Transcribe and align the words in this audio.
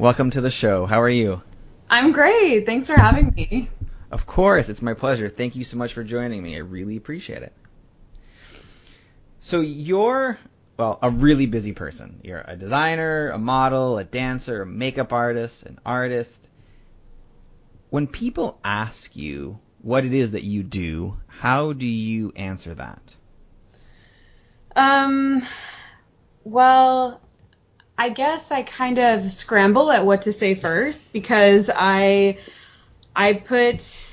Welcome 0.00 0.30
to 0.30 0.40
the 0.40 0.50
show. 0.50 0.86
How 0.86 1.02
are 1.02 1.10
you? 1.10 1.42
I'm 1.90 2.12
great. 2.12 2.64
Thanks 2.64 2.86
for 2.86 2.94
having 2.94 3.34
me. 3.34 3.68
Of 4.10 4.26
course, 4.26 4.70
it's 4.70 4.80
my 4.80 4.94
pleasure. 4.94 5.28
Thank 5.28 5.56
you 5.56 5.64
so 5.64 5.76
much 5.76 5.92
for 5.92 6.02
joining 6.02 6.42
me. 6.42 6.56
I 6.56 6.60
really 6.60 6.96
appreciate 6.96 7.42
it. 7.42 7.52
So 9.42 9.60
you're 9.60 10.38
well, 10.78 10.98
a 11.02 11.10
really 11.10 11.44
busy 11.44 11.74
person. 11.74 12.22
You're 12.24 12.42
a 12.42 12.56
designer, 12.56 13.28
a 13.28 13.36
model, 13.36 13.98
a 13.98 14.04
dancer, 14.04 14.62
a 14.62 14.66
makeup 14.66 15.12
artist, 15.12 15.64
an 15.64 15.78
artist. 15.84 16.48
When 17.90 18.06
people 18.06 18.58
ask 18.64 19.14
you 19.14 19.58
what 19.82 20.06
it 20.06 20.14
is 20.14 20.32
that 20.32 20.44
you 20.44 20.62
do, 20.62 21.18
how 21.26 21.74
do 21.74 21.84
you 21.84 22.32
answer 22.36 22.74
that? 22.74 23.02
Um 24.74 25.42
well, 26.42 27.20
I 28.00 28.08
guess 28.08 28.50
I 28.50 28.62
kind 28.62 28.98
of 28.98 29.30
scramble 29.30 29.90
at 29.92 30.06
what 30.06 30.22
to 30.22 30.32
say 30.32 30.54
first 30.54 31.12
because 31.12 31.68
I 31.68 32.38
I 33.14 33.34
put 33.34 34.10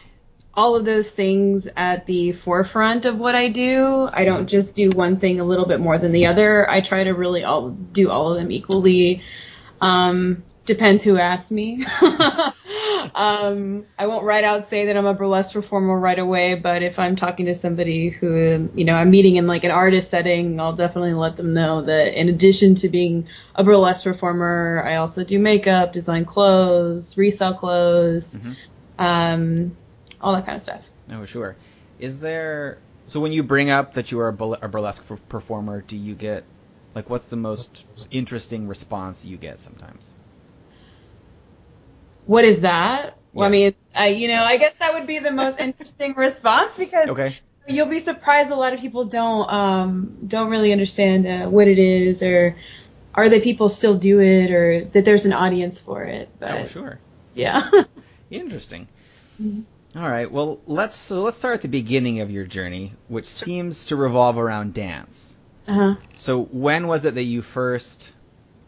all 0.54 0.76
of 0.76 0.84
those 0.84 1.10
things 1.10 1.70
at 1.78 2.06
the 2.06 2.34
forefront 2.34 3.06
of 3.06 3.18
what 3.18 3.34
I 3.34 3.48
do. 3.48 4.10
I 4.12 4.26
don't 4.26 4.48
just 4.48 4.76
do 4.76 4.90
one 4.90 5.16
thing 5.16 5.40
a 5.40 5.46
little 5.46 5.66
bit 5.66 5.80
more 5.80 5.98
than 5.98 6.12
the 6.12 6.26
other. 6.26 6.70
I 6.70 6.82
try 6.82 7.06
to 7.06 7.12
really 7.12 7.46
all 7.46 7.70
do 7.70 8.10
all 8.10 8.32
of 8.32 8.36
them 8.36 8.52
equally. 8.52 9.24
Um, 9.80 10.44
depends 10.68 11.02
who 11.02 11.18
asks 11.18 11.50
me. 11.50 11.84
um, 13.16 13.86
I 13.98 14.06
won't 14.06 14.26
right 14.26 14.44
out 14.44 14.70
say 14.70 14.86
that 14.86 14.98
I'm 14.98 15.06
a 15.06 15.14
burlesque 15.14 15.54
performer 15.54 15.98
right 15.98 16.20
away, 16.20 16.56
but 16.56 16.84
if 16.84 17.00
I'm 17.00 17.16
talking 17.16 17.48
to 17.48 17.56
somebody 17.56 18.10
who, 18.10 18.70
you 18.76 18.86
know, 18.86 18.94
I'm 18.94 19.10
meeting 19.10 19.38
in 19.38 19.48
like 19.48 19.64
an 19.64 19.72
artist 19.72 20.12
setting, 20.12 20.60
I'll 20.60 20.76
definitely 20.76 21.14
let 21.14 21.38
them 21.38 21.54
know 21.54 21.82
that 21.84 22.20
in 22.20 22.30
addition 22.30 22.76
to 22.76 22.90
being 22.90 23.28
a 23.56 23.64
burlesque 23.64 24.04
performer, 24.04 24.84
I 24.86 24.98
also 24.98 25.24
do 25.24 25.40
makeup, 25.40 25.94
design 25.94 26.26
clothes, 26.26 27.18
resell 27.18 27.56
clothes, 27.56 28.36
mm-hmm. 28.36 28.54
um, 29.00 29.76
all 30.22 30.36
that 30.36 30.46
kind 30.46 30.58
of 30.58 30.62
stuff. 30.62 30.84
Oh, 31.10 31.26
sure. 31.26 31.56
Is 31.98 32.20
there, 32.20 32.78
so 33.08 33.22
when 33.22 33.32
you 33.32 33.42
bring 33.42 33.70
up 33.70 33.96
that 33.96 34.12
you 34.12 34.20
are 34.20 34.28
a 34.28 34.68
burlesque 34.68 35.04
performer, 35.30 35.82
do 35.82 35.96
you 35.96 36.14
get, 36.14 36.44
like, 36.94 37.10
what's 37.10 37.28
the 37.28 37.38
most 37.38 37.86
interesting 38.12 38.68
response 38.68 39.24
you 39.26 39.38
get 39.38 39.62
sometimes? 39.62 40.12
What 42.28 42.46
is 42.46 42.62
that? 42.62 43.18
Well, 43.34 43.48
I 43.48 43.50
mean, 43.50 43.76
I, 43.96 44.08
you 44.10 44.28
know, 44.28 44.44
I 44.44 44.58
guess 44.58 44.74
that 44.80 44.94
would 44.94 45.08
be 45.08 45.20
the 45.20 45.32
most 45.32 45.60
interesting 45.60 46.14
response 46.14 46.76
because 46.78 47.10
okay. 47.10 47.38
you'll 47.68 47.88
be 47.88 48.00
surprised 48.00 48.52
a 48.52 48.56
lot 48.56 48.74
of 48.74 48.80
people 48.80 49.06
don't 49.06 49.52
um, 49.52 50.18
don't 50.28 50.50
really 50.50 50.72
understand 50.72 51.28
uh, 51.28 51.50
what 51.50 51.68
it 51.68 51.80
is 51.80 52.22
or 52.22 52.56
are 53.14 53.30
they 53.30 53.40
people 53.40 53.70
still 53.70 53.98
do 53.98 54.20
it 54.22 54.52
or 54.52 54.86
that 54.86 55.06
there's 55.06 55.26
an 55.26 55.34
audience 55.34 55.80
for 55.80 56.04
it. 56.04 56.30
But, 56.40 56.52
oh, 56.52 56.66
sure. 56.66 57.00
Yeah. 57.34 57.70
Interesting. 58.32 58.88
Mm-hmm. 59.42 60.00
All 60.00 60.10
right. 60.10 60.32
Well, 60.32 60.60
let's 60.68 60.96
so 60.96 61.22
let's 61.22 61.38
start 61.38 61.56
at 61.56 61.62
the 61.62 61.68
beginning 61.68 62.20
of 62.20 62.30
your 62.30 62.46
journey, 62.46 62.94
which 63.08 63.26
seems 63.26 63.88
to 63.88 63.96
revolve 63.96 64.38
around 64.38 64.74
dance. 64.74 65.36
Uh-huh. 65.68 65.96
So 66.18 66.44
when 66.44 66.88
was 66.88 67.06
it 67.06 67.16
that 67.16 67.24
you 67.24 67.42
first 67.42 68.12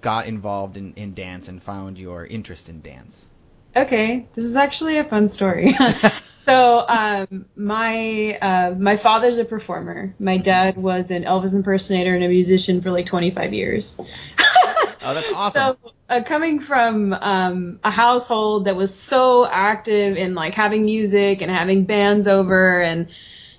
got 0.02 0.28
involved 0.28 0.78
in, 0.78 0.94
in 0.96 1.14
dance 1.14 1.48
and 1.48 1.62
found 1.62 1.98
your 1.98 2.26
interest 2.26 2.70
in 2.70 2.82
dance? 2.82 3.28
Okay, 3.76 4.28
this 4.34 4.46
is 4.46 4.56
actually 4.56 4.98
a 4.98 5.04
fun 5.04 5.30
story. 5.30 5.78
so 6.46 6.86
um, 6.88 7.46
my 7.56 8.38
uh, 8.42 8.76
my 8.78 8.98
father's 8.98 9.38
a 9.38 9.46
performer. 9.46 10.14
My 10.20 10.38
dad 10.38 10.78
was 10.78 11.12
an 11.12 11.24
Elvis 11.24 11.54
impersonator 11.54 12.16
and 12.16 12.24
a 12.24 12.28
musician 12.28 12.82
for 12.82 12.92
like 12.92 13.06
25 13.06 13.54
years. 13.54 13.96
oh, 14.00 15.14
that's 15.14 15.32
awesome. 15.32 15.78
So 15.84 15.92
uh, 16.10 16.24
coming 16.24 16.60
from 16.60 17.14
um, 17.14 17.80
a 17.84 17.92
household 17.92 18.66
that 18.66 18.76
was 18.76 18.94
so 18.94 19.46
active 19.46 20.18
in 20.18 20.34
like 20.34 20.56
having 20.56 20.86
music 20.86 21.42
and 21.42 21.52
having 21.52 21.86
bands 21.86 22.28
over 22.28 22.82
and 22.82 23.08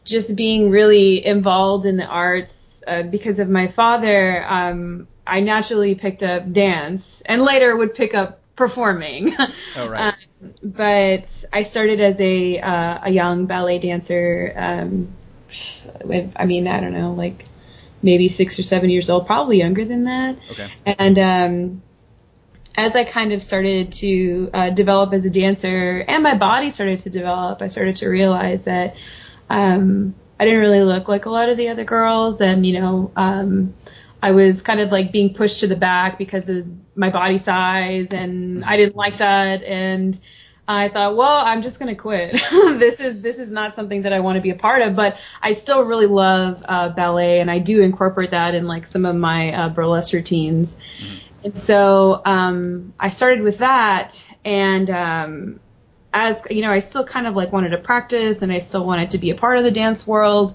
just 0.04 0.34
being 0.34 0.70
really 0.70 1.24
involved 1.24 1.84
in 1.84 1.96
the 1.96 2.04
arts 2.04 2.82
uh, 2.86 3.02
because 3.04 3.38
of 3.38 3.48
my 3.48 3.68
father, 3.68 4.44
um, 4.48 5.06
I 5.26 5.40
naturally 5.40 5.94
picked 5.94 6.24
up 6.24 6.52
dance 6.52 7.22
and 7.24 7.42
later 7.42 7.76
would 7.76 7.94
pick 7.94 8.14
up 8.14 8.39
performing. 8.60 9.34
Oh 9.74 9.88
right. 9.88 10.14
Um, 10.42 10.54
but 10.62 11.44
I 11.52 11.64
started 11.64 12.00
as 12.00 12.18
a 12.20 12.58
uh, 12.60 12.98
a 13.02 13.10
young 13.10 13.46
ballet 13.46 13.78
dancer. 13.78 14.52
Um, 14.56 15.12
with, 16.04 16.32
I 16.36 16.44
mean, 16.46 16.66
I 16.66 16.80
don't 16.80 16.92
know, 16.92 17.12
like 17.12 17.44
maybe 18.02 18.28
six 18.28 18.58
or 18.58 18.62
seven 18.62 18.88
years 18.88 19.10
old, 19.10 19.26
probably 19.26 19.58
younger 19.58 19.84
than 19.84 20.04
that. 20.04 20.36
Okay. 20.50 20.72
And 20.86 21.18
um, 21.18 21.82
as 22.74 22.96
I 22.96 23.04
kind 23.04 23.32
of 23.32 23.42
started 23.42 23.92
to 23.94 24.50
uh, 24.54 24.70
develop 24.70 25.12
as 25.12 25.24
a 25.24 25.30
dancer, 25.30 26.04
and 26.06 26.22
my 26.22 26.36
body 26.36 26.70
started 26.70 27.00
to 27.00 27.10
develop, 27.10 27.60
I 27.60 27.68
started 27.68 27.96
to 27.96 28.08
realize 28.08 28.64
that 28.64 28.96
um, 29.50 30.14
I 30.38 30.44
didn't 30.44 30.60
really 30.60 30.82
look 30.82 31.08
like 31.08 31.26
a 31.26 31.30
lot 31.30 31.48
of 31.48 31.56
the 31.56 31.68
other 31.68 31.84
girls, 31.84 32.40
and 32.40 32.64
you 32.64 32.80
know. 32.80 33.10
Um, 33.16 33.74
I 34.22 34.32
was 34.32 34.62
kind 34.62 34.80
of 34.80 34.92
like 34.92 35.12
being 35.12 35.34
pushed 35.34 35.60
to 35.60 35.66
the 35.66 35.76
back 35.76 36.18
because 36.18 36.48
of 36.48 36.66
my 36.94 37.10
body 37.10 37.38
size 37.38 38.12
and 38.12 38.64
I 38.64 38.76
didn't 38.76 38.96
like 38.96 39.18
that 39.18 39.62
and 39.62 40.20
I 40.68 40.88
thought, 40.88 41.16
well, 41.16 41.44
I'm 41.44 41.62
just 41.62 41.80
gonna 41.80 41.96
quit. 41.96 42.32
this 42.50 43.00
is 43.00 43.20
this 43.20 43.38
is 43.38 43.50
not 43.50 43.74
something 43.74 44.02
that 44.02 44.12
I 44.12 44.20
want 44.20 44.36
to 44.36 44.40
be 44.40 44.50
a 44.50 44.54
part 44.54 44.82
of, 44.82 44.94
but 44.94 45.18
I 45.42 45.52
still 45.52 45.82
really 45.82 46.06
love 46.06 46.62
uh, 46.68 46.90
ballet 46.90 47.40
and 47.40 47.50
I 47.50 47.58
do 47.58 47.82
incorporate 47.82 48.30
that 48.30 48.54
in 48.54 48.68
like 48.68 48.86
some 48.86 49.04
of 49.04 49.16
my 49.16 49.52
uh, 49.52 49.68
burlesque 49.70 50.12
routines. 50.12 50.76
Mm-hmm. 51.02 51.16
And 51.42 51.58
so 51.58 52.22
um, 52.24 52.92
I 53.00 53.08
started 53.08 53.40
with 53.42 53.58
that, 53.58 54.22
and 54.44 54.90
um, 54.90 55.60
as 56.12 56.42
you 56.50 56.62
know, 56.62 56.70
I 56.70 56.80
still 56.80 57.04
kind 57.04 57.26
of 57.26 57.34
like 57.34 57.52
wanted 57.52 57.70
to 57.70 57.78
practice 57.78 58.42
and 58.42 58.52
I 58.52 58.58
still 58.58 58.84
wanted 58.84 59.10
to 59.10 59.18
be 59.18 59.30
a 59.30 59.34
part 59.34 59.58
of 59.58 59.64
the 59.64 59.70
dance 59.70 60.06
world. 60.06 60.54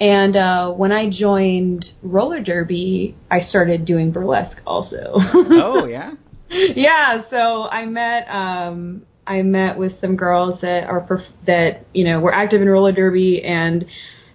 And 0.00 0.34
uh, 0.34 0.72
when 0.72 0.92
I 0.92 1.10
joined 1.10 1.92
roller 2.02 2.40
derby, 2.40 3.14
I 3.30 3.40
started 3.40 3.84
doing 3.84 4.12
burlesque 4.12 4.60
also. 4.66 5.12
oh 5.14 5.84
yeah. 5.90 6.14
yeah. 6.48 7.20
So 7.20 7.68
I 7.68 7.84
met 7.84 8.28
um, 8.34 9.02
I 9.26 9.42
met 9.42 9.76
with 9.76 9.92
some 9.92 10.16
girls 10.16 10.62
that 10.62 10.88
are 10.88 11.02
perf- 11.02 11.28
that 11.44 11.84
you 11.92 12.04
know 12.04 12.18
were 12.20 12.32
active 12.32 12.62
in 12.62 12.68
roller 12.68 12.92
derby, 12.92 13.44
and 13.44 13.86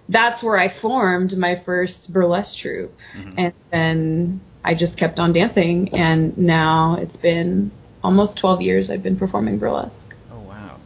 that's 0.08 0.42
where 0.42 0.56
I 0.56 0.68
formed 0.68 1.36
my 1.36 1.56
first 1.56 2.12
burlesque 2.12 2.58
troupe. 2.58 2.96
Mm-hmm. 3.16 3.38
And 3.38 3.54
then 3.72 4.40
I 4.64 4.74
just 4.74 4.98
kept 4.98 5.18
on 5.18 5.32
dancing, 5.32 5.94
and 5.94 6.38
now 6.38 6.94
it's 6.94 7.16
been 7.16 7.72
almost 8.04 8.38
12 8.38 8.62
years 8.62 8.88
I've 8.88 9.02
been 9.02 9.16
performing 9.16 9.58
burlesque. 9.58 10.14
Oh 10.32 10.38
wow. 10.40 10.76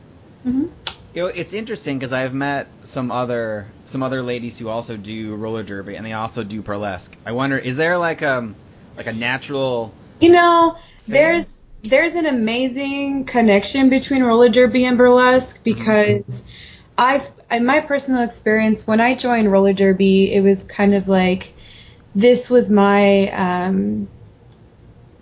Mm-hmm. 0.46 0.66
You 1.14 1.22
know, 1.22 1.28
it's 1.28 1.52
interesting 1.52 1.98
because 1.98 2.12
I've 2.12 2.34
met 2.34 2.68
some 2.84 3.10
other 3.10 3.66
some 3.86 4.02
other 4.02 4.22
ladies 4.22 4.58
who 4.58 4.68
also 4.68 4.96
do 4.96 5.34
roller 5.34 5.64
derby 5.64 5.96
and 5.96 6.06
they 6.06 6.12
also 6.12 6.44
do 6.44 6.62
burlesque. 6.62 7.16
I 7.26 7.32
wonder, 7.32 7.58
is 7.58 7.76
there 7.76 7.98
like 7.98 8.22
um 8.22 8.54
like 8.96 9.06
a 9.06 9.12
natural? 9.12 9.92
You 10.20 10.30
know, 10.30 10.76
thing? 11.00 11.14
there's 11.14 11.50
there's 11.82 12.14
an 12.14 12.26
amazing 12.26 13.24
connection 13.24 13.88
between 13.88 14.22
roller 14.22 14.48
derby 14.48 14.84
and 14.84 14.96
burlesque 14.96 15.58
because 15.64 16.22
mm-hmm. 16.22 16.48
I've 16.96 17.30
in 17.50 17.66
my 17.66 17.80
personal 17.80 18.22
experience 18.22 18.86
when 18.86 19.00
I 19.00 19.14
joined 19.14 19.50
roller 19.50 19.72
derby, 19.72 20.32
it 20.32 20.42
was 20.42 20.62
kind 20.62 20.94
of 20.94 21.08
like 21.08 21.54
this 22.14 22.48
was 22.48 22.70
my 22.70 23.30
um 23.30 24.08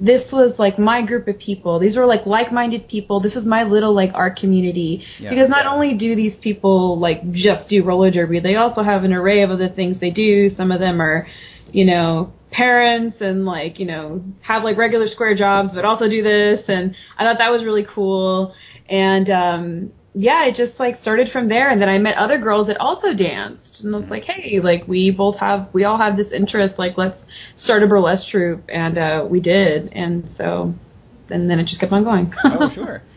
this 0.00 0.32
was 0.32 0.58
like 0.58 0.78
my 0.78 1.02
group 1.02 1.28
of 1.28 1.38
people. 1.38 1.78
These 1.78 1.96
were 1.96 2.06
like 2.06 2.26
like-minded 2.26 2.88
people. 2.88 3.20
This 3.20 3.34
was 3.34 3.46
my 3.46 3.64
little 3.64 3.92
like 3.92 4.14
art 4.14 4.36
community. 4.36 5.04
Yeah, 5.18 5.30
because 5.30 5.48
not 5.48 5.64
yeah. 5.64 5.72
only 5.72 5.94
do 5.94 6.14
these 6.14 6.36
people 6.36 6.98
like 6.98 7.30
just 7.32 7.68
do 7.68 7.82
roller 7.82 8.10
derby, 8.10 8.38
they 8.38 8.56
also 8.56 8.82
have 8.82 9.04
an 9.04 9.12
array 9.12 9.42
of 9.42 9.50
other 9.50 9.68
things 9.68 9.98
they 9.98 10.10
do. 10.10 10.48
Some 10.48 10.72
of 10.72 10.80
them 10.80 11.00
are, 11.00 11.26
you 11.72 11.84
know, 11.84 12.32
parents 12.50 13.20
and 13.20 13.44
like, 13.44 13.78
you 13.78 13.86
know, 13.86 14.24
have 14.40 14.64
like 14.64 14.76
regular 14.76 15.06
square 15.06 15.34
jobs 15.34 15.70
but 15.70 15.84
also 15.84 16.08
do 16.08 16.22
this 16.22 16.68
and 16.68 16.94
I 17.16 17.24
thought 17.24 17.38
that 17.38 17.50
was 17.50 17.64
really 17.64 17.84
cool. 17.84 18.54
And 18.88 19.28
um 19.30 19.92
yeah, 20.14 20.46
it 20.46 20.56
just 20.56 20.80
like 20.80 20.96
started 20.96 21.30
from 21.30 21.46
there. 21.46 21.70
And 21.70 21.80
then 21.80 21.88
I 21.88 21.98
met 21.98 22.16
other 22.16 22.38
girls 22.38 22.66
that 22.66 22.80
also 22.80 23.14
danced, 23.14 23.82
and 23.84 23.94
I 23.94 23.96
was 23.96 24.10
like, 24.10 24.24
hey, 24.24 24.58
like 24.58 24.88
we 24.88 25.12
both 25.12 25.38
have, 25.38 25.68
we 25.72 25.84
all 25.84 25.96
have 25.96 26.16
this 26.16 26.32
interest. 26.32 26.76
Like 26.76 26.98
let's 26.98 27.24
start 27.54 27.84
a 27.84 27.86
burlesque 27.86 28.26
troupe, 28.26 28.64
and 28.68 28.98
uh, 28.98 29.26
we 29.28 29.38
did. 29.38 29.92
And 29.92 30.28
so, 30.28 30.74
and 31.30 31.48
then 31.48 31.60
it 31.60 31.64
just 31.64 31.80
kept 31.80 31.92
on 31.92 32.02
going. 32.02 32.34
oh, 32.44 32.68
sure. 32.68 33.02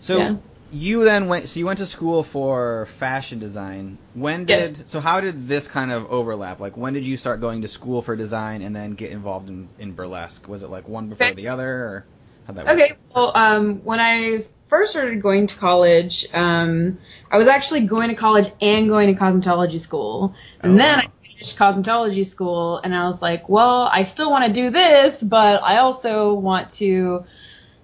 So 0.00 0.16
Yeah. 0.16 0.36
You 0.70 1.04
then 1.04 1.28
went. 1.28 1.48
So 1.48 1.58
you 1.60 1.66
went 1.66 1.78
to 1.78 1.86
school 1.86 2.22
for 2.22 2.86
fashion 2.86 3.38
design. 3.38 3.98
When 4.14 4.44
Yes. 4.46 4.72
did? 4.72 4.88
So 4.88 5.00
how 5.00 5.20
did 5.20 5.48
this 5.48 5.68
kind 5.68 5.90
of 5.90 6.06
overlap? 6.10 6.60
Like 6.60 6.76
when 6.76 6.92
did 6.94 7.06
you 7.06 7.16
start 7.16 7.40
going 7.40 7.62
to 7.62 7.68
school 7.68 8.02
for 8.02 8.16
design 8.16 8.62
and 8.62 8.74
then 8.74 8.92
get 8.92 9.10
involved 9.10 9.48
in, 9.48 9.68
in 9.78 9.92
burlesque? 9.92 10.46
Was 10.48 10.62
it 10.62 10.70
like 10.70 10.88
one 10.88 11.08
before 11.08 11.26
Okay. 11.26 11.34
the 11.34 11.48
other, 11.48 11.68
or 11.70 12.06
how'd 12.46 12.56
that 12.56 12.66
work? 12.66 12.74
Okay, 12.74 12.92
well, 13.14 13.32
um, 13.34 13.84
when 13.84 14.00
I 14.00 14.44
first 14.68 14.90
started 14.90 15.22
going 15.22 15.46
to 15.46 15.56
college, 15.56 16.26
um, 16.34 16.98
I 17.30 17.38
was 17.38 17.48
actually 17.48 17.86
going 17.86 18.08
to 18.08 18.14
college 18.14 18.50
and 18.60 18.88
going 18.88 19.14
to 19.14 19.20
cosmetology 19.20 19.80
school, 19.80 20.34
and 20.60 20.72
Oh, 20.74 20.78
then 20.78 20.98
wow. 20.98 21.00
I 21.00 21.06
finished 21.38 21.58
cosmetology 21.58 22.26
school, 22.26 22.78
and 22.78 22.94
I 22.94 23.06
was 23.06 23.22
like, 23.22 23.48
well, 23.48 23.88
I 23.92 24.02
still 24.02 24.30
want 24.30 24.46
to 24.46 24.52
do 24.52 24.70
this, 24.70 25.22
but 25.22 25.62
I 25.62 25.78
also 25.78 26.34
want 26.34 26.72
to. 26.74 27.24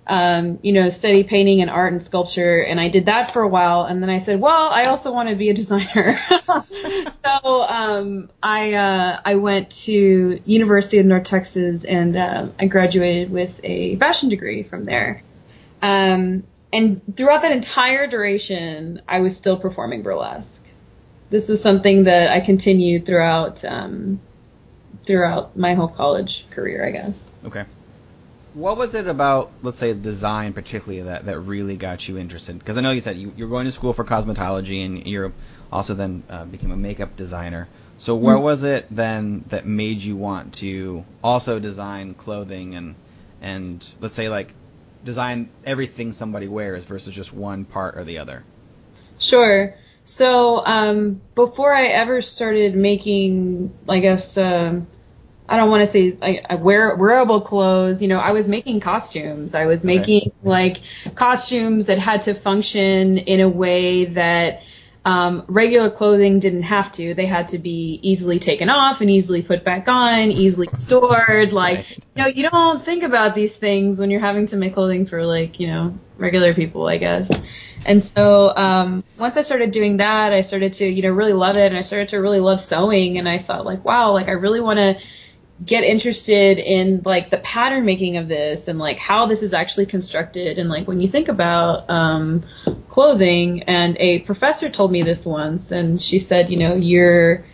Um, 0.07 0.59
you 0.63 0.73
know, 0.73 0.91
study 0.91 1.25
painting 1.25 1.63
and 1.63 1.71
art 1.71 1.93
and 1.93 2.03
sculpture, 2.03 2.61
and 2.61 2.79
I 2.79 2.89
did 2.89 3.07
that 3.07 3.33
for 3.33 3.41
a 3.41 3.49
while, 3.49 3.85
and 3.85 4.03
then 4.03 4.11
I 4.11 4.19
said, 4.19 4.39
well, 4.39 4.69
I 4.71 4.85
also 4.85 5.11
want 5.11 5.31
to 5.31 5.35
be 5.35 5.49
a 5.49 5.55
designer. 5.55 6.21
so 7.25 7.63
um, 7.63 8.31
I 8.43 8.75
uh, 8.75 9.21
I 9.25 9.37
went 9.37 9.71
to 9.85 10.41
University 10.45 10.99
of 10.99 11.07
North 11.07 11.25
Texas, 11.25 11.85
and 11.85 12.17
uh, 12.17 12.49
I 12.59 12.67
graduated 12.67 13.31
with 13.31 13.59
a 13.65 13.97
fashion 13.97 14.29
degree 14.29 14.63
from 14.63 14.85
there. 14.85 15.23
Um, 15.81 16.45
and 16.73 17.01
throughout 17.17 17.43
that 17.43 17.53
entire 17.53 18.07
duration, 18.07 19.01
I 19.07 19.21
was 19.21 19.37
still 19.37 19.57
performing 19.57 20.03
burlesque. 20.03 20.65
This 21.31 21.49
was 21.49 21.63
something 21.63 22.05
that 22.05 22.31
I 22.31 22.41
continued 22.41 23.07
throughout 23.07 23.65
um, 23.65 24.21
throughout 25.07 25.57
my 25.57 25.75
whole 25.75 25.89
college 25.89 26.47
career, 26.51 26.85
I 26.85 26.91
guess. 26.91 27.31
Okay. 27.45 27.65
What 28.55 28.77
was 28.77 28.95
it 28.95 29.09
about, 29.09 29.51
let's 29.63 29.79
say, 29.79 29.93
design 29.93 30.53
particularly 30.53 31.03
that, 31.03 31.27
that 31.27 31.41
really 31.41 31.77
got 31.77 32.09
you 32.09 32.19
interested? 32.19 32.59
Because 32.59 32.79
I 32.79 32.81
know 32.81 32.93
you 32.93 33.01
said 33.01 33.17
you, 33.17 33.33
you're 33.37 33.49
going 33.49 33.67
to 33.67 33.73
school 33.73 33.93
for 33.93 34.05
cosmetology 34.05 34.85
and 34.87 35.07
you're 35.07 35.33
also 35.73 35.95
then 35.95 36.23
uh, 36.31 36.45
became 36.45 36.71
a 36.71 36.77
makeup 36.77 37.17
designer. 37.17 37.69
So 37.99 38.15
what 38.15 38.43
was 38.43 38.65
it 38.65 38.87
then 38.91 39.45
that 39.49 39.67
made 39.67 40.03
you 40.03 40.17
want 40.17 40.55
to 40.55 41.05
also 41.23 41.59
design 41.59 42.15
clothing 42.15 42.75
and 42.75 42.97
and 43.41 43.87
let's 44.01 44.15
say 44.15 44.29
like 44.29 44.53
design 45.05 45.51
everything 45.65 46.13
somebody 46.13 46.49
wears 46.49 46.85
versus 46.85 47.15
just 47.15 47.33
one 47.33 47.65
part 47.65 47.97
or 47.97 48.05
the 48.05 48.19
other? 48.19 48.43
Sure. 49.19 49.75
So 50.05 50.65
um, 50.65 51.23
before 51.35 51.73
I 51.73 51.87
ever 51.87 52.21
started 52.21 52.75
making, 52.75 53.73
I 53.89 54.01
guess 54.01 54.37
um, 54.37 54.87
I 55.49 55.57
don't 55.57 55.71
want 55.71 55.83
to 55.83 55.89
say 55.89 56.17
I, 56.23 56.43
I 56.49 56.55
wear 56.55 56.95
wearable 56.97 57.43
clothes. 57.43 58.01
You 58.01 58.09
know, 58.09 58.19
I 58.19 58.33
was 58.33 58.49
making 58.49 58.81
costumes. 58.81 59.55
I 59.55 59.67
was 59.67 59.85
making 59.85 60.33
like 60.43 60.81
costumes 61.15 61.87
that 61.87 61.99
had 61.99 62.23
to 62.23 62.35
function 62.35 63.19
in 63.19 63.41
a 63.41 63.49
way 63.49 64.07
that 64.07 64.63
um, 65.05 65.45
regular 65.49 65.91
clothing 65.91 66.41
didn't 66.41 66.63
have 66.63 66.91
to. 66.93 67.13
They 67.13 67.27
had 67.27 67.49
to 67.49 67.59
be 67.59 68.01
easily 68.03 68.39
taken 68.39 68.71
off 68.71 69.03
and 69.03 69.11
easily 69.11 69.43
put 69.43 69.63
back 69.63 69.87
on, 69.87 70.31
easily 70.31 70.69
stored. 70.73 71.53
Like, 71.53 71.77
Right. 71.77 72.05
you 72.17 72.23
know, 72.23 72.29
you 72.29 72.49
don't 72.49 72.83
think 72.83 73.03
about 73.03 73.35
these 73.35 73.55
things 73.55 73.99
when 73.99 74.11
you're 74.11 74.21
having 74.21 74.47
to 74.47 74.57
make 74.57 74.73
clothing 74.73 75.05
for 75.05 75.23
like, 75.27 75.61
you 75.61 75.67
know, 75.67 75.99
regular 76.17 76.55
people, 76.55 76.87
I 76.89 76.97
guess. 76.97 77.31
And 77.85 78.03
so 78.03 78.57
um, 78.57 79.05
once 79.19 79.37
I 79.37 79.43
started 79.43 79.73
doing 79.73 79.99
that, 79.99 80.33
I 80.33 80.41
started 80.41 80.73
to, 80.75 80.87
you 80.87 81.03
know, 81.03 81.11
really 81.11 81.35
love 81.35 81.59
it, 81.59 81.67
and 81.67 81.77
I 81.77 81.83
started 81.83 82.09
to 82.09 82.17
really 82.17 82.41
love 82.41 82.63
sewing, 82.63 83.19
and 83.19 83.29
I 83.29 83.39
thought 83.39 83.67
like, 83.67 83.85
wow, 83.85 84.13
like 84.13 84.29
I 84.29 84.33
really 84.33 84.61
want 84.61 84.79
to 84.79 84.97
get 85.65 85.85
interested 85.85 86.59
in 86.59 87.03
like 87.05 87.31
the 87.31 87.39
pattern 87.39 87.85
making 87.85 88.17
of 88.17 88.27
this 88.29 88.67
and 88.69 88.79
like 88.79 88.99
how 88.99 89.27
this 89.27 89.43
is 89.43 89.55
actually 89.55 89.87
constructed. 89.87 90.59
And 90.59 90.69
like 90.69 90.89
when 90.89 91.01
you 91.01 91.09
think 91.09 91.29
about 91.29 91.89
um 91.89 92.45
clothing 92.89 93.63
and 93.65 93.97
a 93.99 94.21
professor 94.21 94.69
told 94.69 94.91
me 94.91 95.03
this 95.03 95.25
once 95.27 95.71
and 95.71 96.01
she 96.01 96.19
said 96.19 96.49
you 96.51 96.57
know 96.57 96.75
you're 96.75 97.45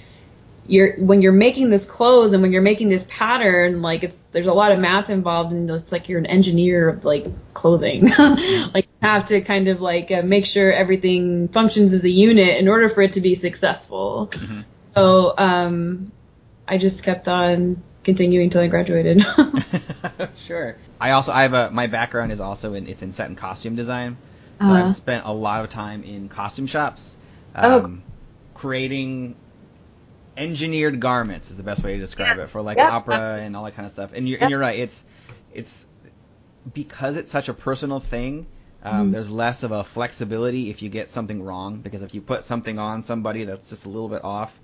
you're 0.66 0.94
when 0.98 1.20
you're 1.20 1.32
making 1.32 1.68
this 1.70 1.84
clothes 1.84 2.32
and 2.32 2.42
when 2.42 2.52
you're 2.52 2.62
making 2.62 2.88
this 2.88 3.06
pattern 3.10 3.82
like 3.82 4.04
it's 4.04 4.26
there's 4.28 4.46
a 4.46 4.52
lot 4.52 4.70
of 4.70 4.78
math 4.78 5.10
involved 5.10 5.52
and 5.52 5.68
it's 5.70 5.90
like 5.92 6.08
you're 6.08 6.18
an 6.18 6.26
engineer 6.26 6.88
of 6.88 7.04
like 7.04 7.26
clothing. 7.54 8.10
Like 8.18 8.86
you 8.86 9.08
have 9.08 9.26
to 9.26 9.40
kind 9.40 9.68
of 9.68 9.80
like 9.80 10.10
uh, 10.10 10.22
make 10.22 10.46
sure 10.46 10.72
everything 10.72 11.48
functions 11.48 11.92
as 11.92 12.04
a 12.04 12.10
unit 12.10 12.58
in 12.58 12.68
order 12.68 12.88
for 12.88 13.02
it 13.02 13.14
to 13.14 13.20
be 13.20 13.34
successful. 13.34 14.30
Mhm. 14.32 14.64
so 14.94 15.34
um 15.36 16.12
i 16.68 16.78
just 16.78 17.02
kept 17.02 17.26
on 17.28 17.82
continuing 18.04 18.44
until 18.44 18.62
i 18.62 18.66
graduated 18.66 19.22
sure. 20.36 20.76
I 21.00 21.10
also 21.12 21.32
I 21.32 21.42
have 21.42 21.52
a 21.54 21.70
my 21.70 21.86
background 21.86 22.32
is 22.32 22.40
also 22.40 22.74
in 22.74 22.86
it's 22.88 23.02
in 23.02 23.12
set 23.12 23.28
and 23.28 23.36
costume 23.36 23.76
design. 23.76 24.16
So 24.60 24.66
Uh-huh. 24.66 24.74
I've 24.74 24.94
spent 24.94 25.24
a 25.24 25.32
lot 25.32 25.62
of 25.64 25.70
time 25.70 26.02
in 26.04 26.28
costume 26.28 26.66
shops. 26.66 27.16
Oh. 27.54 27.80
Um, 27.82 28.02
creating 28.54 29.34
engineered 30.36 31.00
garments 31.00 31.50
is 31.50 31.56
the 31.56 31.62
best 31.62 31.82
way 31.82 31.94
to 31.94 31.98
describe 31.98 32.36
Yeah. 32.36 32.44
it 32.44 32.50
for 32.50 32.62
like 32.62 32.76
Yeah. 32.78 32.90
opera 32.90 33.38
and 33.40 33.56
all 33.56 33.64
that 33.64 33.74
kind 33.76 33.86
of 33.86 33.92
stuff. 33.92 34.12
And 34.14 34.28
you're 34.28 34.38
Yeah. 34.38 34.44
and 34.44 34.50
you're 34.50 34.60
right. 34.60 34.78
It's 34.78 35.04
it's 35.52 35.86
because 36.74 37.16
it's 37.16 37.30
such 37.30 37.48
a 37.48 37.54
personal 37.54 38.00
thing. 38.00 38.46
Um, 38.82 39.08
Mhm. 39.08 39.12
There's 39.12 39.30
less 39.30 39.62
of 39.62 39.72
a 39.72 39.84
flexibility 39.84 40.70
if 40.70 40.80
you 40.82 40.88
get 40.88 41.10
something 41.10 41.42
wrong 41.42 41.80
because 41.80 42.02
if 42.02 42.14
you 42.14 42.20
put 42.22 42.44
something 42.44 42.78
on 42.78 43.02
somebody 43.02 43.44
that's 43.44 43.68
just 43.68 43.84
a 43.84 43.88
little 43.88 44.08
bit 44.08 44.24
off, 44.24 44.58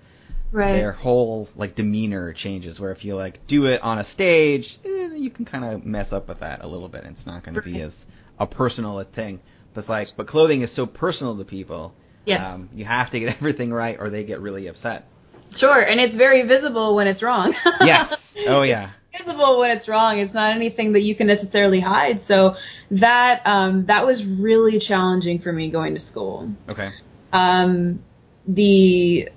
their 0.53 0.93
whole 0.93 1.49
like 1.57 1.75
demeanor 1.75 2.33
changes. 2.33 2.79
Where 2.81 2.91
if 2.93 3.05
you 3.05 3.17
like 3.17 3.47
do 3.47 3.67
it 3.67 3.83
on 3.83 3.99
a 3.99 4.05
stage, 4.05 4.79
eh, 4.85 5.15
you 5.15 5.31
can 5.31 5.45
kind 5.45 5.65
of 5.65 5.85
mess 5.85 6.13
up 6.13 6.29
with 6.29 6.41
that 6.41 6.63
a 6.63 6.67
little 6.67 6.89
bit. 6.89 7.05
It's 7.05 7.27
not 7.27 7.43
going 7.43 7.55
to 7.57 7.63
be 7.63 7.81
as 7.81 8.07
a 8.39 8.47
personal 8.47 8.99
a 9.01 9.05
thing. 9.05 9.41
But 9.75 9.81
it's 9.81 9.89
like, 9.89 10.09
but 10.17 10.27
clothing 10.27 10.63
is 10.63 10.73
so 10.73 10.87
personal 10.87 11.37
to 11.37 11.45
people. 11.45 11.95
yes 12.25 12.47
Um, 12.55 12.69
you 12.75 12.85
have 12.85 13.11
to 13.11 13.21
get 13.21 13.29
everything 13.37 13.73
right, 13.73 13.97
or 13.99 14.09
they 14.11 14.25
get 14.25 14.41
really 14.41 14.67
upset. 14.69 15.07
sure 15.55 15.81
and 15.81 16.01
it's 16.01 16.15
very 16.17 16.43
visible 16.43 16.95
when 16.95 17.07
it's 17.07 17.23
wrong 17.23 17.55
Yes. 17.81 18.35
Oh 18.47 18.63
yeah. 18.63 18.91
visible 19.17 19.59
when 19.59 19.71
it's 19.71 19.89
wrong. 19.89 20.19
It's 20.19 20.35
not 20.35 20.55
anything 20.55 20.93
that 20.93 21.01
you 21.01 21.15
can 21.15 21.27
necessarily 21.27 21.81
hide. 21.81 22.21
So 22.21 22.57
that 22.91 23.43
um, 23.47 23.87
that 23.87 24.07
was 24.07 24.25
really 24.25 24.79
challenging 24.79 25.39
for 25.39 25.53
me 25.53 25.71
going 25.71 25.95
to 25.95 26.01
school. 26.01 26.51
Okay. 26.69 26.91
Um, 27.33 28.01
the 28.47 29.31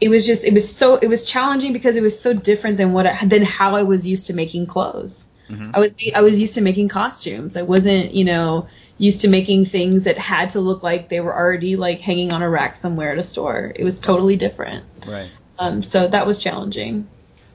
it 0.00 0.08
was 0.08 0.26
just 0.26 0.44
it 0.44 0.54
was 0.54 0.74
so 0.74 0.96
it 0.96 1.08
was 1.08 1.24
challenging 1.24 1.72
because 1.72 1.96
it 1.96 2.02
was 2.02 2.18
so 2.18 2.32
different 2.32 2.76
than 2.76 2.92
what 2.92 3.06
I, 3.06 3.24
than 3.26 3.42
how 3.42 3.74
I 3.74 3.82
was 3.82 4.06
used 4.06 4.26
to 4.26 4.32
making 4.34 4.66
clothes. 4.66 5.28
hmm 5.48 5.70
I 5.74 5.80
was 5.80 5.94
I 6.14 6.22
was 6.22 6.38
used 6.38 6.54
to 6.54 6.60
making 6.60 6.88
costumes. 6.88 7.56
I 7.56 7.62
wasn't 7.62 8.14
you 8.14 8.24
know 8.24 8.68
used 8.98 9.20
to 9.22 9.28
making 9.28 9.66
things 9.66 10.04
that 10.04 10.18
had 10.18 10.50
to 10.50 10.60
look 10.60 10.82
like 10.82 11.08
they 11.08 11.20
were 11.20 11.34
already 11.34 11.76
like 11.76 12.00
hanging 12.00 12.32
on 12.32 12.42
a 12.42 12.48
rack 12.48 12.76
somewhere 12.76 13.12
at 13.12 13.18
a 13.18 13.24
store. 13.24 13.72
It 13.74 13.84
was 13.84 14.00
totally 14.00 14.36
different. 14.36 14.84
Right. 15.06 15.30
Um, 15.58 15.82
so 15.82 16.06
that 16.08 16.26
was 16.26 16.38
challenging. 16.38 17.08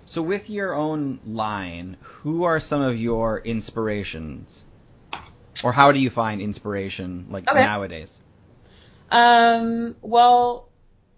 So 0.05 0.21
with 0.21 0.50
your 0.50 0.73
own 0.73 1.19
line, 1.25 1.97
who 2.01 2.43
are 2.43 2.59
some 2.59 2.81
of 2.81 2.97
your 2.97 3.39
inspirations? 3.39 4.63
Or 5.63 5.71
how 5.71 5.91
do 5.91 6.00
you 6.00 6.09
find 6.09 6.41
inspiration 6.41 7.27
like 7.29 7.47
Okay. 7.47 7.62
nowadays? 7.62 8.19
Um, 9.12 9.95
well, 10.01 10.69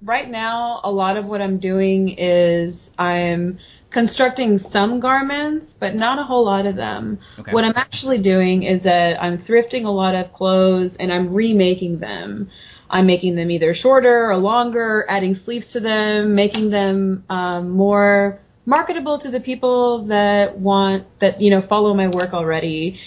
right 0.05 0.29
now, 0.29 0.81
a 0.83 0.91
lot 0.91 1.17
of 1.17 1.25
what 1.25 1.41
I'm 1.41 1.57
doing 1.57 2.09
is 2.09 2.91
I'm 2.97 3.57
constructing 3.89 4.57
some 4.57 4.99
garments, 4.99 5.73
but 5.73 5.95
not 5.95 6.19
a 6.19 6.23
whole 6.23 6.45
lot 6.45 6.65
of 6.65 6.75
them. 6.75 7.19
Okay. 7.39 7.51
What 7.51 7.63
I'm 7.63 7.75
actually 7.75 8.19
doing 8.19 8.63
is 8.63 8.83
that 8.83 9.21
I'm 9.21 9.37
thrifting 9.37 9.85
a 9.85 9.89
lot 9.89 10.15
of 10.15 10.31
clothes 10.31 10.97
and 10.97 11.11
I'm 11.11 11.33
remaking 11.33 11.99
them. 11.99 12.49
I'm 12.89 13.07
making 13.07 13.35
them 13.35 13.49
either 13.49 13.73
shorter 13.73 14.29
or 14.29 14.37
longer, 14.37 15.05
adding 15.09 15.33
sleeves 15.33 15.71
to 15.71 15.79
them, 15.79 16.35
making 16.35 16.69
them 16.69 17.23
um, 17.29 17.71
more 17.71 18.39
marketable 18.65 19.17
to 19.19 19.31
the 19.31 19.39
people 19.39 20.05
that 20.05 20.57
want 20.57 21.05
that 21.19 21.41
you 21.41 21.49
know 21.49 21.61
follow 21.61 21.93
my 21.93 22.09
work 22.09 22.33
already. 22.33 22.99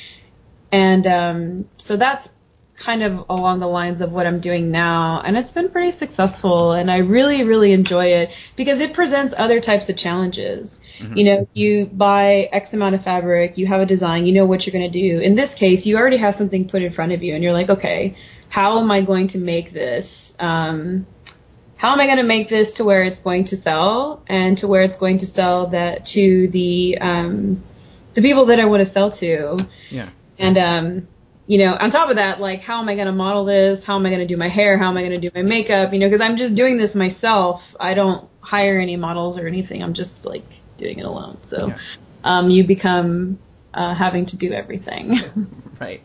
And 0.73 1.07
um, 1.07 1.69
so 1.79 1.97
that's 1.97 2.31
kind 2.79 3.03
of 3.03 3.25
along 3.29 3.59
the 3.59 3.67
lines 3.67 4.01
of 4.01 4.13
what 4.13 4.27
I'm 4.27 4.41
doing 4.41 4.71
now, 4.71 5.21
and 5.21 5.37
it's 5.37 5.53
been 5.53 5.69
pretty 5.69 5.91
successful, 5.91 6.73
and 6.73 6.91
I 6.91 6.99
really, 6.99 7.43
really 7.43 7.73
enjoy 7.73 8.07
it 8.07 8.31
because 8.57 8.81
it 8.81 8.93
presents 8.93 9.35
other 9.37 9.61
types 9.61 9.89
of 9.89 9.97
challenges. 9.97 10.79
Mhm. 11.01 11.17
You 11.17 11.25
know, 11.25 11.49
you 11.55 11.87
buy 11.87 12.49
X 12.53 12.73
amount 12.73 12.95
of 12.95 13.03
fabric, 13.03 13.59
you 13.59 13.67
have 13.67 13.81
a 13.81 13.87
design, 13.87 14.27
you 14.27 14.33
know 14.33 14.47
what 14.47 14.67
you're 14.67 14.73
going 14.73 14.91
to 14.91 15.01
do. 15.01 15.19
In 15.19 15.35
this 15.35 15.55
case, 15.55 15.87
you 15.87 15.97
already 15.97 16.19
have 16.19 16.35
something 16.35 16.69
put 16.69 16.83
in 16.83 16.93
front 16.93 17.13
of 17.13 17.23
you, 17.23 17.35
and 17.35 17.43
you're 17.43 17.53
like, 17.53 17.71
okay, 17.71 18.17
how 18.49 18.79
am 18.79 18.91
I 18.91 19.03
going 19.03 19.29
to 19.29 19.39
make 19.39 19.73
this? 19.73 20.35
Um, 20.39 21.07
how 21.77 21.93
am 21.93 22.01
I 22.01 22.07
going 22.07 22.19
to 22.19 22.25
make 22.25 22.49
this 22.49 22.75
to 22.75 22.85
where 22.85 23.03
it's 23.03 23.21
going 23.21 23.45
to 23.47 23.57
sell, 23.57 24.23
and 24.29 24.57
to 24.59 24.69
where 24.69 24.83
it's 24.83 24.97
going 24.97 25.19
to 25.19 25.27
sell 25.27 25.69
that 25.69 26.07
to 26.07 26.49
the 26.49 26.99
um, 27.01 27.63
the 28.15 28.23
people 28.23 28.47
that 28.47 28.59
I 28.61 28.65
want 28.65 28.81
to 28.81 28.87
sell 28.87 29.11
to? 29.13 29.67
Yeah. 29.91 30.09
And 30.39 30.59
um, 30.59 31.09
you 31.49 31.57
know, 31.59 31.75
on 31.75 31.91
top 31.91 32.11
of 32.11 32.17
that, 32.17 32.41
like, 32.41 32.63
how 32.63 32.79
am 32.81 32.89
I 32.91 32.95
going 32.95 33.07
to 33.07 33.13
model 33.13 33.47
this? 33.47 33.83
How 33.83 33.97
am 33.97 34.05
I 34.05 34.11
going 34.11 34.21
to 34.21 34.27
do 34.27 34.37
my 34.37 34.49
hair? 34.49 34.77
How 34.77 34.89
am 34.91 34.97
I 34.99 35.01
going 35.03 35.15
to 35.15 35.21
do 35.21 35.31
my 35.35 35.43
makeup? 35.43 35.95
You 35.95 35.99
know, 35.99 36.07
because 36.07 36.21
I'm 36.21 36.37
just 36.37 36.55
doing 36.55 36.77
this 36.77 36.95
myself. 36.95 37.75
I 37.81 37.95
don't 37.95 38.29
hire 38.41 38.79
any 38.79 38.97
models 38.97 39.39
or 39.39 39.47
anything. 39.47 39.83
I'm 39.83 39.95
just 39.95 40.27
like 40.27 40.45
doing 40.77 40.99
it 40.99 41.07
alone. 41.07 41.39
So, 41.43 41.69
Yeah. 41.69 41.79
um, 42.23 42.51
you 42.51 42.65
become 42.65 43.39
uh, 43.73 43.95
having 43.95 44.27
to 44.27 44.37
do 44.37 44.53
everything. 44.53 45.19
Right. 45.81 46.03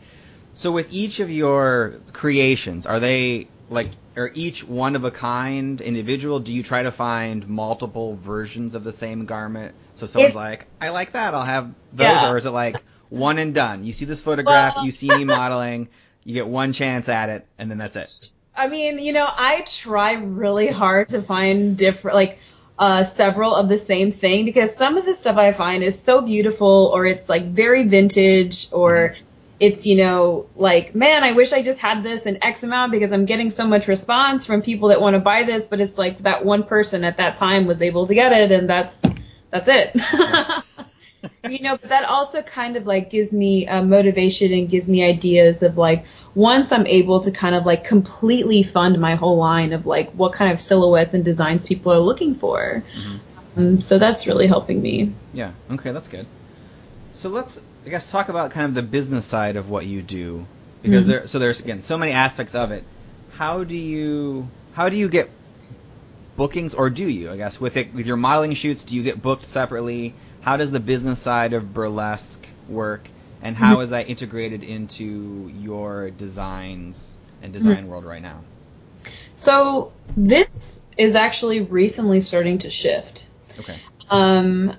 So 0.53 0.71
with 0.71 0.93
each 0.93 1.19
of 1.19 1.31
your 1.31 1.95
creations, 2.13 2.85
are 2.85 2.99
they 2.99 3.47
like 3.69 3.89
are 4.15 4.29
each 4.35 4.63
one 4.63 4.95
of 4.95 5.03
a 5.03 5.09
kind 5.09 5.81
individual? 5.81 6.39
Do 6.39 6.53
you 6.53 6.61
try 6.61 6.83
to 6.83 6.91
find 6.91 7.47
multiple 7.49 8.15
versions 8.15 8.75
of 8.75 8.83
the 8.83 8.91
same 8.91 9.25
garment? 9.25 9.73
So 9.95 10.05
someone's 10.05 10.35
like, 10.35 10.67
I 10.79 10.89
like 10.89 11.13
that, 11.13 11.33
I'll 11.33 11.43
have 11.43 11.73
those, 11.91 12.21
Yeah. 12.21 12.29
or 12.31 12.37
is 12.37 12.45
it 12.45 12.51
like 12.51 12.83
one 13.13 13.37
and 13.37 13.53
done? 13.53 13.83
You 13.83 13.93
see 13.93 14.05
this 14.05 14.21
photograph, 14.21 14.75
Well- 14.75 14.85
you 14.85 14.91
see 14.91 15.07
me 15.09 15.23
modeling, 15.23 15.89
you 16.23 16.33
get 16.33 16.47
one 16.47 16.73
chance 16.73 17.07
at 17.09 17.29
it, 17.29 17.45
and 17.57 17.69
then 17.69 17.77
that's 17.77 17.95
it. 17.95 18.29
I 18.55 18.67
mean, 18.67 18.99
you 18.99 19.13
know, 19.13 19.27
I 19.27 19.61
try 19.61 20.13
really 20.13 20.67
hard 20.67 21.09
to 21.09 21.21
find 21.21 21.75
different, 21.77 22.15
like, 22.15 22.39
uh, 22.77 23.03
several 23.03 23.55
of 23.55 23.69
the 23.69 23.77
same 23.77 24.11
thing 24.11 24.45
because 24.45 24.75
some 24.75 24.97
of 24.97 25.05
the 25.05 25.15
stuff 25.15 25.37
I 25.37 25.51
find 25.51 25.83
is 25.83 25.99
so 25.99 26.21
beautiful 26.21 26.91
or 26.93 27.05
it's 27.05 27.29
like 27.29 27.45
very 27.51 27.87
vintage 27.87 28.67
or 28.71 29.15
it's, 29.59 29.85
you 29.85 29.95
know, 29.95 30.47
like, 30.55 30.93
man, 30.95 31.23
I 31.23 31.31
wish 31.33 31.53
I 31.53 31.61
just 31.61 31.79
had 31.79 32.03
this 32.03 32.23
in 32.23 32.43
X 32.43 32.63
amount 32.63 32.91
because 32.91 33.11
I'm 33.11 33.25
getting 33.25 33.51
so 33.51 33.65
much 33.65 33.87
response 33.87 34.45
from 34.45 34.61
people 34.61 34.89
that 34.89 35.01
want 35.01 35.15
to 35.15 35.19
buy 35.19 35.43
this, 35.43 35.67
but 35.67 35.79
it's 35.79 35.97
like 35.97 36.23
that 36.23 36.45
one 36.45 36.63
person 36.63 37.03
at 37.03 37.17
that 37.17 37.37
time 37.37 37.65
was 37.65 37.81
able 37.81 38.07
to 38.07 38.13
get 38.15 38.31
it 38.31 38.51
and 38.51 38.69
that's, 38.69 38.99
that's 39.51 39.67
it. 39.67 39.95
you 41.47 41.59
know, 41.61 41.77
but 41.77 41.89
that 41.89 42.05
also 42.05 42.41
kind 42.41 42.77
of 42.77 42.85
like 42.85 43.09
gives 43.09 43.33
me 43.33 43.67
uh, 43.67 43.83
motivation 43.83 44.53
and 44.53 44.69
gives 44.69 44.87
me 44.87 45.03
ideas 45.03 45.61
of 45.61 45.77
like 45.77 46.05
once 46.35 46.71
I'm 46.71 46.87
able 46.87 47.21
to 47.21 47.31
kind 47.31 47.53
of 47.55 47.65
like 47.65 47.83
completely 47.83 48.63
fund 48.63 48.99
my 48.99 49.15
whole 49.15 49.37
line 49.37 49.73
of 49.73 49.85
like 49.85 50.11
what 50.11 50.33
kind 50.33 50.51
of 50.51 50.59
silhouettes 50.59 51.13
and 51.13 51.25
designs 51.25 51.65
people 51.65 51.91
are 51.91 51.99
looking 51.99 52.35
for. 52.35 52.83
Um, 53.57 53.81
so 53.81 53.97
that's 53.99 54.25
really 54.25 54.47
helping 54.47 54.81
me. 54.81 55.13
Yeah. 55.33 55.51
Okay, 55.71 55.91
that's 55.91 56.07
good. 56.07 56.25
So 57.13 57.29
let's, 57.29 57.59
I 57.85 57.89
guess, 57.89 58.09
talk 58.09 58.29
about 58.29 58.51
kind 58.51 58.65
of 58.67 58.73
the 58.73 58.81
business 58.81 59.25
side 59.25 59.55
of 59.55 59.69
what 59.69 59.85
you 59.85 60.01
do, 60.01 60.45
because 60.81 61.05
Mhm. 61.05 61.07
there, 61.07 61.27
so 61.27 61.39
there's 61.39 61.59
again 61.59 61.81
so 61.81 61.97
many 61.97 62.13
aspects 62.13 62.55
of 62.55 62.71
it. 62.71 62.83
How 63.37 63.63
do 63.63 63.75
you, 63.75 64.47
how 64.73 64.89
do 64.89 64.97
you 64.97 65.09
get 65.09 65.29
bookings, 66.37 66.73
or 66.73 66.89
do 66.89 67.07
you? 67.07 67.31
I 67.31 67.37
guess 67.37 67.59
with 67.59 67.77
it, 67.77 67.93
with 67.93 68.07
your 68.07 68.17
modeling 68.17 68.55
shoots, 68.55 68.83
do 68.83 68.95
you 68.95 69.03
get 69.03 69.21
booked 69.21 69.45
separately? 69.45 70.13
How 70.43 70.57
does 70.57 70.71
the 70.71 70.79
business 70.81 71.19
side 71.19 71.53
of 71.53 71.73
burlesque 71.73 72.45
work, 72.67 73.07
and 73.41 73.55
how 73.55 73.79
is 73.79 73.91
that 73.91 74.09
integrated 74.09 74.63
into 74.63 75.49
your 75.55 76.09
designs 76.11 77.15
and 77.41 77.53
design 77.53 77.87
world 77.87 78.03
right 78.03 78.21
now? 78.21 78.41
So 79.37 79.93
this 80.17 80.81
is 80.97 81.15
actually 81.15 81.61
recently 81.61 82.21
starting 82.21 82.59
to 82.59 82.69
shift. 82.69 83.25
Okay. 83.57 83.79
Um, 84.09 84.75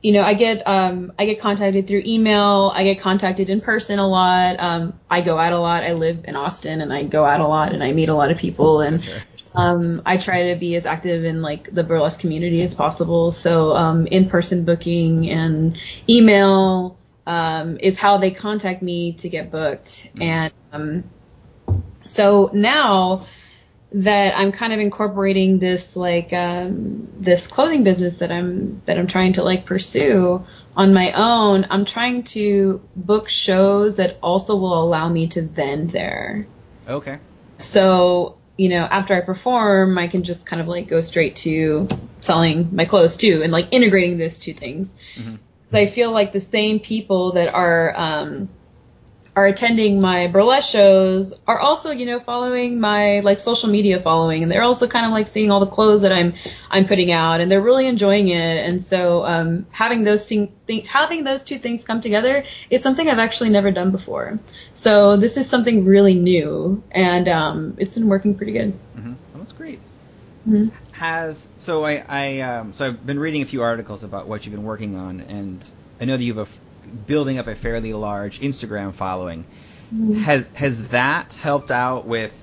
you 0.00 0.12
know, 0.12 0.22
I 0.22 0.34
get 0.34 0.66
um, 0.66 1.12
I 1.18 1.26
get 1.26 1.40
contacted 1.40 1.86
through 1.86 2.02
email. 2.06 2.72
I 2.74 2.84
get 2.84 3.00
contacted 3.00 3.50
in 3.50 3.60
person 3.60 3.98
a 3.98 4.08
lot. 4.08 4.56
Um, 4.58 4.98
I 5.10 5.20
go 5.20 5.38
out 5.38 5.52
a 5.52 5.58
lot. 5.58 5.82
I 5.82 5.92
live 5.92 6.24
in 6.24 6.34
Austin, 6.34 6.80
and 6.80 6.92
I 6.92 7.04
go 7.04 7.24
out 7.24 7.40
a 7.40 7.46
lot, 7.46 7.72
and 7.72 7.82
I 7.82 7.92
meet 7.92 8.08
a 8.08 8.14
lot 8.14 8.30
of 8.30 8.38
people. 8.38 8.80
And 8.80 9.02
Sure. 9.04 9.18
Um, 9.54 10.02
I 10.04 10.16
try 10.16 10.52
to 10.52 10.58
be 10.58 10.74
as 10.74 10.86
active 10.86 11.24
in 11.24 11.42
like 11.42 11.72
the 11.72 11.84
burlesque 11.84 12.20
community 12.20 12.62
as 12.62 12.74
possible. 12.74 13.32
So 13.32 13.74
um, 13.74 14.06
in-person 14.06 14.64
booking 14.64 15.30
and 15.30 15.78
email 16.08 16.96
um, 17.26 17.78
is 17.80 17.96
how 17.96 18.18
they 18.18 18.30
contact 18.30 18.82
me 18.82 19.12
to 19.14 19.28
get 19.28 19.50
booked. 19.50 20.10
And 20.20 20.52
um, 20.72 21.04
so 22.04 22.50
now 22.52 23.26
that 23.92 24.36
I'm 24.36 24.50
kind 24.50 24.72
of 24.72 24.80
incorporating 24.80 25.60
this 25.60 25.94
like 25.94 26.32
um, 26.32 27.08
this 27.16 27.46
clothing 27.46 27.84
business 27.84 28.18
that 28.18 28.32
I'm 28.32 28.82
that 28.86 28.98
I'm 28.98 29.06
trying 29.06 29.34
to 29.34 29.44
like 29.44 29.66
pursue 29.66 30.44
on 30.76 30.92
my 30.92 31.12
own, 31.12 31.66
I'm 31.70 31.84
trying 31.84 32.24
to 32.24 32.82
book 32.96 33.28
shows 33.28 33.96
that 33.96 34.18
also 34.20 34.56
will 34.56 34.82
allow 34.82 35.08
me 35.08 35.28
to 35.28 35.42
vend 35.42 35.90
there. 35.90 36.46
Okay. 36.88 37.18
So, 37.58 38.36
you 38.56 38.68
know, 38.68 38.82
after 38.82 39.14
I 39.14 39.20
perform, 39.20 39.98
I 39.98 40.08
can 40.08 40.22
just 40.22 40.46
kind 40.46 40.62
of 40.62 40.68
like 40.68 40.88
go 40.88 41.00
straight 41.00 41.36
to 41.36 41.88
selling 42.20 42.74
my 42.74 42.84
clothes 42.84 43.16
too 43.16 43.42
and 43.42 43.52
like 43.52 43.68
integrating 43.72 44.18
those 44.18 44.38
two 44.38 44.54
things. 44.54 44.94
Mhm. 45.16 45.38
So 45.68 45.78
I 45.78 45.86
feel 45.86 46.12
like 46.12 46.32
the 46.32 46.40
same 46.40 46.78
people 46.78 47.32
that 47.32 47.52
are 47.52 47.94
um 47.96 48.48
are 49.36 49.46
attending 49.46 50.00
my 50.00 50.28
burlesque 50.28 50.70
shows 50.70 51.34
are 51.46 51.58
also, 51.58 51.90
you 51.90 52.06
know, 52.06 52.20
following 52.20 52.78
my 52.78 53.20
like 53.20 53.40
social 53.40 53.68
media 53.68 54.00
following 54.00 54.42
and 54.42 54.52
they're 54.52 54.62
also 54.62 54.86
kind 54.86 55.06
of 55.06 55.12
like 55.12 55.26
seeing 55.26 55.50
all 55.50 55.60
the 55.60 55.66
clothes 55.66 56.02
that 56.02 56.12
I'm 56.12 56.34
I'm 56.70 56.86
putting 56.86 57.10
out 57.10 57.40
and 57.40 57.50
they're 57.50 57.60
really 57.60 57.86
enjoying 57.86 58.28
it. 58.28 58.68
And 58.68 58.80
so 58.80 59.24
um 59.24 59.66
having 59.70 60.04
those 60.04 60.28
thing, 60.28 60.52
th- 60.66 60.86
having 60.86 61.24
those 61.24 61.42
two 61.42 61.58
things 61.58 61.84
come 61.84 62.00
together 62.00 62.44
is 62.70 62.82
something 62.82 63.08
I've 63.08 63.18
actually 63.18 63.50
never 63.50 63.70
done 63.72 63.90
before. 63.90 64.38
So 64.74 65.16
this 65.16 65.36
is 65.36 65.48
something 65.48 65.84
really 65.84 66.14
new 66.14 66.84
and 66.92 67.28
um 67.28 67.74
it's 67.78 67.94
been 67.94 68.08
working 68.08 68.36
pretty 68.36 68.52
good. 68.52 68.78
hmm 68.94 69.14
Well, 69.32 69.40
that's 69.40 69.52
great. 69.52 69.80
Mhm. 70.46 70.72
Has 70.92 71.48
so 71.58 71.84
I 71.84 72.04
I 72.08 72.40
um, 72.40 72.72
so 72.72 72.86
I've 72.86 73.04
been 73.04 73.18
reading 73.18 73.42
a 73.42 73.46
few 73.46 73.62
articles 73.62 74.04
about 74.04 74.28
what 74.28 74.44
you've 74.44 74.54
been 74.54 74.64
working 74.64 74.94
on, 74.96 75.22
and 75.22 75.68
I 76.00 76.04
know 76.04 76.16
that 76.16 76.22
you 76.22 76.34
have 76.34 76.46
a 76.48 76.50
building 77.06 77.38
up 77.38 77.46
a 77.46 77.54
fairly 77.54 77.92
large 77.92 78.40
Instagram 78.40 78.92
following. 78.92 79.44
Has 80.22 80.48
has 80.54 80.88
that 80.88 81.34
helped 81.34 81.70
out 81.70 82.06
with 82.06 82.34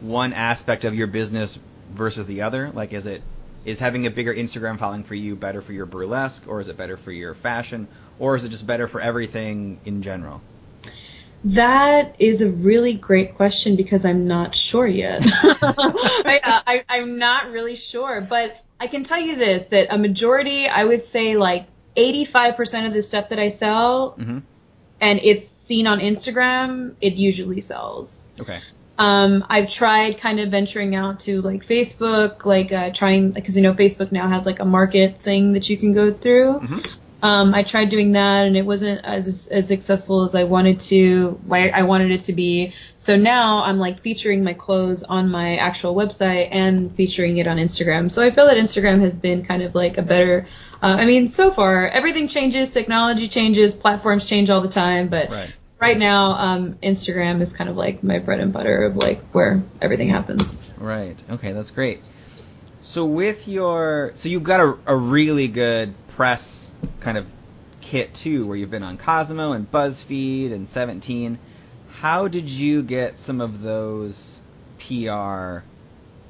one 0.00 0.32
aspect 0.32 0.84
of 0.84 0.94
your 0.94 1.06
business 1.06 1.58
versus 1.92 2.26
the 2.26 2.42
other? 2.42 2.70
Like, 2.70 2.92
is 2.92 3.06
it 3.06 3.22
is 3.64 3.78
having 3.78 4.06
a 4.06 4.10
bigger 4.10 4.34
Instagram 4.34 4.78
following 4.78 5.04
for 5.04 5.14
you 5.14 5.36
better 5.36 5.62
for 5.62 5.72
your 5.72 5.86
burlesque, 5.86 6.44
or 6.46 6.60
is 6.60 6.68
it 6.68 6.76
better 6.76 6.96
for 6.96 7.12
your 7.12 7.34
fashion, 7.34 7.86
or 8.18 8.34
is 8.34 8.44
it 8.44 8.50
just 8.50 8.66
better 8.66 8.88
for 8.88 9.00
everything 9.00 9.80
in 9.84 10.02
general? 10.02 10.42
That 11.44 12.16
is 12.18 12.42
a 12.42 12.50
really 12.50 12.94
great 12.94 13.34
question 13.34 13.74
because 13.74 14.04
I'm 14.04 14.28
not 14.28 14.54
sure 14.54 14.86
yet. 14.86 15.20
I, 15.24 16.40
uh, 16.42 16.60
I, 16.66 16.84
I'm 16.88 17.18
not 17.18 17.50
really 17.50 17.74
sure, 17.74 18.20
but 18.20 18.56
I 18.78 18.86
can 18.86 19.04
tell 19.04 19.20
you 19.20 19.36
this: 19.36 19.66
that 19.66 19.92
a 19.92 19.98
majority, 19.98 20.68
I 20.68 20.84
would 20.84 21.02
say, 21.04 21.36
like 21.36 21.66
85% 21.96 22.86
of 22.86 22.94
the 22.94 23.02
stuff 23.02 23.28
that 23.30 23.38
I 23.38 23.48
sell, 23.48 24.10
hmm 24.10 24.38
and 25.00 25.18
it's 25.20 25.48
seen 25.48 25.88
on 25.88 25.98
Instagram, 25.98 26.94
it 27.00 27.14
usually 27.14 27.60
sells. 27.60 28.28
Okay. 28.40 28.60
Um, 28.98 29.44
I've 29.48 29.68
tried 29.68 30.18
kind 30.18 30.38
of 30.38 30.50
venturing 30.50 30.94
out 30.94 31.20
to 31.20 31.42
like 31.42 31.66
Facebook, 31.66 32.44
like 32.44 32.70
uh, 32.70 32.90
trying 32.92 33.32
because 33.32 33.56
you 33.56 33.62
know 33.62 33.74
Facebook 33.74 34.12
now 34.12 34.28
has 34.28 34.46
like 34.46 34.60
a 34.60 34.64
market 34.64 35.20
thing 35.20 35.54
that 35.54 35.68
you 35.68 35.76
can 35.76 35.92
go 35.92 36.12
through. 36.12 36.60
hmm 36.60 36.78
Um, 37.22 37.54
I 37.54 37.62
tried 37.62 37.88
doing 37.88 38.12
that 38.12 38.46
and 38.48 38.56
it 38.56 38.66
wasn't 38.66 39.04
as 39.04 39.46
as 39.46 39.68
successful 39.68 40.24
as 40.24 40.34
I 40.34 40.42
wanted 40.44 40.80
to. 40.80 41.40
I 41.48 41.84
wanted 41.84 42.10
it 42.10 42.22
to 42.22 42.32
be. 42.32 42.74
So 42.96 43.14
now 43.14 43.62
I'm 43.62 43.78
like 43.78 44.00
featuring 44.00 44.42
my 44.42 44.54
clothes 44.54 45.04
on 45.04 45.30
my 45.30 45.56
actual 45.56 45.94
website 45.94 46.48
and 46.50 46.94
featuring 46.96 47.36
it 47.38 47.46
on 47.46 47.58
Instagram. 47.58 48.10
So 48.10 48.22
I 48.22 48.32
feel 48.32 48.46
that 48.46 48.56
Instagram 48.56 49.00
has 49.02 49.16
been 49.16 49.44
kind 49.44 49.62
of 49.62 49.74
like 49.76 49.98
a 49.98 50.02
better. 50.02 50.48
Uh, 50.82 50.86
I 50.86 51.06
mean, 51.06 51.28
so 51.28 51.52
far 51.52 51.86
everything 51.88 52.26
changes, 52.26 52.70
technology 52.70 53.28
changes, 53.28 53.72
platforms 53.72 54.26
change 54.26 54.50
all 54.50 54.60
the 54.60 54.68
time, 54.68 55.06
but 55.06 55.30
Right. 55.30 55.50
right 55.78 55.98
now 55.98 56.32
um, 56.32 56.74
Instagram 56.82 57.40
is 57.40 57.52
kind 57.52 57.70
of 57.70 57.76
like 57.76 58.02
my 58.02 58.18
bread 58.18 58.40
and 58.40 58.52
butter 58.52 58.82
of 58.82 58.96
like 58.96 59.20
where 59.30 59.62
everything 59.80 60.08
happens. 60.08 60.60
Right. 60.76 61.16
Okay, 61.30 61.52
that's 61.52 61.70
great. 61.70 62.00
So 62.82 63.04
with 63.04 63.46
your, 63.46 64.10
so 64.16 64.28
you've 64.28 64.42
got 64.42 64.58
a, 64.60 64.76
a 64.86 64.96
really 64.96 65.46
good 65.46 65.94
press 66.16 66.70
kind 67.00 67.18
of 67.18 67.26
kit 67.80 68.14
too, 68.14 68.46
where 68.46 68.56
you've 68.56 68.70
been 68.70 68.82
on 68.82 68.96
Cosmo 68.98 69.52
and 69.52 69.70
BuzzFeed 69.70 70.52
and 70.52 70.68
17. 70.68 71.38
How 72.00 72.28
did 72.28 72.48
you 72.48 72.82
get 72.82 73.18
some 73.18 73.40
of 73.40 73.62
those 73.62 74.40
PR 74.78 75.58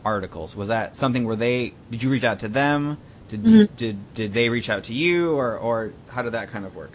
articles? 0.04 0.54
Was 0.56 0.68
that 0.68 0.96
something 0.96 1.24
where 1.24 1.36
they 1.36 1.72
did 1.90 2.02
you 2.02 2.10
reach 2.10 2.24
out 2.24 2.40
to 2.40 2.48
them? 2.48 2.98
Did 3.28 3.46
you, 3.46 3.60
Mhm. 3.66 3.76
did 3.76 4.14
did 4.14 4.32
they 4.34 4.48
reach 4.50 4.68
out 4.68 4.84
to 4.84 4.94
you, 4.94 5.30
or 5.32 5.56
or 5.56 5.92
how 6.08 6.22
did 6.22 6.32
that 6.32 6.50
kind 6.50 6.66
of 6.66 6.74
work? 6.74 6.92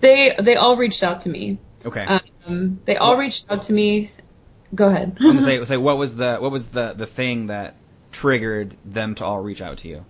They 0.00 0.36
they 0.40 0.54
all 0.56 0.76
reached 0.76 1.02
out 1.02 1.20
to 1.20 1.28
me. 1.28 1.58
Okay. 1.84 2.04
Um, 2.46 2.78
they 2.84 2.96
all 2.96 3.10
What- 3.10 3.18
reached 3.20 3.46
out 3.50 3.62
to 3.62 3.72
me. 3.72 4.12
Go 4.74 4.86
ahead. 4.86 5.16
I'm 5.20 5.26
gonna 5.36 5.42
say, 5.42 5.64
say 5.64 5.76
what 5.76 5.98
was 5.98 6.14
the 6.14 6.36
what 6.36 6.52
was 6.52 6.68
the 6.68 6.92
the 6.96 7.06
thing 7.06 7.48
that 7.48 7.74
triggered 8.12 8.76
them 8.84 9.14
to 9.16 9.24
all 9.24 9.40
reach 9.40 9.60
out 9.62 9.78
to 9.78 9.88
you? 9.88 10.04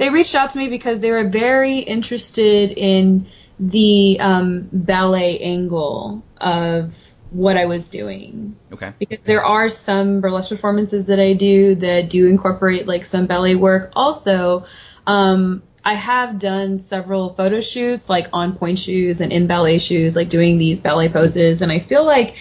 They 0.00 0.08
reached 0.08 0.34
out 0.34 0.48
to 0.52 0.58
me 0.58 0.68
because 0.68 1.00
they 1.00 1.10
were 1.10 1.28
very 1.28 1.78
interested 1.78 2.70
in 2.70 3.26
the 3.58 4.18
um, 4.18 4.66
ballet 4.72 5.38
angle 5.40 6.24
of 6.38 6.96
what 7.28 7.58
I 7.58 7.66
was 7.66 7.86
doing. 7.86 8.56
Okay. 8.72 8.94
Because 8.98 9.22
there 9.24 9.44
are 9.44 9.68
some 9.68 10.22
burlesque 10.22 10.48
performances 10.48 11.04
that 11.06 11.20
I 11.20 11.34
do 11.34 11.74
that 11.74 12.08
do 12.08 12.28
incorporate 12.28 12.88
like 12.88 13.04
some 13.04 13.26
ballet 13.26 13.56
work. 13.56 13.92
Also, 13.94 14.64
um, 15.06 15.62
I 15.84 15.92
have 15.92 16.38
done 16.38 16.80
several 16.80 17.34
photo 17.34 17.60
shoots, 17.60 18.08
like 18.08 18.28
on 18.32 18.56
pointe 18.56 18.78
shoes 18.78 19.20
and 19.20 19.30
in 19.30 19.46
ballet 19.46 19.78
shoes, 19.80 20.16
like 20.16 20.30
doing 20.30 20.56
these 20.56 20.80
ballet 20.80 21.10
poses, 21.10 21.60
and 21.60 21.70
I 21.70 21.78
feel 21.78 22.06
like 22.06 22.36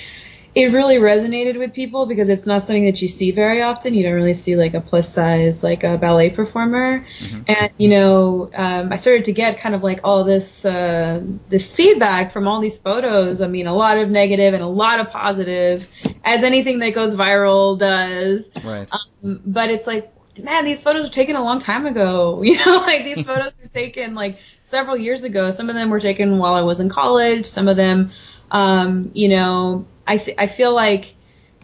it 0.59 0.73
really 0.73 0.97
resonated 0.97 1.57
with 1.57 1.73
people 1.73 2.05
because 2.05 2.27
it's 2.27 2.45
not 2.45 2.65
something 2.65 2.83
that 2.83 3.01
you 3.01 3.07
see 3.07 3.31
very 3.31 3.61
often. 3.61 3.93
You 3.93 4.03
don't 4.03 4.13
really 4.13 4.33
see 4.33 4.57
like 4.57 4.73
a 4.73 4.81
plus 4.81 5.13
size 5.13 5.63
like 5.63 5.85
a 5.85 5.97
ballet 5.97 6.31
performer, 6.31 7.05
mm-hmm. 7.19 7.43
and 7.47 7.71
you 7.77 7.87
know 7.87 8.51
um, 8.53 8.91
I 8.91 8.97
started 8.97 9.25
to 9.25 9.31
get 9.31 9.59
kind 9.59 9.73
of 9.73 9.83
like 9.83 10.01
all 10.03 10.25
this 10.25 10.65
uh, 10.65 11.21
this 11.47 11.73
feedback 11.73 12.33
from 12.33 12.47
all 12.47 12.59
these 12.59 12.77
photos. 12.77 13.39
I 13.39 13.47
mean, 13.47 13.67
a 13.67 13.73
lot 13.73 13.97
of 13.97 14.09
negative 14.09 14.53
and 14.53 14.61
a 14.61 14.67
lot 14.67 14.99
of 14.99 15.11
positive, 15.11 15.87
as 16.25 16.43
anything 16.43 16.79
that 16.79 16.89
goes 16.89 17.15
viral 17.15 17.79
does. 17.79 18.43
Right. 18.61 18.89
Um, 18.91 19.41
but 19.45 19.69
it's 19.69 19.87
like, 19.87 20.11
man, 20.37 20.65
these 20.65 20.81
photos 20.81 21.05
were 21.05 21.09
taken 21.09 21.37
a 21.37 21.43
long 21.43 21.59
time 21.59 21.85
ago. 21.85 22.43
You 22.49 22.57
know, 22.65 22.79
like 22.79 23.05
these 23.05 23.25
photos 23.25 23.53
were 23.61 23.69
taken 23.73 24.13
like 24.13 24.39
several 24.61 24.97
years 24.97 25.23
ago. 25.23 25.51
Some 25.51 25.69
of 25.69 25.75
them 25.75 25.89
were 25.89 26.01
taken 26.01 26.37
while 26.37 26.53
I 26.53 26.63
was 26.63 26.81
in 26.81 26.89
college. 26.89 27.45
Some 27.45 27.69
of 27.69 27.77
them, 27.77 28.11
um, 28.51 29.11
you 29.13 29.29
know 29.29 29.85
I 30.09 30.17
th- 30.17 30.37
I 30.39 30.47
feel 30.47 30.73
like 30.73 31.13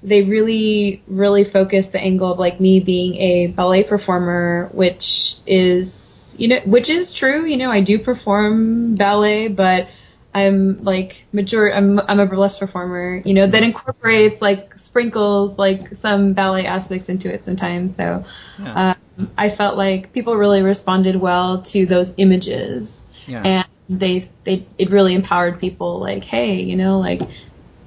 they 0.03 0.21
really 0.21 1.01
really 1.07 1.43
focus 1.43 1.87
the 1.87 1.99
angle 1.99 2.31
of 2.31 2.39
like 2.39 2.59
me 2.59 2.79
being 2.79 3.15
a 3.15 3.47
ballet 3.47 3.83
performer, 3.83 4.69
which 4.71 5.35
is 5.47 6.35
you 6.37 6.47
know 6.47 6.59
which 6.65 6.89
is 6.89 7.11
true. 7.11 7.45
You 7.45 7.57
know, 7.57 7.71
I 7.71 7.81
do 7.81 7.97
perform 7.97 8.93
ballet, 8.95 9.47
but 9.47 9.87
I'm 10.33 10.83
like 10.83 11.25
major. 11.33 11.73
I'm 11.73 11.99
I'm 11.99 12.19
a 12.19 12.27
burlesque 12.27 12.59
performer. 12.59 13.21
You 13.25 13.33
know, 13.33 13.47
that 13.47 13.63
incorporates 13.63 14.43
like 14.43 14.77
sprinkles 14.77 15.57
like 15.57 15.95
some 15.95 16.33
ballet 16.33 16.67
aspects 16.67 17.09
into 17.09 17.33
it 17.33 17.43
sometimes. 17.43 17.95
So 17.95 18.25
yeah. 18.59 18.95
um, 19.17 19.31
I 19.37 19.49
felt 19.49 19.75
like 19.75 20.13
people 20.13 20.35
really 20.35 20.61
responded 20.61 21.15
well 21.15 21.63
to 21.63 21.87
those 21.87 22.13
images, 22.17 23.05
yeah. 23.25 23.41
and 23.41 23.67
they 23.89 24.29
they 24.43 24.67
it 24.77 24.91
really 24.91 25.15
empowered 25.15 25.59
people. 25.59 25.99
Like, 25.99 26.23
hey, 26.23 26.61
you 26.61 26.75
know, 26.75 26.99
like 26.99 27.21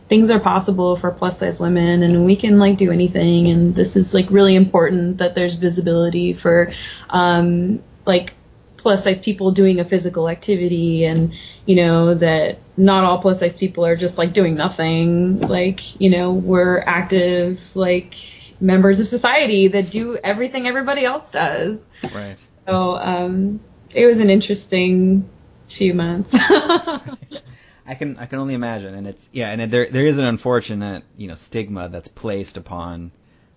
things 0.09 0.31
are 0.31 0.41
possible 0.41 0.97
for 0.97 1.11
plus 1.11 1.39
size 1.39 1.61
women 1.61 2.03
and 2.03 2.25
we 2.25 2.37
can 2.37 2.59
like 2.59 2.77
do 2.77 2.91
anything. 2.91 3.49
And 3.49 3.75
this 3.75 3.97
is 3.97 4.15
like 4.15 4.31
really 4.31 4.55
important 4.55 5.19
that 5.19 5.35
there's 5.35 5.55
visibility 5.55 6.33
for 6.33 6.73
um 7.11 7.83
like 8.07 8.35
plus 8.77 9.05
size 9.05 9.19
people 9.19 9.51
doing 9.51 9.81
a 9.81 9.85
physical 9.85 10.29
activity 10.29 11.05
and 11.05 11.35
you 11.67 11.77
know 11.77 12.15
that 12.15 12.59
not 12.77 13.05
all 13.05 13.19
plus 13.19 13.41
size 13.41 13.57
people 13.57 13.85
are 13.85 13.97
just 13.97 14.17
like 14.17 14.33
doing 14.33 14.55
nothing. 14.55 15.41
Like 15.41 16.01
you 16.01 16.11
know 16.11 16.33
we're 16.33 16.81
active 16.81 17.61
like 17.75 18.15
members 18.61 19.01
of 19.01 19.09
society 19.09 19.69
that 19.69 19.91
do 19.91 20.17
everything 20.17 20.67
everybody 20.67 21.05
else 21.05 21.31
does. 21.31 21.79
Right. 22.15 22.41
So 22.67 22.97
um 22.97 23.61
it 23.95 24.07
was 24.07 24.19
an 24.21 24.31
interesting 24.31 25.29
few 25.69 25.93
months 25.93 26.35
I 27.89 27.95
can 27.95 28.19
I 28.19 28.27
can 28.27 28.39
only 28.39 28.53
imagine, 28.53 28.95
and 28.95 29.07
it's 29.07 29.31
yeah, 29.33 29.51
and 29.51 29.73
there 29.73 29.87
there 29.87 30.07
is 30.07 30.19
an 30.19 30.27
unfortunate 30.27 31.05
you 31.17 31.27
know 31.27 31.35
stigma 31.35 31.89
that's 31.89 32.09
placed 32.09 32.59
upon 32.59 33.13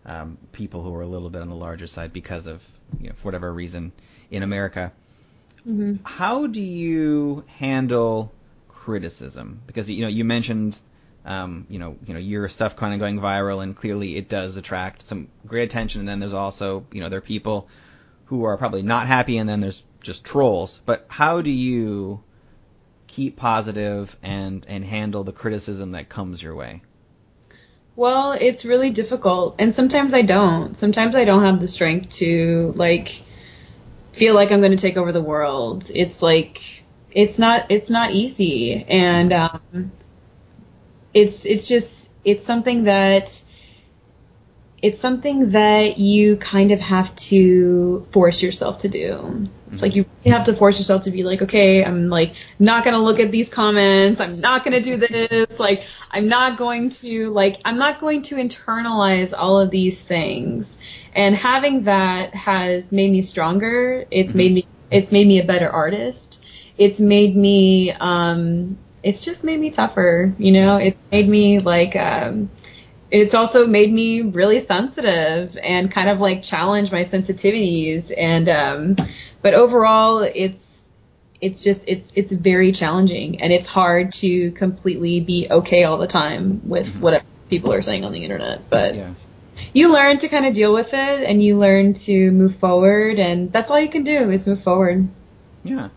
um, 0.06 0.38
people 0.54 0.82
who 0.82 0.96
are 0.96 1.02
a 1.02 1.08
little 1.08 1.30
bit 1.30 1.42
on 1.42 1.50
the 1.50 1.56
larger 1.56 1.86
side 1.86 2.14
because 2.14 2.48
of 2.48 2.64
you 3.02 3.10
know 3.10 3.16
for 3.18 3.24
whatever 3.24 3.54
reason 3.54 3.92
in 4.30 4.42
America. 4.42 4.94
Mm-hmm. 5.68 6.04
How 6.06 6.48
do 6.48 6.62
you 6.62 7.44
handle 7.48 8.32
criticism? 8.70 9.62
Because 9.68 9.90
you 9.90 10.02
know 10.04 10.08
you 10.08 10.24
mentioned 10.24 10.80
um, 11.26 11.66
you 11.70 11.78
know 11.78 11.98
you 12.06 12.14
know 12.14 12.20
your 12.20 12.48
stuff 12.48 12.78
kind 12.78 12.94
of 12.94 13.02
going 13.02 13.20
viral, 13.20 13.62
and 13.62 13.76
clearly 13.76 14.16
it 14.16 14.30
does 14.30 14.56
attract 14.56 15.02
some 15.02 15.28
great 15.46 15.64
attention. 15.64 16.00
And 16.00 16.08
then 16.08 16.20
there's 16.22 16.34
also 16.34 16.86
you 16.94 17.02
know 17.02 17.10
there 17.10 17.20
are 17.20 17.22
people 17.22 17.68
who 18.28 18.46
are 18.46 18.56
probably 18.56 18.82
not 18.82 19.08
happy, 19.08 19.38
and 19.38 19.50
then 19.50 19.60
there's 19.60 19.84
just 20.00 20.24
trolls. 20.24 20.80
But 20.86 21.06
how 21.10 21.42
do 21.42 21.52
you 21.52 22.24
keep 23.12 23.36
positive 23.36 24.16
and 24.24 24.66
and 24.68 24.86
handle 24.86 25.24
the 25.24 25.34
criticism 25.34 25.92
that 25.92 26.10
comes 26.10 26.42
your 26.42 26.56
way? 26.56 26.82
Well, 27.96 28.32
it's 28.32 28.64
really 28.64 28.90
difficult, 28.90 29.56
and 29.60 29.76
sometimes 29.76 30.14
I 30.14 30.22
don't. 30.22 30.78
Sometimes 30.78 31.16
I 31.16 31.26
don't 31.26 31.44
have 31.44 31.60
the 31.60 31.68
strength 31.68 32.10
to 32.18 32.74
like 32.76 33.22
feel 34.14 34.34
like 34.34 34.52
I'm 34.52 34.60
going 34.60 34.72
to 34.72 34.78
take 34.78 34.98
over 34.98 35.12
the 35.12 35.22
world. 35.22 35.92
It's 35.94 36.22
like 36.22 36.62
it's 37.12 37.38
not 37.38 37.70
it's 37.70 37.90
not 37.90 38.12
easy, 38.12 38.84
and 38.88 39.34
um, 39.34 39.92
it's 41.14 41.46
it's 41.46 41.68
just 41.68 42.10
it's 42.24 42.46
something 42.46 42.86
that 42.86 43.42
it's 44.82 45.00
something 45.00 45.52
that 45.52 45.98
you 45.98 46.38
kind 46.38 46.72
of 46.72 46.80
have 46.80 47.14
to 47.16 48.08
force 48.12 48.42
yourself 48.42 48.80
to 48.80 48.90
do. 48.90 49.48
It's 49.72 49.82
mm-hmm. 49.82 49.86
like 49.86 49.96
you 49.96 50.06
have 50.26 50.46
to 50.46 50.54
force 50.54 50.78
yourself 50.78 51.04
to 51.04 51.12
be 51.12 51.24
like, 51.24 51.42
okay, 51.42 51.84
I'm 51.84 52.10
like 52.10 52.34
not 52.60 52.84
gonna 52.84 53.00
look 53.00 53.20
at 53.20 53.32
these 53.32 53.50
comments. 53.50 54.20
I'm 54.20 54.42
not 54.42 54.64
gonna 54.64 54.82
do 54.82 54.98
this. 54.98 55.60
Like 55.60 55.86
I'm 56.10 56.28
not 56.28 56.58
going 56.58 56.90
to 56.90 57.30
like 57.30 57.62
I'm 57.64 57.78
not 57.78 58.02
going 58.02 58.24
to 58.24 58.36
internalize 58.36 59.34
all 59.38 59.60
of 59.60 59.72
these 59.72 60.02
things. 60.02 60.78
And 61.14 61.36
having 61.36 61.84
that 61.84 62.36
has 62.36 62.92
made 62.92 63.12
me 63.12 63.22
stronger. 63.22 64.06
It's 64.12 64.30
mm-hmm. 64.30 64.38
made 64.38 64.54
me 64.54 64.68
it's 64.92 65.12
made 65.12 65.28
me 65.28 65.40
a 65.40 65.46
better 65.46 65.70
artist. 65.70 66.44
It's 66.78 67.00
made 67.00 67.36
me 67.36 67.92
um 67.92 68.78
it's 69.04 69.22
just 69.22 69.44
made 69.44 69.60
me 69.60 69.72
tougher, 69.72 70.34
you 70.38 70.52
know? 70.52 70.78
It 70.78 70.98
made 71.12 71.30
me 71.30 71.60
like 71.60 71.96
um 71.96 72.50
it's 73.10 73.34
also 73.34 73.68
made 73.68 73.92
me 73.92 74.22
really 74.22 74.60
sensitive 74.60 75.58
and 75.62 75.92
kind 75.92 76.10
of 76.10 76.20
like 76.20 76.44
challenge 76.44 76.92
my 76.92 77.04
sensitivities 77.04 78.12
and 78.16 78.50
um 78.50 78.96
but 79.42 79.54
overall 79.54 80.20
it's 80.20 80.90
it's 81.40 81.64
just 81.64 81.86
it's 81.88 82.12
it's 82.16 82.32
very 82.32 82.72
challenging 82.72 83.42
and 83.42 83.52
it's 83.52 83.68
hard 83.68 84.12
to 84.12 84.52
completely 84.52 85.20
be 85.20 85.48
okay 85.50 85.84
all 85.84 85.98
the 85.98 86.08
time 86.08 86.62
with 86.68 86.88
mm-hmm. 86.88 87.02
what 87.02 87.24
people 87.50 87.74
are 87.74 87.82
saying 87.82 88.06
on 88.06 88.12
the 88.12 88.24
internet 88.24 88.70
but 88.70 88.96
yeah. 88.96 89.14
you 89.74 89.92
learn 89.92 90.18
to 90.18 90.28
kind 90.28 90.46
of 90.46 90.54
deal 90.54 90.74
with 90.74 90.94
it 90.94 91.24
and 91.24 91.44
you 91.44 91.58
learn 91.58 91.94
to 91.94 92.32
move 92.32 92.56
forward 92.58 93.20
and 93.20 93.52
that's 93.52 93.70
all 93.70 93.80
you 93.80 93.90
can 93.90 94.04
do 94.04 94.30
is 94.30 94.48
move 94.48 94.64
forward 94.64 95.08
yeah 95.64 95.90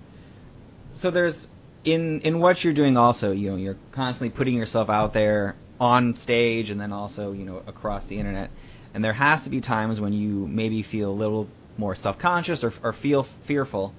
so 0.92 1.10
there's 1.10 1.46
in 1.84 2.22
in 2.22 2.40
what 2.40 2.64
you're 2.64 2.72
doing 2.72 2.96
also 2.96 3.32
you 3.32 3.50
know 3.50 3.56
you're 3.56 3.76
constantly 3.92 4.30
putting 4.30 4.54
yourself 4.54 4.88
out 4.88 5.12
there 5.12 5.54
on 5.80 6.14
stage 6.16 6.70
and 6.70 6.80
then 6.80 6.92
also 6.92 7.32
you 7.32 7.44
know 7.44 7.62
across 7.66 8.06
the 8.06 8.18
internet. 8.18 8.50
And 8.92 9.04
there 9.04 9.12
has 9.12 9.44
to 9.44 9.50
be 9.50 9.60
times 9.60 10.00
when 10.00 10.12
you 10.12 10.46
maybe 10.46 10.82
feel 10.82 11.10
a 11.10 11.12
little 11.12 11.48
more 11.76 11.94
self-conscious 11.94 12.64
or, 12.64 12.72
or 12.82 12.92
feel 12.92 13.22
fearful. 13.22 13.94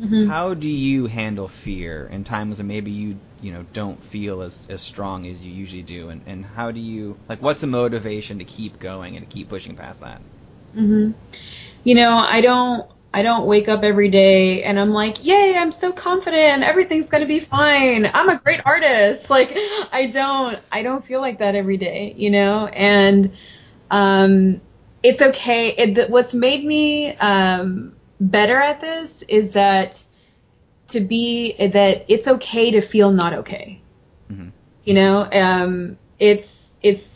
Mm-hmm. 0.00 0.28
How 0.28 0.54
do 0.54 0.68
you 0.68 1.06
handle 1.06 1.48
fear 1.48 2.08
in 2.10 2.24
times 2.24 2.58
when 2.58 2.66
maybe 2.66 2.90
you 2.90 3.16
you 3.40 3.52
know 3.52 3.64
don't 3.72 4.02
feel 4.02 4.42
as 4.42 4.66
as 4.68 4.82
strong 4.82 5.26
as 5.26 5.38
you 5.44 5.52
usually 5.52 5.82
do, 5.82 6.08
and 6.08 6.22
and 6.26 6.44
how 6.44 6.72
do 6.72 6.80
you 6.80 7.16
like 7.28 7.40
what's 7.40 7.60
the 7.60 7.68
motivation 7.68 8.38
to 8.40 8.44
keep 8.44 8.80
going 8.80 9.16
and 9.16 9.28
to 9.28 9.32
keep 9.32 9.48
pushing 9.48 9.76
past 9.76 10.00
that? 10.00 10.20
Mm-hmm. 10.74 11.12
You 11.84 11.94
know, 11.94 12.16
I 12.16 12.40
don't 12.40 12.90
I 13.14 13.22
don't 13.22 13.46
wake 13.46 13.68
up 13.68 13.84
every 13.84 14.08
day 14.08 14.64
and 14.64 14.78
I'm 14.78 14.90
like, 14.90 15.24
yay, 15.24 15.56
I'm 15.56 15.70
so 15.70 15.92
confident. 15.92 16.64
Everything's 16.64 17.08
going 17.08 17.20
to 17.20 17.28
be 17.28 17.38
fine. 17.38 18.10
I'm 18.12 18.28
a 18.28 18.38
great 18.38 18.60
artist. 18.64 19.30
Like, 19.34 19.52
I 19.92 20.10
don't, 20.12 20.58
I 20.70 20.82
don't 20.82 21.04
feel 21.04 21.20
like 21.20 21.38
that 21.38 21.54
every 21.56 21.76
day, 21.76 22.14
you 22.16 22.30
know? 22.30 22.66
And, 22.66 23.32
um, 23.90 24.60
it's 25.04 25.22
okay. 25.22 25.68
It, 25.68 26.10
what's 26.10 26.34
made 26.34 26.64
me, 26.64 27.14
um, 27.16 27.94
better 28.18 28.58
at 28.58 28.80
this 28.80 29.22
is 29.28 29.52
that 29.52 30.02
to 30.88 31.00
be, 31.00 31.54
that 31.58 32.06
it's 32.08 32.26
okay 32.26 32.72
to 32.72 32.80
feel 32.80 33.12
not 33.12 33.34
okay. 33.34 33.80
Mm-hmm. 34.30 34.48
You 34.84 34.94
know, 34.94 35.28
um, 35.30 35.98
it's, 36.18 36.72
it's, 36.82 37.14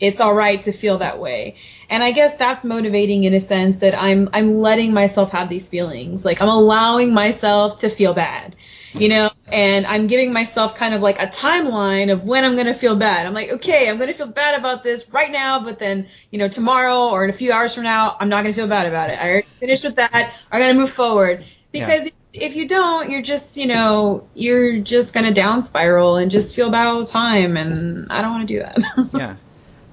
it's 0.00 0.20
all 0.20 0.34
right 0.34 0.62
to 0.62 0.72
feel 0.72 0.98
that 0.98 1.18
way. 1.18 1.56
And 1.90 2.02
I 2.02 2.12
guess 2.12 2.36
that's 2.36 2.64
motivating 2.64 3.24
in 3.24 3.34
a 3.34 3.40
sense 3.40 3.80
that 3.80 4.00
I'm 4.00 4.28
I'm 4.32 4.60
letting 4.60 4.92
myself 4.92 5.32
have 5.32 5.48
these 5.48 5.68
feelings. 5.68 6.24
Like 6.24 6.40
I'm 6.40 6.48
allowing 6.48 7.12
myself 7.12 7.78
to 7.78 7.88
feel 7.88 8.14
bad. 8.14 8.54
You 9.00 9.08
know, 9.08 9.30
and 9.46 9.86
I'm 9.86 10.06
giving 10.06 10.32
myself 10.32 10.74
kind 10.74 10.94
of 10.94 11.00
like 11.02 11.18
a 11.20 11.26
timeline 11.26 12.12
of 12.12 12.24
when 12.24 12.44
I'm 12.44 12.54
going 12.54 12.66
to 12.66 12.74
feel 12.74 12.96
bad. 12.96 13.26
I'm 13.26 13.34
like, 13.34 13.50
okay, 13.50 13.88
I'm 13.88 13.96
going 13.96 14.08
to 14.08 14.14
feel 14.14 14.26
bad 14.26 14.58
about 14.58 14.82
this 14.82 15.08
right 15.10 15.30
now, 15.30 15.62
but 15.62 15.78
then, 15.78 16.08
you 16.30 16.38
know, 16.38 16.48
tomorrow 16.48 17.08
or 17.08 17.24
in 17.24 17.30
a 17.30 17.34
few 17.34 17.52
hours 17.52 17.74
from 17.74 17.84
now, 17.84 18.16
I'm 18.18 18.28
not 18.28 18.42
going 18.42 18.52
to 18.54 18.60
feel 18.60 18.68
bad 18.68 18.86
about 18.86 19.10
it. 19.10 19.18
I 19.18 19.30
already 19.30 19.48
finished 19.60 19.84
with 19.84 19.96
that. 19.96 20.34
I'm 20.50 20.60
going 20.60 20.74
to 20.74 20.80
move 20.80 20.90
forward. 20.90 21.44
Because 21.70 22.06
yeah. 22.06 22.12
if 22.32 22.56
you 22.56 22.66
don't, 22.66 23.10
you're 23.10 23.22
just, 23.22 23.56
you 23.56 23.66
know, 23.66 24.26
you're 24.34 24.78
just 24.78 25.12
going 25.12 25.26
to 25.26 25.34
down 25.34 25.62
spiral 25.62 26.16
and 26.16 26.30
just 26.30 26.54
feel 26.54 26.70
bad 26.70 26.86
all 26.86 27.00
the 27.00 27.06
time. 27.06 27.56
And 27.56 28.10
I 28.10 28.22
don't 28.22 28.32
want 28.32 28.48
to 28.48 28.54
do 28.54 28.60
that. 28.60 28.78
yeah. 29.14 29.36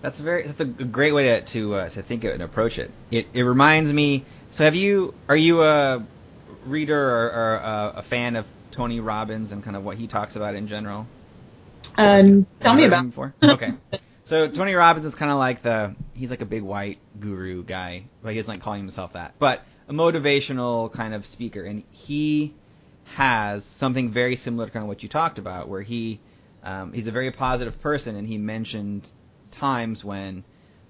That's 0.01 0.19
a 0.19 0.23
very 0.23 0.43
that's 0.43 0.59
a 0.59 0.65
great 0.65 1.13
way 1.13 1.23
to 1.23 1.41
to 1.41 1.73
uh, 1.73 1.89
to 1.89 2.03
think 2.03 2.25
it 2.25 2.33
and 2.35 2.43
approach 2.43 2.77
it. 2.77 2.91
It 3.09 3.25
it 3.33 3.41
reminds 3.41 3.91
me. 3.91 4.23
So 4.51 4.63
have 4.63 4.75
you 4.75 5.15
are 5.27 5.35
you 5.35 5.63
a 5.63 6.05
reader 6.65 7.09
or, 7.09 7.31
or 7.31 7.55
a, 7.55 7.93
a 7.95 8.01
fan 8.03 8.35
of 8.35 8.45
Tony 8.75 8.99
Robbins 8.99 9.51
and 9.51 9.63
kind 9.63 9.75
of 9.75 9.85
what 9.85 9.97
he 9.97 10.07
talks 10.07 10.35
about 10.35 10.53
in 10.55 10.67
general? 10.67 11.07
Um, 11.97 12.45
tell 12.59 12.75
me 12.75 12.85
about. 12.85 13.05
Before? 13.05 13.33
okay. 13.41 13.73
So 14.25 14.47
Tony 14.47 14.73
Robbins 14.73 15.05
is 15.05 15.15
kind 15.15 15.31
of 15.31 15.38
like 15.38 15.61
the 15.61 15.95
he's 16.13 16.29
like 16.29 16.41
a 16.41 16.45
big 16.45 16.63
white 16.63 16.97
guru 17.19 17.63
guy, 17.63 18.05
but 18.21 18.33
he 18.33 18.39
doesn't 18.39 18.51
like 18.51 18.61
calling 18.61 18.81
himself 18.81 19.13
that. 19.13 19.35
But 19.39 19.63
a 19.88 19.93
motivational 19.93 20.91
kind 20.91 21.13
of 21.13 21.25
speaker, 21.25 21.63
and 21.63 21.83
he 21.91 22.53
has 23.05 23.63
something 23.63 24.09
very 24.09 24.35
similar 24.35 24.65
to 24.65 24.71
kind 24.71 24.83
of 24.83 24.88
what 24.88 25.03
you 25.03 25.09
talked 25.09 25.38
about, 25.38 25.69
where 25.69 25.81
he 25.81 26.19
um, 26.63 26.91
he's 26.91 27.07
a 27.07 27.11
very 27.11 27.31
positive 27.31 27.79
person, 27.81 28.15
and 28.15 28.27
he 28.27 28.38
mentioned 28.38 29.09
times 29.51 30.03
when 30.03 30.43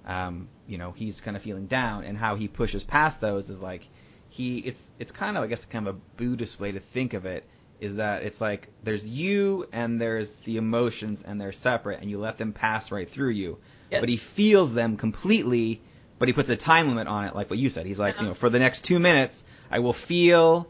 um, 0.07 0.47
you 0.65 0.77
know 0.77 0.91
he's 0.91 1.21
kind 1.21 1.35
of 1.37 1.43
feeling 1.43 1.67
down, 1.67 2.03
and 2.03 2.17
how 2.17 2.35
he 2.35 2.47
pushes 2.47 2.83
past 2.83 3.21
those 3.21 3.49
is 3.49 3.61
like 3.61 3.87
he 4.29 4.59
it's 4.59 4.89
it's 4.97 5.11
kind 5.11 5.37
of 5.37 5.43
I 5.43 5.47
guess 5.47 5.65
kind 5.65 5.87
of 5.87 5.95
a 5.95 5.99
Buddhist 6.17 6.59
way 6.59 6.71
to 6.71 6.79
think 6.79 7.13
of 7.13 7.25
it 7.25 7.43
is 7.79 7.97
that 7.97 8.23
it's 8.23 8.39
like 8.41 8.69
there's 8.83 9.07
you 9.07 9.67
and 9.71 9.99
there's 9.99 10.35
the 10.37 10.57
emotions 10.57 11.23
and 11.23 11.39
they're 11.39 11.51
separate 11.51 12.01
and 12.01 12.09
you 12.09 12.19
let 12.19 12.37
them 12.37 12.53
pass 12.53 12.91
right 12.91 13.09
through 13.09 13.29
you. 13.29 13.57
Yes. 13.91 13.99
But 13.99 14.09
he 14.09 14.17
feels 14.17 14.73
them 14.73 14.97
completely, 14.97 15.81
but 16.17 16.27
he 16.27 16.33
puts 16.33 16.49
a 16.49 16.55
time 16.55 16.87
limit 16.87 17.07
on 17.07 17.25
it, 17.25 17.35
like 17.35 17.49
what 17.49 17.59
you 17.59 17.69
said. 17.69 17.85
He's 17.85 17.99
like, 17.99 18.19
you 18.19 18.27
know, 18.27 18.33
for 18.33 18.49
the 18.49 18.59
next 18.59 18.85
two 18.85 18.99
minutes, 18.99 19.43
I 19.69 19.79
will 19.79 19.93
feel 19.93 20.67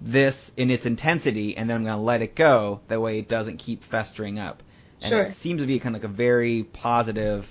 this 0.00 0.52
in 0.56 0.70
its 0.70 0.86
intensity, 0.86 1.56
and 1.56 1.68
then 1.68 1.76
I'm 1.76 1.84
going 1.84 1.96
to 1.96 2.02
let 2.02 2.22
it 2.22 2.34
go. 2.34 2.80
That 2.88 3.00
way, 3.00 3.18
it 3.18 3.28
doesn't 3.28 3.58
keep 3.58 3.84
festering 3.84 4.38
up. 4.38 4.62
And 5.02 5.10
Sure. 5.10 5.22
it 5.22 5.28
seems 5.28 5.60
to 5.62 5.66
be 5.66 5.78
kind 5.78 5.94
of 5.94 6.02
like 6.02 6.10
a 6.10 6.14
very 6.14 6.64
positive 6.64 7.46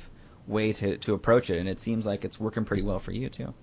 way 0.47 0.73
to 0.73 0.97
to 0.97 1.13
approach 1.13 1.49
it, 1.49 1.59
and 1.59 1.69
it 1.69 1.79
seems 1.79 2.05
like 2.05 2.25
it's 2.25 2.39
working 2.39 2.65
pretty 2.65 2.83
well 2.83 2.99
for 2.99 3.11
you 3.11 3.29
too. 3.29 3.53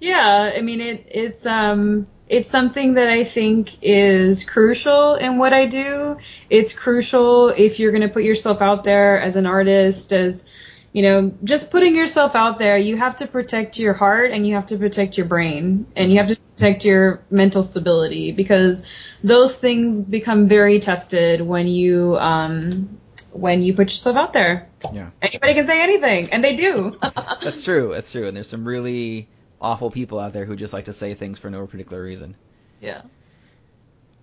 Yeah, 0.00 0.52
I 0.54 0.60
mean 0.60 0.80
it 0.80 1.06
it's 1.10 1.44
um 1.46 2.06
it's 2.28 2.50
something 2.50 2.94
that 2.94 3.08
I 3.08 3.24
think 3.24 3.82
is 3.82 4.44
crucial 4.44 5.14
in 5.14 5.38
what 5.38 5.52
I 5.52 5.66
do. 5.66 6.18
It's 6.50 6.72
crucial 6.72 7.48
if 7.48 7.78
you're 7.78 7.92
going 7.92 8.02
to 8.02 8.08
put 8.08 8.24
yourself 8.24 8.62
out 8.62 8.84
there 8.84 9.20
as 9.20 9.36
an 9.36 9.46
artist 9.46 10.12
as 10.12 10.44
you 10.92 11.02
know, 11.02 11.30
just 11.44 11.70
putting 11.70 11.94
yourself 11.94 12.34
out 12.34 12.58
there, 12.58 12.78
you 12.78 12.96
have 12.96 13.16
to 13.16 13.26
protect 13.26 13.78
your 13.78 13.92
heart 13.92 14.30
and 14.30 14.46
you 14.46 14.54
have 14.54 14.64
to 14.68 14.78
protect 14.78 15.18
your 15.18 15.26
brain 15.26 15.86
and 15.94 16.10
you 16.10 16.16
have 16.16 16.28
to 16.28 16.36
protect 16.36 16.86
your 16.86 17.20
mental 17.30 17.62
stability 17.62 18.32
because 18.32 18.82
those 19.22 19.58
things 19.58 20.00
become 20.00 20.48
very 20.48 20.80
tested 20.80 21.42
when 21.42 21.66
you 21.66 22.16
um 22.16 22.98
when 23.32 23.60
you 23.60 23.74
put 23.74 23.90
yourself 23.90 24.16
out 24.16 24.32
there. 24.32 24.70
Yeah. 24.90 25.10
Anybody 25.20 25.52
can 25.52 25.66
say 25.66 25.82
anything 25.82 26.32
and 26.32 26.42
they 26.42 26.56
do. 26.56 26.96
That's 27.42 27.60
true. 27.60 27.90
That's 27.92 28.10
true. 28.10 28.26
And 28.26 28.34
there's 28.34 28.48
some 28.48 28.66
really 28.66 29.28
awful 29.60 29.90
people 29.90 30.18
out 30.18 30.32
there 30.32 30.44
who 30.44 30.56
just 30.56 30.72
like 30.72 30.84
to 30.86 30.92
say 30.92 31.14
things 31.14 31.38
for 31.38 31.50
no 31.50 31.66
particular 31.66 32.02
reason. 32.02 32.36
yeah. 32.80 33.02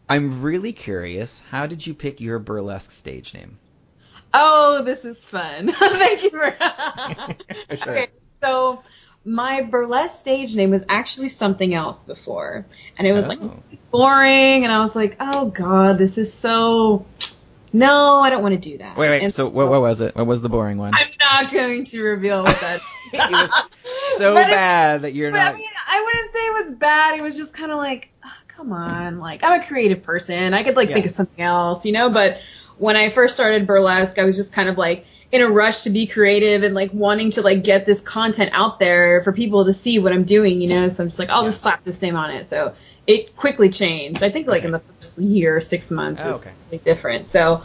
I'm 0.09 0.41
really 0.41 0.73
curious. 0.73 1.41
How 1.49 1.65
did 1.65 1.87
you 1.87 1.93
pick 1.93 2.19
your 2.19 2.37
burlesque 2.37 2.91
stage 2.91 3.33
name? 3.33 3.57
Oh, 4.33 4.83
this 4.83 5.05
is 5.05 5.17
fun. 5.23 5.71
Thank 5.79 6.23
you 6.23 6.29
for. 6.29 6.55
Sure. 7.77 7.91
Okay, 7.91 8.07
so 8.41 8.83
my 9.23 9.61
burlesque 9.61 10.19
stage 10.19 10.55
name 10.55 10.71
was 10.71 10.83
actually 10.89 11.29
something 11.29 11.73
else 11.73 12.03
before, 12.03 12.65
and 12.97 13.07
it 13.07 13.13
was 13.13 13.27
like 13.27 13.39
Oh. 13.41 13.63
boring, 13.91 14.65
and 14.65 14.71
I 14.73 14.83
was 14.83 14.93
like, 14.95 15.15
oh 15.21 15.45
god, 15.49 15.97
this 15.97 16.17
is 16.17 16.33
so. 16.33 17.05
No, 17.71 18.19
I 18.19 18.29
don't 18.29 18.43
want 18.43 18.61
to 18.61 18.69
do 18.71 18.77
that. 18.79 18.97
Wait, 18.97 19.09
wait. 19.09 19.23
And 19.23 19.33
So 19.33 19.47
what, 19.47 19.69
what 19.69 19.81
was 19.81 20.01
it? 20.01 20.15
What 20.15 20.27
was 20.27 20.41
the 20.41 20.49
boring 20.49 20.77
one? 20.77 20.93
I'm 20.93 21.07
not 21.41 21.51
going 21.51 21.85
to 21.85 22.03
reveal 22.03 22.43
what 22.43 22.59
that. 22.61 22.81
it 23.13 23.29
was 23.29 23.51
so 24.17 24.33
But 24.33 24.47
it- 24.47 24.51
bad 24.51 25.01
that 25.03 25.13
you're 25.13 25.31
But 25.31 25.37
not. 25.39 25.53
I 25.53 25.57
mean, 25.57 25.65
I 25.87 26.01
wouldn't 26.03 26.33
say 26.33 26.39
it 26.39 26.53
was 26.65 26.71
bad. 26.79 27.19
It 27.19 27.23
was 27.23 27.35
just 27.37 27.53
kind 27.53 27.71
of 27.71 27.77
like, 27.77 28.09
ah, 28.23 28.33
come 28.47 28.71
on, 28.71 29.19
like 29.19 29.43
I'm 29.43 29.61
a 29.61 29.65
creative 29.65 30.03
person. 30.03 30.53
I 30.53 30.63
could 30.63 30.75
like 30.75 30.89
Yeah. 30.89 30.95
think 30.95 31.05
of 31.07 31.11
something 31.11 31.43
else, 31.43 31.85
you 31.85 31.91
know. 31.91 32.09
But 32.09 32.39
when 32.77 32.95
I 32.95 33.09
first 33.09 33.35
started 33.35 33.67
burlesque, 33.67 34.17
I 34.19 34.23
was 34.23 34.35
just 34.35 34.53
kind 34.53 34.69
of 34.69 34.77
like 34.77 35.05
in 35.31 35.41
a 35.41 35.47
rush 35.49 35.83
to 35.83 35.89
be 35.89 36.05
creative 36.07 36.63
and 36.63 36.73
like 36.75 36.93
wanting 36.93 37.31
to 37.31 37.41
like 37.41 37.63
get 37.63 37.85
this 37.85 38.01
content 38.01 38.51
out 38.53 38.79
there 38.79 39.21
for 39.23 39.31
people 39.31 39.65
to 39.65 39.73
see 39.73 39.99
what 39.99 40.13
I'm 40.13 40.23
doing, 40.25 40.61
you 40.61 40.69
know. 40.69 40.87
So 40.89 41.03
I'm 41.03 41.09
just 41.09 41.19
like, 41.19 41.29
I'll 41.29 41.43
just 41.43 41.61
slap 41.61 41.83
this 41.83 42.01
name 42.01 42.15
on 42.15 42.29
it. 42.31 42.47
So 42.49 42.75
it 43.07 43.35
quickly 43.35 43.69
changed. 43.69 44.23
I 44.23 44.29
think 44.29 44.47
like 44.47 44.63
in 44.63 44.71
the 44.71 44.79
first 44.79 45.17
year, 45.19 45.59
six 45.61 45.89
months 45.91 46.23
Oh, 46.23 46.29
is 46.29 46.45
okay. 46.45 46.55
really 46.71 46.83
different. 46.83 47.27
So 47.27 47.63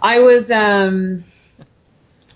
I 0.00 0.18
was 0.20 0.50
um 0.50 1.24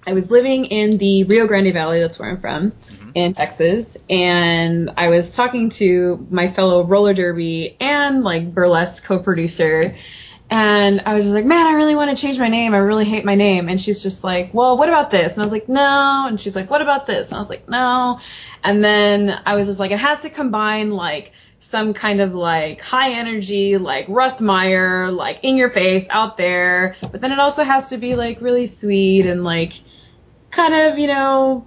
I 0.07 0.13
was 0.13 0.31
living 0.31 0.67
in 0.67 0.99
the 0.99 1.25
Rio 1.25 1.47
Grande 1.47 1.73
Valley, 1.73 2.01
that's 2.01 2.19
where 2.19 2.31
I'm 2.31 2.41
from, 2.41 2.71
mm-hmm. 2.71 3.11
in 3.15 3.33
Texas, 3.33 3.97
and 4.09 4.91
I 4.97 5.09
was 5.09 5.35
talking 5.35 5.71
to 5.71 6.27
my 6.31 6.53
fellow 6.53 6.85
roller 6.85 7.15
derby 7.15 7.77
and 7.81 8.23
like 8.23 8.55
burlesque 8.55 9.05
co-producer, 9.05 9.97
and 10.49 11.03
I 11.05 11.15
was 11.15 11.25
just 11.25 11.35
like, 11.35 11.45
man, 11.45 11.67
I 11.67 11.73
really 11.73 11.97
want 11.97 12.17
to 12.17 12.21
change 12.21 12.39
my 12.39 12.49
name. 12.49 12.73
I 12.73 12.79
really 12.79 13.05
hate 13.05 13.25
my 13.25 13.35
name. 13.35 13.69
And 13.69 13.81
she's 13.81 14.01
just 14.01 14.23
like, 14.23 14.55
well, 14.55 14.77
what 14.77 14.89
about 14.89 15.11
this? 15.11 15.33
And 15.33 15.43
I 15.43 15.45
was 15.45 15.53
like, 15.53 15.69
no. 15.69 16.27
And 16.29 16.39
she's 16.39 16.55
like, 16.55 16.71
what 16.71 16.83
about 16.83 17.07
this? 17.07 17.29
And 17.29 17.37
I 17.37 17.41
was 17.41 17.49
like, 17.49 17.69
no. 17.69 18.21
And 18.63 18.85
then 18.85 19.41
I 19.45 19.57
was 19.57 19.67
just 19.67 19.81
like, 19.81 19.91
it 19.91 19.99
has 19.99 20.21
to 20.21 20.31
combine 20.31 20.93
like 20.93 21.33
some 21.59 21.95
kind 21.95 22.21
of 22.21 22.33
like 22.33 22.81
high 22.81 23.15
energy, 23.15 23.77
like 23.77 24.07
Russ 24.09 24.41
Meyer, 24.41 25.11
like 25.11 25.41
in 25.43 25.57
your 25.57 25.71
face 25.71 26.07
out 26.11 26.37
there. 26.37 26.95
But 27.01 27.21
then 27.21 27.33
it 27.33 27.41
also 27.41 27.65
has 27.65 27.89
to 27.91 27.97
be 27.97 28.15
like 28.15 28.41
really 28.41 28.67
sweet 28.67 29.27
and 29.27 29.43
like 29.43 29.73
kind 30.57 30.75
of, 30.75 30.99
you 30.99 31.07
know, 31.07 31.67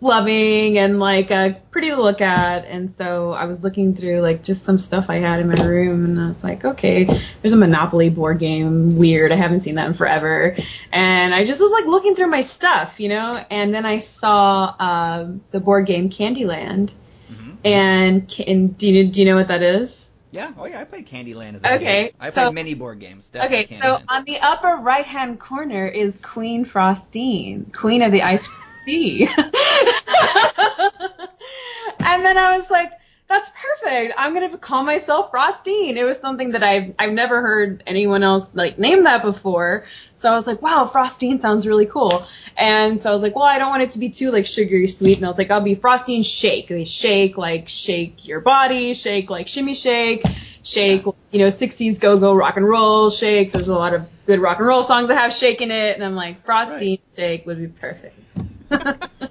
loving 0.00 0.78
and 0.78 0.98
like 0.98 1.30
uh, 1.30 1.50
pretty 1.70 1.90
to 1.90 1.96
look 1.96 2.20
at. 2.20 2.64
And 2.64 2.92
so 2.92 3.32
I 3.32 3.44
was 3.44 3.62
looking 3.62 3.94
through 3.94 4.20
like 4.20 4.42
just 4.42 4.64
some 4.64 4.78
stuff 4.78 5.06
I 5.08 5.16
had 5.16 5.40
in 5.40 5.48
my 5.48 5.64
room 5.64 6.04
and 6.04 6.20
I 6.20 6.28
was 6.28 6.42
like, 6.42 6.64
okay, 6.64 7.04
there's 7.04 7.52
a 7.52 7.56
Monopoly 7.56 8.08
board 8.08 8.38
game. 8.40 8.96
Weird. 8.96 9.30
I 9.32 9.36
haven't 9.36 9.60
seen 9.60 9.76
that 9.76 9.86
in 9.86 9.94
forever. 9.94 10.56
And 10.92 11.34
I 11.34 11.44
just 11.44 11.60
was 11.60 11.70
like 11.70 11.86
looking 11.86 12.14
through 12.16 12.28
my 12.28 12.40
stuff, 12.40 12.98
you 12.98 13.08
know, 13.08 13.44
and 13.50 13.72
then 13.72 13.86
I 13.86 14.00
saw 14.00 14.74
uh, 14.78 15.28
the 15.52 15.60
board 15.60 15.86
game 15.86 16.10
Candyland. 16.10 16.90
Mhm. 17.30 17.56
And, 17.64 18.40
and 18.46 18.76
do 18.76 18.88
you 18.88 19.08
do 19.08 19.20
you 19.20 19.26
know 19.26 19.36
what 19.36 19.48
that 19.48 19.62
is? 19.62 20.06
Yeah. 20.32 20.52
Oh 20.58 20.64
yeah. 20.64 20.80
I 20.80 20.84
played 20.84 21.06
Candyland 21.06 21.54
as 21.54 21.62
a 21.62 21.74
Okay, 21.74 22.04
kid. 22.06 22.14
I 22.18 22.30
so- 22.30 22.44
played 22.46 22.54
many 22.54 22.74
board 22.74 22.98
games. 22.98 23.28
Definitely 23.28 23.76
Okay, 23.76 23.78
so 23.80 24.00
on 24.08 24.24
the 24.24 24.40
upper 24.40 24.76
right 24.76 25.04
hand 25.06 25.38
corner 25.38 25.86
is 25.86 26.16
Queen 26.22 26.64
Frostine, 26.64 27.72
Queen 27.72 28.02
of 28.02 28.10
the 28.12 28.22
Ice 28.22 28.48
Sea. 28.84 29.28
and 32.00 32.24
then 32.24 32.36
I 32.38 32.56
was 32.58 32.68
like, 32.70 32.90
that's 33.32 33.50
perfect. 33.50 34.14
I'm 34.18 34.34
gonna 34.34 34.58
call 34.58 34.84
myself 34.84 35.32
Frostine. 35.32 35.96
It 35.96 36.04
was 36.04 36.18
something 36.18 36.50
that 36.50 36.62
I've 36.62 36.94
I've 36.98 37.12
never 37.12 37.40
heard 37.40 37.82
anyone 37.86 38.22
else 38.22 38.46
like 38.52 38.78
name 38.78 39.04
that 39.04 39.22
before. 39.22 39.86
So 40.16 40.30
I 40.30 40.34
was 40.34 40.46
like, 40.46 40.60
wow, 40.60 40.90
Frostine 40.92 41.40
sounds 41.40 41.66
really 41.66 41.86
cool. 41.86 42.26
And 42.56 43.00
so 43.00 43.10
I 43.10 43.14
was 43.14 43.22
like, 43.22 43.34
well, 43.34 43.44
I 43.44 43.58
don't 43.58 43.70
want 43.70 43.82
it 43.82 43.90
to 43.92 43.98
be 43.98 44.10
too 44.10 44.30
like 44.30 44.46
sugary 44.46 44.86
sweet. 44.86 45.16
And 45.16 45.24
I 45.24 45.28
was 45.28 45.38
like, 45.38 45.50
I'll 45.50 45.62
be 45.62 45.74
Frostine 45.74 46.24
Shake. 46.26 46.68
They 46.68 46.84
shake 46.84 47.38
like 47.38 47.68
shake 47.68 48.26
your 48.26 48.40
body, 48.40 48.92
shake 48.92 49.30
like 49.30 49.48
shimmy 49.48 49.74
shake, 49.74 50.24
shake 50.62 51.04
you 51.30 51.38
know 51.38 51.48
60s 51.48 51.98
go 51.98 52.18
go 52.18 52.34
rock 52.34 52.58
and 52.58 52.68
roll 52.68 53.08
shake. 53.08 53.52
There's 53.52 53.68
a 53.68 53.74
lot 53.74 53.94
of 53.94 54.06
good 54.26 54.40
rock 54.40 54.58
and 54.58 54.66
roll 54.66 54.82
songs 54.82 55.08
that 55.08 55.16
have 55.16 55.32
shake 55.32 55.62
in 55.62 55.70
it. 55.70 55.94
And 55.94 56.04
I'm 56.04 56.14
like, 56.14 56.44
Frostine 56.44 57.00
Shake 57.16 57.46
would 57.46 57.58
be 57.58 57.68
perfect. 57.68 58.18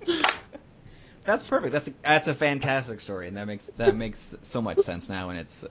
That's 1.24 1.48
perfect. 1.48 1.72
That's 1.72 1.88
a, 1.88 1.94
that's 2.02 2.28
a 2.28 2.34
fantastic 2.34 3.00
story, 3.00 3.28
and 3.28 3.38
that 3.38 3.46
makes 3.46 3.68
that 3.78 3.96
makes 3.96 4.36
so 4.42 4.62
much 4.62 4.80
sense 4.80 5.08
now. 5.08 5.30
And 5.30 5.40
it's 5.40 5.64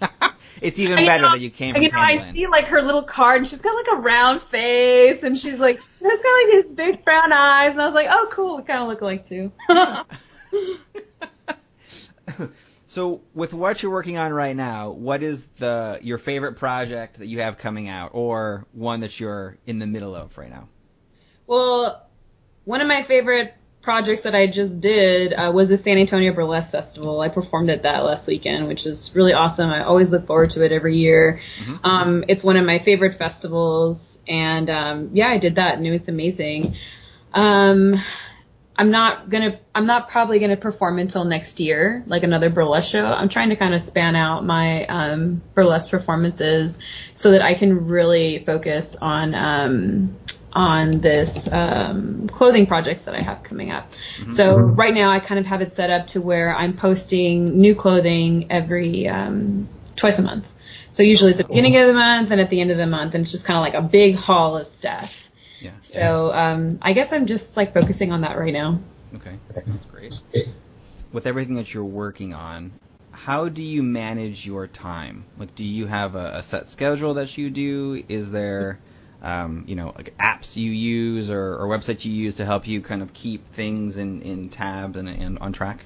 it's 0.62 0.78
even 0.78 0.98
I 0.98 1.06
better 1.06 1.24
know- 1.24 1.32
that 1.32 1.40
you 1.40 1.50
came 1.50 1.74
from 1.74 1.82
you 1.82 1.90
know, 1.90 1.98
I 1.98 2.32
see 2.32 2.46
like 2.46 2.68
her 2.68 2.80
little 2.80 3.02
card, 3.02 3.38
and 3.38 3.48
she's 3.48 3.60
got 3.60 3.74
like 3.74 3.98
a 3.98 4.00
round 4.00 4.42
face, 4.44 5.22
and 5.22 5.38
she's 5.38 5.58
like, 5.58 5.76
she's 5.76 6.02
got 6.02 6.08
like 6.08 6.52
these 6.52 6.72
big 6.72 7.04
brown 7.04 7.32
eyes, 7.32 7.72
and 7.72 7.82
I 7.82 7.84
was 7.84 7.94
like, 7.94 8.08
oh, 8.10 8.28
cool, 8.32 8.56
we 8.56 8.62
kind 8.62 8.82
of 8.82 8.88
look 8.88 9.00
alike 9.02 9.26
too. 9.26 9.52
so, 12.86 13.20
with 13.34 13.52
what 13.52 13.82
you're 13.82 13.92
working 13.92 14.16
on 14.16 14.32
right 14.32 14.56
now, 14.56 14.90
what 14.90 15.22
is 15.22 15.46
the 15.58 15.98
your 16.02 16.18
favorite 16.18 16.54
project 16.54 17.18
that 17.18 17.26
you 17.26 17.40
have 17.40 17.58
coming 17.58 17.88
out, 17.88 18.12
or 18.14 18.66
one 18.72 19.00
that 19.00 19.20
you're 19.20 19.58
in 19.66 19.78
the 19.78 19.86
middle 19.86 20.14
of 20.14 20.36
right 20.38 20.50
now? 20.50 20.68
well, 21.46 22.08
one 22.64 22.80
of 22.80 22.88
my 22.88 23.04
favorite 23.04 23.54
projects 23.86 24.22
that 24.22 24.34
I 24.34 24.48
just 24.48 24.80
did 24.80 25.32
uh, 25.32 25.52
was 25.54 25.68
the 25.68 25.76
San 25.76 25.96
Antonio 25.96 26.32
Burlesque 26.32 26.72
Festival. 26.72 27.20
I 27.20 27.28
performed 27.28 27.70
at 27.70 27.84
that 27.84 28.04
last 28.04 28.26
weekend, 28.26 28.66
which 28.66 28.84
is 28.84 29.14
really 29.14 29.32
awesome. 29.32 29.70
I 29.70 29.84
always 29.84 30.10
look 30.10 30.26
forward 30.26 30.50
to 30.50 30.64
it 30.64 30.72
every 30.72 30.96
year. 30.96 31.38
Mhm. 31.60 31.78
Um, 31.84 32.24
it's 32.26 32.42
one 32.42 32.56
of 32.56 32.66
my 32.66 32.80
favorite 32.80 33.14
festivals, 33.14 34.18
and 34.26 34.68
um, 34.68 35.10
yeah, 35.12 35.28
I 35.28 35.38
did 35.38 35.54
that, 35.54 35.78
and 35.78 35.86
it 35.86 35.92
was 35.92 36.08
amazing. 36.08 36.76
Um, 37.32 38.02
I'm 38.74 38.90
not 38.90 39.30
gonna, 39.30 39.60
I'm 39.72 39.86
not 39.86 40.08
probably 40.08 40.40
gonna 40.40 40.56
perform 40.56 40.98
until 40.98 41.24
next 41.24 41.60
year, 41.60 42.02
like 42.08 42.24
another 42.24 42.50
burlesque 42.50 42.90
show. 42.90 43.04
I'm 43.04 43.28
trying 43.28 43.50
to 43.50 43.56
kind 43.56 43.72
of 43.72 43.82
span 43.82 44.16
out 44.16 44.44
my 44.44 44.84
um, 44.86 45.42
burlesque 45.54 45.92
performances 45.92 46.76
so 47.14 47.30
that 47.30 47.40
I 47.40 47.54
can 47.54 47.86
really 47.86 48.42
focus 48.44 48.96
on 49.00 49.32
um, 49.36 50.16
on 50.56 50.90
this 51.02 51.52
um, 51.52 52.28
clothing 52.28 52.66
projects 52.66 53.04
that 53.04 53.14
I 53.14 53.20
have 53.20 53.42
coming 53.42 53.70
up. 53.70 53.92
So 54.30 54.56
right 54.56 54.94
now 54.94 55.10
I 55.10 55.20
kind 55.20 55.38
of 55.38 55.46
have 55.46 55.60
it 55.60 55.72
set 55.72 55.90
up 55.90 56.06
to 56.08 56.20
where 56.20 56.56
I'm 56.56 56.72
posting 56.76 57.60
new 57.60 57.74
clothing 57.74 58.50
every 58.50 59.06
um, 59.06 59.68
twice 59.94 60.18
a 60.18 60.22
month. 60.22 60.50
So 60.92 61.02
usually 61.02 61.32
at 61.32 61.36
the 61.36 61.44
beginning 61.44 61.76
of 61.76 61.86
the 61.86 61.92
month 61.92 62.30
and 62.30 62.40
at 62.40 62.48
the 62.48 62.60
end 62.60 62.70
of 62.70 62.78
the 62.78 62.86
month, 62.86 63.14
and 63.14 63.20
it's 63.20 63.30
just 63.30 63.44
kind 63.44 63.58
of 63.58 63.62
like 63.62 63.74
a 63.74 63.86
big 63.86 64.16
haul 64.16 64.56
of 64.56 64.66
stuff. 64.66 65.30
Yeah. 65.60 65.72
So 65.82 66.32
um, 66.32 66.78
I 66.80 66.94
guess 66.94 67.12
I'm 67.12 67.26
just 67.26 67.54
like 67.56 67.74
focusing 67.74 68.12
on 68.12 68.22
that 68.22 68.38
right 68.38 68.52
now. 68.52 68.80
Okay. 69.14 69.38
That's 69.54 69.84
great. 69.84 70.18
With 71.12 71.26
everything 71.26 71.56
that 71.56 71.72
you're 71.72 71.84
working 71.84 72.32
on, 72.32 72.72
how 73.10 73.48
do 73.48 73.62
you 73.62 73.82
manage 73.82 74.46
your 74.46 74.66
time? 74.66 75.24
Like, 75.38 75.54
do 75.54 75.64
you 75.64 75.86
have 75.86 76.14
a, 76.14 76.36
a 76.36 76.42
set 76.42 76.68
schedule 76.68 77.14
that 77.14 77.36
you 77.36 77.50
do? 77.50 78.02
Is 78.08 78.30
there, 78.30 78.78
um, 79.22 79.64
you 79.66 79.76
know, 79.76 79.92
like 79.96 80.16
apps 80.18 80.56
you 80.56 80.70
use 80.70 81.30
or, 81.30 81.54
or, 81.56 81.66
websites 81.68 82.04
you 82.04 82.12
use 82.12 82.36
to 82.36 82.44
help 82.44 82.66
you 82.66 82.80
kind 82.80 83.02
of 83.02 83.12
keep 83.12 83.46
things 83.48 83.96
in, 83.96 84.22
in 84.22 84.48
tabs 84.48 84.98
and, 84.98 85.08
and 85.08 85.38
on 85.38 85.52
track? 85.52 85.84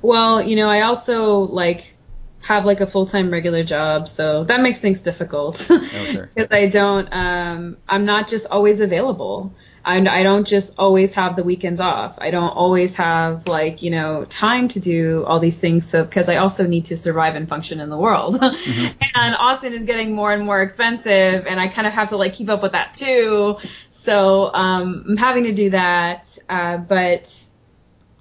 Well, 0.00 0.42
you 0.42 0.56
know, 0.56 0.68
I 0.68 0.82
also 0.82 1.40
like 1.40 1.94
have 2.40 2.64
like 2.64 2.80
a 2.80 2.86
full 2.86 3.06
time 3.06 3.30
regular 3.30 3.64
job, 3.64 4.08
so 4.08 4.44
that 4.44 4.60
makes 4.60 4.80
things 4.80 5.02
difficult. 5.02 5.66
oh, 5.70 6.06
sure. 6.06 6.30
Because 6.34 6.52
I 6.52 6.66
don't, 6.66 7.08
um, 7.12 7.76
I'm 7.88 8.04
not 8.04 8.28
just 8.28 8.46
always 8.46 8.80
available. 8.80 9.52
I, 9.84 9.98
I 10.06 10.22
don't 10.22 10.46
just 10.46 10.72
always 10.76 11.14
have 11.14 11.36
the 11.36 11.42
weekends 11.42 11.80
off. 11.80 12.18
I 12.18 12.30
don't 12.30 12.50
always 12.50 12.94
have 12.94 13.46
like, 13.46 13.82
you 13.82 13.90
know, 13.90 14.24
time 14.24 14.68
to 14.68 14.80
do 14.80 15.24
all 15.26 15.40
these 15.40 15.58
things. 15.58 15.88
So, 15.88 16.04
because 16.04 16.28
I 16.28 16.36
also 16.36 16.66
need 16.66 16.86
to 16.86 16.96
survive 16.96 17.34
and 17.36 17.48
function 17.48 17.80
in 17.80 17.88
the 17.90 17.98
world. 17.98 18.38
Mm-hmm. 18.58 19.00
and 19.14 19.36
Austin 19.36 19.72
is 19.72 19.84
getting 19.84 20.12
more 20.12 20.32
and 20.32 20.44
more 20.44 20.60
expensive 20.60 21.46
and 21.46 21.60
I 21.60 21.68
kind 21.68 21.86
of 21.86 21.92
have 21.92 22.08
to 22.08 22.16
like 22.16 22.34
keep 22.34 22.48
up 22.48 22.62
with 22.62 22.72
that 22.72 22.92
too. 22.92 23.56
So, 23.92 24.52
um, 24.52 25.04
I'm 25.08 25.16
having 25.16 25.44
to 25.44 25.54
do 25.54 25.70
that. 25.70 26.36
Uh, 26.48 26.78
but 26.78 27.44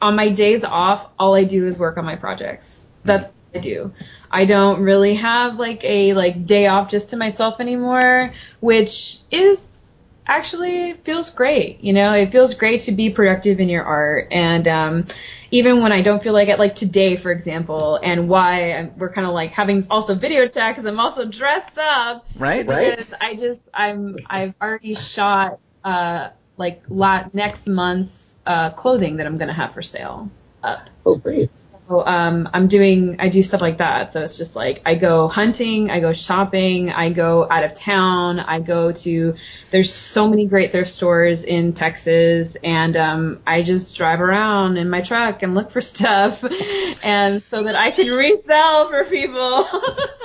on 0.01 0.15
my 0.15 0.29
days 0.29 0.63
off, 0.63 1.09
all 1.17 1.35
I 1.35 1.43
do 1.43 1.65
is 1.65 1.77
work 1.77 1.97
on 1.97 2.05
my 2.05 2.15
projects. 2.15 2.87
That's 3.03 3.25
what 3.25 3.33
I 3.55 3.59
do. 3.59 3.93
I 4.29 4.45
don't 4.45 4.81
really 4.81 5.15
have 5.15 5.57
like 5.57 5.83
a 5.83 6.13
like 6.13 6.45
day 6.45 6.67
off 6.67 6.89
just 6.89 7.09
to 7.11 7.17
myself 7.17 7.59
anymore, 7.59 8.33
which 8.59 9.19
is 9.31 9.76
actually 10.27 10.93
feels 10.93 11.29
great. 11.29 11.83
You 11.83 11.93
know, 11.93 12.13
it 12.13 12.31
feels 12.31 12.53
great 12.53 12.81
to 12.81 12.91
be 12.91 13.09
productive 13.09 13.59
in 13.59 13.69
your 13.69 13.83
art. 13.83 14.27
And 14.31 14.67
um, 14.67 15.07
even 15.51 15.81
when 15.81 15.91
I 15.91 16.01
don't 16.01 16.21
feel 16.21 16.33
like 16.33 16.49
it, 16.49 16.59
like 16.59 16.75
today, 16.75 17.15
for 17.15 17.31
example, 17.31 17.99
and 18.01 18.27
why 18.27 18.73
I'm, 18.73 18.97
we're 18.97 19.11
kind 19.11 19.25
of 19.25 19.33
like 19.33 19.51
having 19.51 19.83
also 19.89 20.15
video 20.15 20.47
chat 20.47 20.75
because 20.75 20.85
I'm 20.85 20.99
also 20.99 21.25
dressed 21.25 21.77
up. 21.77 22.27
Right, 22.35 22.67
right. 22.67 22.97
Because 22.97 23.07
I 23.19 23.35
just 23.35 23.61
I'm 23.73 24.17
I've 24.27 24.53
already 24.61 24.95
shot 24.95 25.59
uh 25.83 26.29
like 26.57 26.83
la- 26.89 27.29
next 27.33 27.67
month's 27.67 28.37
uh, 28.45 28.71
clothing 28.71 29.17
that 29.17 29.27
I'm 29.27 29.37
gonna 29.37 29.53
have 29.53 29.73
for 29.73 29.81
sale 29.81 30.29
up. 30.63 30.89
Oh, 31.05 31.15
great. 31.15 31.51
So, 31.87 32.05
um, 32.05 32.49
I'm 32.53 32.67
doing, 32.67 33.17
I 33.19 33.29
do 33.29 33.41
stuff 33.41 33.61
like 33.61 33.77
that. 33.77 34.11
So 34.11 34.21
it's 34.21 34.37
just 34.37 34.55
like 34.57 34.81
I 34.85 34.95
go 34.95 35.29
hunting, 35.29 35.89
I 35.89 36.01
go 36.01 36.11
shopping, 36.11 36.91
I 36.91 37.11
go 37.11 37.47
out 37.49 37.63
of 37.63 37.73
town, 37.73 38.39
I 38.39 38.59
go 38.59 38.91
to, 38.91 39.35
there's 39.71 39.93
so 39.93 40.27
many 40.27 40.47
great 40.47 40.73
thrift 40.73 40.89
stores 40.89 41.45
in 41.45 41.73
Texas 41.73 42.57
and, 42.61 42.97
um, 42.97 43.39
I 43.47 43.61
just 43.61 43.95
drive 43.95 44.19
around 44.19 44.77
in 44.77 44.89
my 44.89 44.99
truck 44.99 45.43
and 45.43 45.55
look 45.55 45.71
for 45.71 45.81
stuff 45.81 46.43
and 47.03 47.41
so 47.43 47.63
that 47.63 47.75
I 47.75 47.91
can 47.91 48.07
resell 48.07 48.89
for 48.89 49.05
people. 49.05 49.67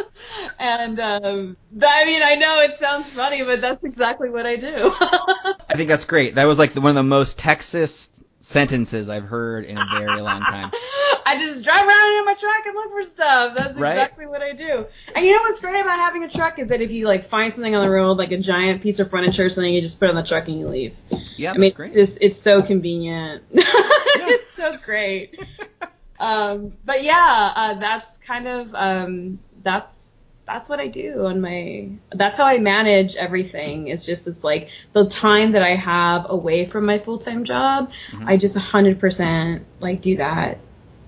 and, 0.58 0.98
um, 0.98 1.56
I 1.80 2.04
mean, 2.04 2.22
I 2.24 2.34
know 2.34 2.60
it 2.60 2.78
sounds 2.80 3.06
funny, 3.06 3.44
but 3.44 3.60
that's 3.60 3.84
exactly 3.84 4.30
what 4.30 4.46
I 4.46 4.56
do. 4.56 4.92
I 5.00 5.74
think 5.74 5.88
that's 5.88 6.06
great. 6.06 6.34
That 6.34 6.46
was 6.46 6.58
like 6.58 6.72
the, 6.72 6.80
one 6.80 6.90
of 6.90 6.96
the 6.96 7.02
most 7.04 7.38
Texas 7.38 8.08
sentences 8.42 9.08
I've 9.08 9.24
heard 9.24 9.64
in 9.64 9.78
a 9.78 9.86
very 9.98 10.20
long 10.20 10.42
time. 10.42 10.70
I 11.24 11.36
just 11.38 11.62
drive 11.62 11.86
around 11.86 12.18
in 12.18 12.24
my 12.24 12.34
truck 12.34 12.66
and 12.66 12.74
look 12.74 12.90
for 12.90 13.02
stuff. 13.04 13.56
That's 13.56 13.78
right? 13.78 13.92
exactly 13.92 14.26
what 14.26 14.42
I 14.42 14.52
do. 14.52 14.84
And 15.14 15.24
you 15.24 15.32
know 15.32 15.42
what's 15.42 15.60
great 15.60 15.80
about 15.80 15.98
having 15.98 16.24
a 16.24 16.28
truck 16.28 16.58
is 16.58 16.68
that 16.68 16.80
if 16.80 16.90
you 16.90 17.06
like 17.06 17.24
find 17.24 17.52
something 17.54 17.74
on 17.74 17.82
the 17.82 17.90
road, 17.90 18.18
like 18.18 18.32
a 18.32 18.38
giant 18.38 18.82
piece 18.82 18.98
of 18.98 19.10
furniture 19.10 19.44
or 19.44 19.48
something, 19.48 19.72
you 19.72 19.80
just 19.80 19.98
put 19.98 20.06
it 20.06 20.10
on 20.10 20.16
the 20.16 20.24
truck 20.24 20.48
and 20.48 20.58
you 20.58 20.68
leave. 20.68 20.94
Yeah, 21.36 21.52
I 21.52 21.58
mean, 21.58 21.72
great. 21.72 21.94
It's 21.94 22.10
just 22.10 22.18
it's 22.20 22.36
so 22.36 22.62
convenient. 22.62 23.44
it's 23.52 24.50
so 24.50 24.76
great. 24.78 25.40
um, 26.20 26.72
but 26.84 27.04
yeah, 27.04 27.52
uh, 27.54 27.74
that's 27.78 28.08
kind 28.26 28.48
of 28.48 28.74
um, 28.74 29.38
that's 29.62 29.96
that's 30.44 30.68
what 30.68 30.80
I 30.80 30.88
do 30.88 31.26
on 31.26 31.40
my 31.40 31.88
that's 32.10 32.36
how 32.36 32.44
I 32.44 32.58
manage 32.58 33.16
everything. 33.16 33.88
It's 33.88 34.04
just 34.04 34.26
it's 34.26 34.42
like 34.42 34.70
the 34.92 35.06
time 35.06 35.52
that 35.52 35.62
I 35.62 35.76
have 35.76 36.26
away 36.28 36.66
from 36.66 36.86
my 36.86 36.98
full-time 36.98 37.44
job, 37.44 37.90
mm-hmm. 38.10 38.28
I 38.28 38.36
just 38.36 38.56
100% 38.56 39.64
like 39.80 40.00
do 40.00 40.16
that 40.16 40.58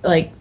like 0.02 0.32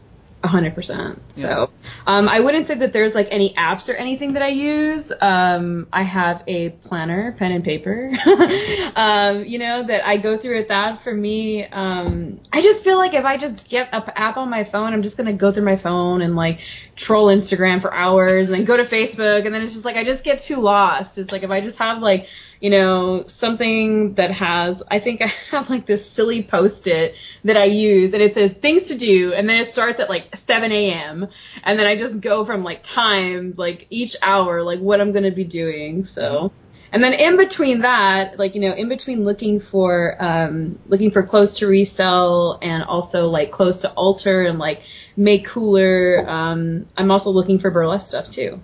100%. 0.44 1.20
So, 1.30 1.70
um, 2.06 2.28
I 2.28 2.40
wouldn't 2.42 2.68
say 2.68 2.76
that 2.76 2.92
there's 2.92 3.16
like 3.16 3.30
any 3.32 3.54
apps 3.54 3.88
or 3.88 3.94
anything 3.94 4.34
that 4.34 4.44
I 4.44 4.50
use. 4.50 5.12
Um, 5.22 5.88
I 5.94 6.04
have 6.04 6.44
a 6.48 6.70
planner, 6.70 7.32
pen 7.32 7.54
and 7.54 7.64
paper, 7.64 8.12
um, 8.96 9.46
you 9.46 9.58
know, 9.58 9.88
that 9.88 10.06
I 10.06 10.18
go 10.18 10.38
through 10.38 10.58
with 10.58 10.68
that. 10.68 11.02
For 11.02 11.14
me, 11.14 11.66
um, 11.66 12.42
I 12.52 12.62
just 12.62 12.84
feel 12.84 12.98
like 12.98 13.14
if 13.14 13.24
I 13.24 13.38
just 13.38 13.70
get 13.70 13.90
an 13.94 14.04
app 14.16 14.38
on 14.38 14.50
my 14.50 14.66
phone, 14.66 14.94
I'm 14.94 15.02
just 15.02 15.16
going 15.16 15.28
to 15.28 15.34
go 15.34 15.52
through 15.52 15.66
my 15.66 15.78
phone 15.78 16.22
and 16.22 16.36
like 16.36 16.60
troll 16.96 17.28
Instagram 17.28 17.82
for 17.82 17.94
hours 17.94 18.50
and 18.50 18.58
then 18.58 18.66
go 18.66 18.76
to 18.76 18.84
Facebook. 18.84 19.46
And 19.46 19.56
then 19.56 19.64
it's 19.64 19.74
just 19.74 19.86
like, 19.86 19.96
I 19.96 20.04
just 20.04 20.24
get 20.24 20.40
too 20.40 20.58
lost. 20.58 21.18
It's 21.18 21.32
like 21.32 21.44
if 21.44 21.52
I 21.52 21.62
just 21.62 21.80
have 21.80 22.02
like, 22.02 22.28
you 22.64 22.70
know, 22.70 23.26
something 23.28 24.14
that 24.14 24.32
has, 24.32 24.82
I 24.90 25.00
think 25.00 25.22
I 25.22 25.26
have 25.52 25.70
like 25.70 25.86
this 25.86 26.10
silly 26.10 26.42
post-it 26.42 27.14
that 27.44 27.58
I 27.58 27.66
use 27.66 28.14
and 28.14 28.24
it 28.24 28.34
says 28.34 28.54
things 28.54 28.88
to 28.88 28.96
do 28.96 29.34
and 29.34 29.50
then 29.50 29.58
it 29.58 29.68
starts 29.68 30.00
at 30.00 30.08
like 30.08 30.34
7 30.38 30.72
a.m. 30.72 31.28
and 31.62 31.78
then 31.78 31.86
I 31.86 31.98
just 31.98 32.22
go 32.22 32.46
from 32.46 32.64
like 32.64 32.82
time, 32.82 33.54
like 33.58 33.88
each 33.90 34.16
hour, 34.22 34.64
like 34.64 34.80
what 34.80 35.02
I'm 35.02 35.12
going 35.12 35.26
to 35.26 35.32
be 35.32 35.44
doing. 35.44 36.06
So, 36.06 36.54
and 36.94 37.04
then 37.04 37.12
in 37.12 37.36
between 37.36 37.82
that, 37.82 38.40
like, 38.40 38.56
you 38.56 38.62
know, 38.62 38.74
in 38.74 38.88
between 38.88 39.26
looking 39.26 39.60
for, 39.60 40.16
um, 40.24 40.80
looking 40.88 41.12
for 41.12 41.22
clothes 41.22 41.56
to 41.56 41.68
resell 41.68 42.60
and 42.62 42.84
also 42.86 43.28
like 43.28 43.52
clothes 43.52 43.80
to 43.80 43.92
alter 43.92 44.44
and 44.44 44.58
like 44.58 44.84
make 45.18 45.48
cooler, 45.48 46.24
um, 46.30 46.86
I'm 46.96 47.12
also 47.12 47.32
looking 47.32 47.60
for 47.60 47.72
burlesque 47.72 48.08
stuff 48.08 48.30
too. 48.30 48.62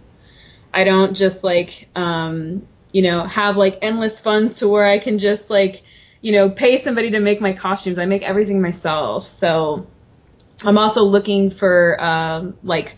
I 0.73 0.85
don't 0.85 1.17
just 1.17 1.43
like, 1.43 1.89
um, 1.97 2.65
you 2.91 3.01
know, 3.01 3.23
have 3.23 3.57
like 3.57 3.79
endless 3.81 4.19
funds 4.19 4.57
to 4.57 4.67
where 4.67 4.85
I 4.85 4.99
can 4.99 5.19
just 5.19 5.49
like, 5.49 5.83
you 6.21 6.31
know, 6.31 6.49
pay 6.49 6.77
somebody 6.77 7.11
to 7.11 7.19
make 7.19 7.39
my 7.41 7.53
costumes. 7.53 7.99
I 7.99 8.05
make 8.05 8.23
everything 8.23 8.61
myself. 8.61 9.25
So 9.25 9.87
I'm 10.63 10.77
also 10.77 11.03
looking 11.03 11.51
for 11.51 12.01
um, 12.03 12.57
like 12.63 12.95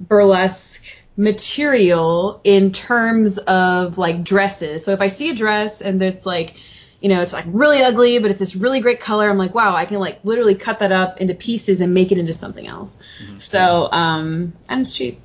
burlesque 0.00 0.84
material 1.16 2.40
in 2.44 2.72
terms 2.72 3.38
of 3.38 3.98
like 3.98 4.24
dresses. 4.24 4.84
So 4.84 4.92
if 4.92 5.00
I 5.00 5.08
see 5.08 5.30
a 5.30 5.34
dress 5.34 5.80
and 5.80 6.00
it's 6.02 6.26
like, 6.26 6.56
you 7.00 7.08
know, 7.10 7.20
it's 7.20 7.32
like 7.32 7.44
really 7.48 7.82
ugly, 7.82 8.18
but 8.18 8.30
it's 8.30 8.40
this 8.40 8.56
really 8.56 8.80
great 8.80 8.98
color. 8.98 9.28
I'm 9.28 9.38
like, 9.38 9.54
wow, 9.54 9.76
I 9.76 9.84
can 9.84 9.98
like 9.98 10.24
literally 10.24 10.54
cut 10.54 10.78
that 10.78 10.90
up 10.90 11.20
into 11.20 11.34
pieces 11.34 11.80
and 11.80 11.92
make 11.92 12.10
it 12.10 12.18
into 12.18 12.32
something 12.32 12.66
else. 12.66 12.96
Mm-hmm. 13.22 13.38
So, 13.40 13.92
um, 13.92 14.54
and 14.68 14.80
it's 14.80 14.92
cheap. 14.92 15.20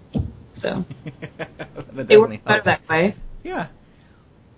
So 0.55 0.85
it 2.09 2.19
works 2.19 2.37
better 2.43 2.63
that 2.63 2.87
way. 2.89 3.15
Yeah. 3.49 3.67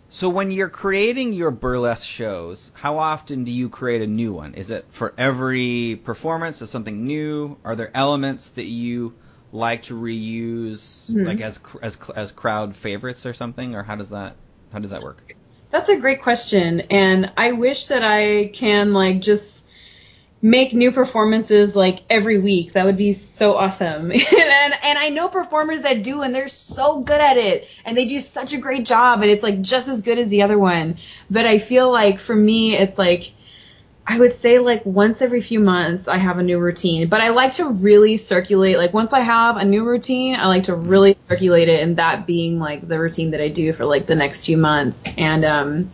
So 0.10 0.27
when 0.27 0.51
you're 0.51 0.69
creating 0.69 1.32
your 1.32 1.51
burlesque 1.51 2.06
shows, 2.06 2.71
how 2.73 2.97
often 2.97 3.45
do 3.45 3.54
you 3.54 3.69
create 3.69 4.01
a 4.01 4.08
new 4.08 4.34
one? 4.34 4.56
Is 4.56 4.69
it 4.69 4.86
for 4.89 5.13
every 5.17 6.01
performance? 6.04 6.62
Is 6.62 6.69
something 6.69 7.06
new? 7.08 7.56
Are 7.63 7.77
there 7.77 7.89
elements 7.93 8.49
that 8.51 8.65
you 8.65 9.13
like 9.54 9.84
to 9.84 9.93
reuse, 9.95 11.10
mm-hmm. 11.10 11.25
like 11.25 11.39
as 11.39 11.62
as 11.82 11.97
as 12.13 12.34
crowd 12.34 12.75
favorites 12.75 13.25
or 13.25 13.34
something, 13.34 13.75
or 13.75 13.84
how 13.84 13.95
does 13.95 14.10
that 14.10 14.36
how 14.73 14.80
does 14.80 14.91
that 14.91 15.01
work? 15.01 15.36
That's 15.69 15.88
a 15.88 15.95
great 15.95 16.21
question, 16.21 16.82
and 16.91 17.32
I 17.38 17.54
wish 17.54 17.88
that 17.88 18.04
I 18.04 18.47
can 18.54 18.91
like 18.91 19.21
just 19.21 19.61
make 20.41 20.73
new 20.73 20.91
performances 20.91 21.75
like 21.75 21.99
every 22.10 22.39
week. 22.39 22.73
That 22.73 22.86
would 22.86 22.97
be 22.97 23.13
so 23.13 23.56
awesome. 23.56 24.12
and 24.12 24.73
and 24.84 24.97
I 24.97 25.10
know 25.10 25.27
performers 25.27 25.84
that 25.84 26.04
do 26.04 26.21
and 26.21 26.34
they're 26.34 26.47
so 26.47 27.01
good 27.01 27.21
at 27.21 27.38
it 27.38 27.67
and 27.86 27.95
they 27.95 28.06
do 28.06 28.19
such 28.19 28.54
a 28.54 28.58
great 28.58 28.86
job 28.86 29.21
and 29.21 29.30
it's 29.30 29.43
like 29.43 29.62
just 29.62 29.88
as 29.88 30.01
good 30.01 30.17
as 30.17 30.30
the 30.30 30.41
other 30.41 30.58
one. 30.58 30.97
But 31.30 31.45
I 31.45 31.60
feel 31.60 31.91
like 31.91 32.19
for 32.19 32.36
me 32.36 32.75
it's 32.75 32.97
like 32.97 33.34
I 34.06 34.17
would 34.17 34.34
say 34.34 34.58
like 34.58 34.84
once 34.84 35.21
every 35.21 35.41
few 35.41 35.60
months 35.60 36.08
I 36.08 36.17
have 36.17 36.39
a 36.39 36.43
new 36.43 36.58
routine, 36.58 37.08
but 37.08 37.21
I 37.21 37.30
like 37.30 37.54
to 37.54 37.69
really 37.69 38.17
circulate 38.17 38.77
like 38.77 38.93
once 38.93 39.13
I 39.13 39.19
have 39.19 39.58
a 39.58 39.63
new 39.63 39.84
routine, 39.84 40.36
I 40.36 40.47
like 40.47 40.63
to 40.63 40.75
really 40.75 41.17
circulate 41.30 41.69
it 41.69 41.84
and 41.84 41.97
that 41.97 42.25
being 42.25 42.60
like 42.60 42.88
the 42.88 42.99
routine 42.99 43.32
that 43.32 43.41
I 43.41 43.49
do 43.49 43.73
for 43.73 43.86
like 43.86 44.08
the 44.08 44.15
next 44.15 44.45
few 44.45 44.58
months. 44.58 45.04
And 45.19 45.45
um 45.45 45.91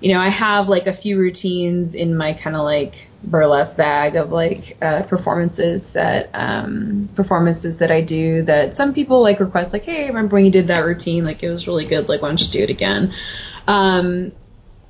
you 0.00 0.12
know, 0.14 0.18
I 0.18 0.30
have 0.30 0.68
like 0.68 0.86
a 0.86 0.92
few 0.92 1.18
routines 1.18 1.94
in 1.94 2.16
my 2.16 2.32
kind 2.32 2.56
of 2.56 2.62
like 2.62 3.06
burlesque 3.24 3.76
bag 3.76 4.16
of 4.16 4.32
like 4.32 4.76
uh, 4.82 5.02
performances 5.02 5.92
that 5.92 6.30
um, 6.34 7.08
performances 7.14 7.78
that 7.78 7.90
I 7.90 8.00
do 8.00 8.42
that 8.42 8.74
some 8.74 8.94
people 8.94 9.22
like 9.22 9.40
request 9.40 9.72
like, 9.72 9.84
hey, 9.84 10.06
remember 10.08 10.34
when 10.34 10.44
you 10.44 10.50
did 10.50 10.68
that 10.68 10.84
routine? 10.84 11.24
Like 11.24 11.42
it 11.42 11.50
was 11.50 11.66
really 11.66 11.84
good. 11.84 12.08
Like 12.08 12.22
why 12.22 12.28
don't 12.28 12.40
you 12.40 12.48
do 12.48 12.62
it 12.62 12.70
again? 12.70 13.12
Um, 13.68 14.32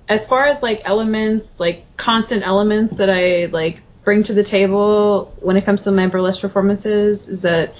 as 0.08 0.26
far 0.26 0.46
as 0.46 0.62
like 0.62 0.82
elements, 0.84 1.60
like 1.60 1.96
constant 1.96 2.42
elements 2.42 2.96
that 2.96 3.10
I 3.10 3.46
like 3.46 3.80
bring 4.04 4.22
to 4.24 4.34
the 4.34 4.42
table 4.42 5.32
when 5.42 5.56
it 5.56 5.64
comes 5.64 5.84
to 5.84 5.92
my 5.92 6.08
burlesque 6.08 6.40
performances 6.40 7.28
is 7.28 7.42
that 7.42 7.74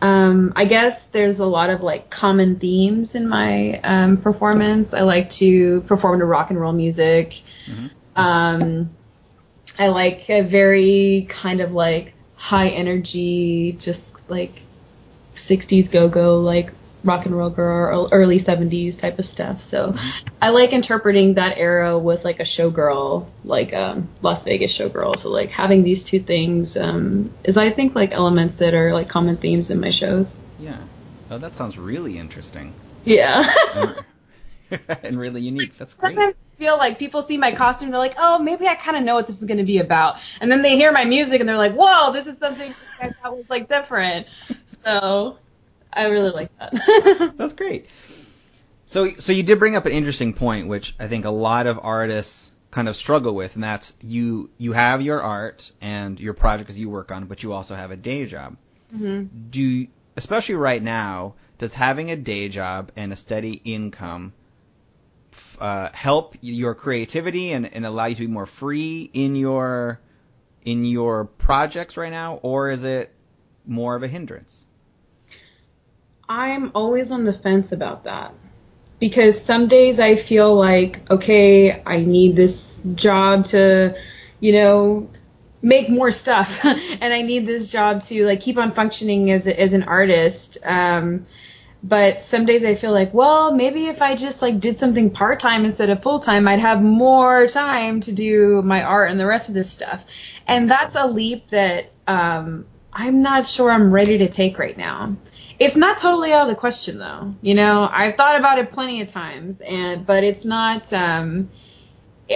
um, 0.00 0.52
I 0.56 0.64
guess 0.64 1.06
there's 1.06 1.38
a 1.38 1.46
lot 1.46 1.70
of 1.70 1.82
like 1.82 2.10
common 2.10 2.56
themes 2.56 3.14
in 3.14 3.28
my 3.28 3.80
um, 3.84 4.16
performance. 4.16 4.94
I 4.94 5.02
like 5.02 5.30
to 5.30 5.82
perform 5.82 6.18
to 6.18 6.24
rock 6.26 6.50
and 6.50 6.60
roll 6.60 6.72
music. 6.72 7.40
Mm-hmm. 7.66 7.86
Um, 8.16 8.90
I 9.78 9.88
like 9.88 10.28
a 10.30 10.42
very 10.42 11.26
kind 11.28 11.60
of 11.60 11.72
like 11.72 12.14
high 12.36 12.68
energy, 12.68 13.76
just 13.78 14.30
like 14.30 14.62
60s 15.36 15.90
go 15.90 16.08
go, 16.08 16.38
like 16.38 16.72
rock 17.04 17.26
and 17.26 17.34
roll 17.34 17.50
girl, 17.50 18.08
early 18.12 18.38
70s 18.38 18.98
type 18.98 19.18
of 19.18 19.26
stuff. 19.26 19.60
So 19.60 19.96
I 20.40 20.50
like 20.50 20.72
interpreting 20.72 21.34
that 21.34 21.58
era 21.58 21.98
with 21.98 22.24
like 22.24 22.40
a 22.40 22.44
showgirl, 22.44 23.28
like 23.44 23.72
um, 23.74 24.08
Las 24.22 24.44
Vegas 24.44 24.76
showgirl. 24.76 25.18
So 25.18 25.30
like 25.30 25.50
having 25.50 25.82
these 25.82 26.04
two 26.04 26.20
things 26.20 26.76
um, 26.76 27.32
is 27.44 27.56
I 27.56 27.70
think 27.70 27.94
like 27.94 28.12
elements 28.12 28.56
that 28.56 28.74
are 28.74 28.92
like 28.92 29.08
common 29.08 29.36
themes 29.36 29.70
in 29.70 29.80
my 29.80 29.90
shows. 29.90 30.36
Yeah. 30.58 30.78
Oh, 31.30 31.38
that 31.38 31.54
sounds 31.54 31.78
really 31.78 32.18
interesting. 32.18 32.74
Yeah. 33.04 33.52
and 35.02 35.18
really 35.18 35.40
unique. 35.40 35.76
That's 35.76 35.94
great. 35.94 36.18
Feel 36.62 36.78
like 36.78 36.96
people 36.96 37.22
see 37.22 37.38
my 37.38 37.52
costume, 37.52 37.90
they're 37.90 37.98
like, 37.98 38.14
oh, 38.18 38.38
maybe 38.38 38.68
I 38.68 38.76
kind 38.76 38.96
of 38.96 39.02
know 39.02 39.16
what 39.16 39.26
this 39.26 39.42
is 39.42 39.48
going 39.48 39.58
to 39.58 39.64
be 39.64 39.78
about. 39.78 40.20
And 40.40 40.48
then 40.48 40.62
they 40.62 40.76
hear 40.76 40.92
my 40.92 41.04
music 41.04 41.40
and 41.40 41.48
they're 41.48 41.56
like, 41.56 41.74
whoa, 41.74 42.12
this 42.12 42.28
is 42.28 42.38
something 42.38 42.72
I 43.00 43.08
thought 43.08 43.36
was 43.36 43.50
like 43.50 43.68
different. 43.68 44.28
So 44.84 45.38
I 45.92 46.04
really 46.04 46.30
like 46.30 46.56
that. 46.60 47.34
That's 47.36 47.54
great. 47.54 47.86
So, 48.86 49.10
so 49.14 49.32
you 49.32 49.42
did 49.42 49.58
bring 49.58 49.74
up 49.74 49.86
an 49.86 49.92
interesting 49.92 50.34
point, 50.34 50.68
which 50.68 50.94
I 51.00 51.08
think 51.08 51.24
a 51.24 51.30
lot 51.30 51.66
of 51.66 51.80
artists 51.82 52.52
kind 52.70 52.88
of 52.88 52.94
struggle 52.94 53.34
with, 53.34 53.56
and 53.56 53.64
that's 53.64 53.96
you 54.00 54.48
you 54.56 54.72
have 54.72 55.02
your 55.02 55.20
art 55.20 55.72
and 55.80 56.20
your 56.20 56.32
projects 56.32 56.76
you 56.76 56.88
work 56.88 57.10
on, 57.10 57.24
but 57.24 57.42
you 57.42 57.52
also 57.52 57.74
have 57.74 57.90
a 57.90 57.96
day 57.96 58.24
job. 58.26 58.56
Mm-hmm. 58.94 59.48
Do 59.50 59.88
especially 60.16 60.54
right 60.54 60.80
now, 60.80 61.34
does 61.58 61.74
having 61.74 62.12
a 62.12 62.16
day 62.16 62.48
job 62.48 62.92
and 62.94 63.12
a 63.12 63.16
steady 63.16 63.60
income 63.64 64.32
uh, 65.60 65.90
help 65.92 66.36
your 66.40 66.74
creativity 66.74 67.52
and, 67.52 67.72
and 67.74 67.86
allow 67.86 68.06
you 68.06 68.14
to 68.14 68.20
be 68.20 68.26
more 68.26 68.46
free 68.46 69.10
in 69.12 69.36
your 69.36 70.00
in 70.64 70.84
your 70.84 71.24
projects 71.24 71.96
right 71.96 72.12
now, 72.12 72.36
or 72.36 72.70
is 72.70 72.84
it 72.84 73.12
more 73.66 73.96
of 73.96 74.02
a 74.02 74.08
hindrance? 74.08 74.64
I'm 76.28 76.70
always 76.74 77.10
on 77.10 77.24
the 77.24 77.32
fence 77.32 77.72
about 77.72 78.04
that 78.04 78.32
because 78.98 79.42
some 79.42 79.66
days 79.66 79.98
I 79.98 80.16
feel 80.16 80.54
like, 80.54 81.10
okay, 81.10 81.82
I 81.84 81.98
need 81.98 82.36
this 82.36 82.82
job 82.94 83.46
to, 83.46 83.96
you 84.38 84.52
know, 84.52 85.08
make 85.60 85.90
more 85.90 86.10
stuff 86.10 86.60
and 86.64 87.12
I 87.12 87.22
need 87.22 87.46
this 87.46 87.68
job 87.68 88.02
to 88.02 88.24
like 88.26 88.40
keep 88.40 88.58
on 88.58 88.72
functioning 88.72 89.30
as 89.30 89.46
as 89.46 89.72
an 89.72 89.82
artist. 89.84 90.58
Um, 90.62 91.26
but 91.82 92.20
some 92.20 92.46
days 92.46 92.64
I 92.64 92.76
feel 92.76 92.92
like, 92.92 93.12
well, 93.12 93.52
maybe 93.52 93.86
if 93.86 94.02
I 94.02 94.14
just 94.14 94.40
like 94.40 94.60
did 94.60 94.78
something 94.78 95.10
part 95.10 95.40
time 95.40 95.64
instead 95.64 95.90
of 95.90 96.02
full 96.02 96.20
time, 96.20 96.46
I'd 96.46 96.60
have 96.60 96.80
more 96.80 97.48
time 97.48 98.00
to 98.00 98.12
do 98.12 98.62
my 98.62 98.82
art 98.82 99.10
and 99.10 99.18
the 99.18 99.26
rest 99.26 99.48
of 99.48 99.54
this 99.54 99.70
stuff. 99.70 100.04
And 100.46 100.70
that's 100.70 100.94
a 100.94 101.06
leap 101.06 101.50
that 101.50 101.90
um, 102.06 102.66
I'm 102.92 103.22
not 103.22 103.48
sure 103.48 103.70
I'm 103.70 103.90
ready 103.92 104.18
to 104.18 104.28
take 104.28 104.58
right 104.58 104.76
now. 104.76 105.16
It's 105.58 105.76
not 105.76 105.98
totally 105.98 106.32
out 106.32 106.42
of 106.42 106.48
the 106.48 106.54
question 106.54 106.98
though. 106.98 107.34
You 107.40 107.54
know, 107.54 107.88
I've 107.90 108.16
thought 108.16 108.38
about 108.38 108.58
it 108.58 108.72
plenty 108.72 109.00
of 109.02 109.10
times, 109.10 109.60
and 109.60 110.06
but 110.06 110.24
it's 110.24 110.44
not. 110.44 110.92
Um, 110.92 111.50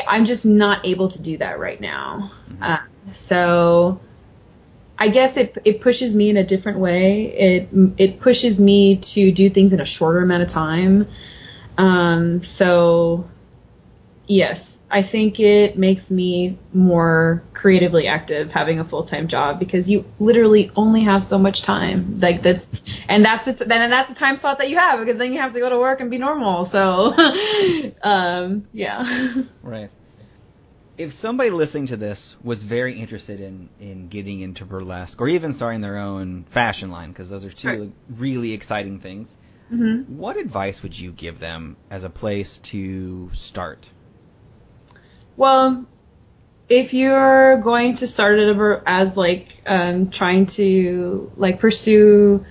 I'm 0.07 0.25
just 0.25 0.45
not 0.45 0.87
able 0.87 1.09
to 1.11 1.23
do 1.23 1.39
that 1.39 1.59
right 1.59 1.81
now. 1.81 2.33
Mm-hmm. 2.51 2.63
Uh, 2.63 2.79
so 3.13 4.01
I 4.99 5.09
guess 5.09 5.37
it 5.37 5.59
it 5.65 5.81
pushes 5.81 6.15
me 6.15 6.31
in 6.31 6.37
a 6.37 6.45
different 6.45 6.79
way. 6.79 7.27
It 7.27 7.69
it 7.99 8.21
pushes 8.21 8.59
me 8.59 8.97
to 8.97 9.33
do 9.33 9.51
things 9.51 9.73
in 9.73 9.81
a 9.81 9.85
shorter 9.85 10.21
amount 10.21 10.43
of 10.43 10.49
time. 10.49 11.09
Um, 11.77 12.43
so 12.43 13.29
yes, 14.27 14.79
I 14.91 15.03
think 15.03 15.39
it 15.39 15.77
makes 15.77 16.11
me 16.11 16.59
more 16.73 17.43
creatively 17.53 18.07
active 18.07 18.53
having 18.53 18.81
a 18.81 18.85
full 18.85 19.05
time 19.05 19.29
job 19.29 19.59
because 19.59 19.91
you 19.91 20.07
literally 20.19 20.71
only 20.75 21.03
have 21.03 21.23
so 21.25 21.39
much 21.39 21.61
time. 21.61 22.19
Like 22.21 22.43
that's 22.43 22.73
and 23.07 23.23
that's 23.23 23.45
the, 23.45 23.65
then 23.65 23.83
and 23.83 23.93
that's 23.93 24.11
the 24.11 24.19
time 24.19 24.39
slot 24.39 24.59
that 24.59 24.71
you 24.71 24.79
have 24.79 25.01
because 25.01 25.19
then 25.19 25.35
you 25.35 25.41
have 25.41 25.53
to 25.53 25.61
go 25.61 25.69
to 25.69 25.79
work 25.79 26.01
and 26.01 26.11
be 26.11 26.19
normal. 26.19 26.65
So 26.65 27.15
um, 28.03 28.67
yeah. 28.73 29.43
Right 29.63 29.91
if 30.99 31.13
somebody 31.13 31.51
listening 31.51 31.87
to 31.89 31.97
this 31.97 32.37
was 32.43 32.63
very 32.63 32.99
interested 32.99 33.41
in 33.41 33.69
in 33.81 34.09
getting 34.09 34.41
into 34.41 34.65
burlesque 34.65 35.21
or 35.21 35.29
even 35.29 35.53
starting 35.53 35.81
their 35.81 35.99
own 35.99 36.45
fashion 36.51 36.91
line 36.91 37.11
because 37.11 37.29
those 37.29 37.45
are 37.45 37.51
two 37.51 37.77
Sure. 37.77 37.89
really 38.11 38.53
exciting 38.53 38.99
things 39.01 39.37
hmm 39.69 40.03
what 40.03 40.37
advice 40.37 40.83
would 40.83 40.99
you 40.99 41.11
give 41.13 41.39
them 41.41 41.77
as 41.91 42.05
a 42.05 42.11
place 42.11 42.59
to 42.59 43.31
start 43.33 43.91
Well, 45.37 45.85
if 46.69 46.95
you're 46.95 47.59
going 47.59 47.97
to 47.97 48.09
start 48.09 48.39
it 48.39 48.83
as 48.87 49.17
like 49.17 49.49
um, 49.67 50.11
trying 50.11 50.47
to 50.47 51.31
like 51.37 51.61
pursue 51.61 52.45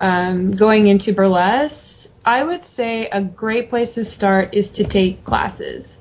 um, 0.00 0.52
going 0.52 0.86
into 0.86 1.12
burlesque, 1.12 2.08
I 2.24 2.42
would 2.44 2.62
say 2.62 3.08
a 3.08 3.20
great 3.22 3.68
place 3.68 3.94
to 3.94 4.04
start 4.04 4.54
is 4.54 4.70
to 4.72 4.84
take 4.84 5.24
classes. 5.24 5.98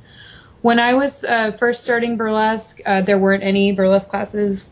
When 0.61 0.79
I 0.79 0.93
was 0.93 1.23
uh, 1.23 1.53
first 1.57 1.83
starting 1.83 2.17
burlesque, 2.17 2.81
uh, 2.85 3.01
there 3.01 3.17
weren't 3.17 3.43
any 3.43 3.71
burlesque 3.71 4.09
classes. 4.09 4.69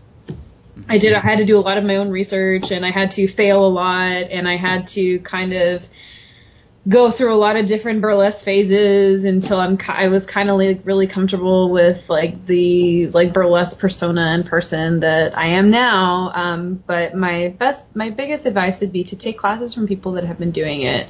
I 0.88 0.97
did. 0.97 1.13
I 1.13 1.19
had 1.19 1.39
to 1.39 1.45
do 1.45 1.58
a 1.58 1.62
lot 1.62 1.78
of 1.78 1.84
my 1.84 1.97
own 1.97 2.10
research, 2.10 2.71
and 2.71 2.86
I 2.86 2.91
had 2.91 3.12
to 3.12 3.28
fail 3.28 3.65
a 3.65 3.67
lot, 3.67 4.30
and 4.32 4.47
I 4.47 4.56
had 4.56 4.88
to 4.89 5.19
kind 5.19 5.54
of 5.54 5.84
go 6.89 7.12
through 7.12 7.32
a 7.32 7.38
lot 7.38 7.56
of 7.56 7.67
different 7.67 8.02
burlesque 8.02 8.43
phases 8.43 9.23
until 9.23 9.60
I'm 9.60 9.78
I 9.88 10.08
was 10.08 10.25
kind 10.25 10.49
of 10.49 10.58
like 10.58 10.82
really 10.86 11.06
comfortable 11.06 11.69
with 11.69 12.10
like 12.10 12.47
the 12.47 13.08
like 13.08 13.32
burlesque 13.32 13.78
persona 13.78 14.34
in 14.34 14.43
person 14.43 15.02
that 15.02 15.38
I 15.38 15.49
am 15.49 15.69
now. 15.69 16.32
Um, 16.34 16.84
but 16.88 17.13
my 17.13 17.49
best, 17.49 17.95
my 17.95 18.10
biggest 18.10 18.47
advice 18.47 18.82
would 18.82 18.91
be 18.91 19.04
to 19.06 19.15
take 19.15 19.38
classes 19.38 19.75
from 19.75 19.88
people 19.88 20.13
that 20.13 20.23
have 20.23 20.39
been 20.39 20.52
doing 20.52 20.82
it 20.82 21.08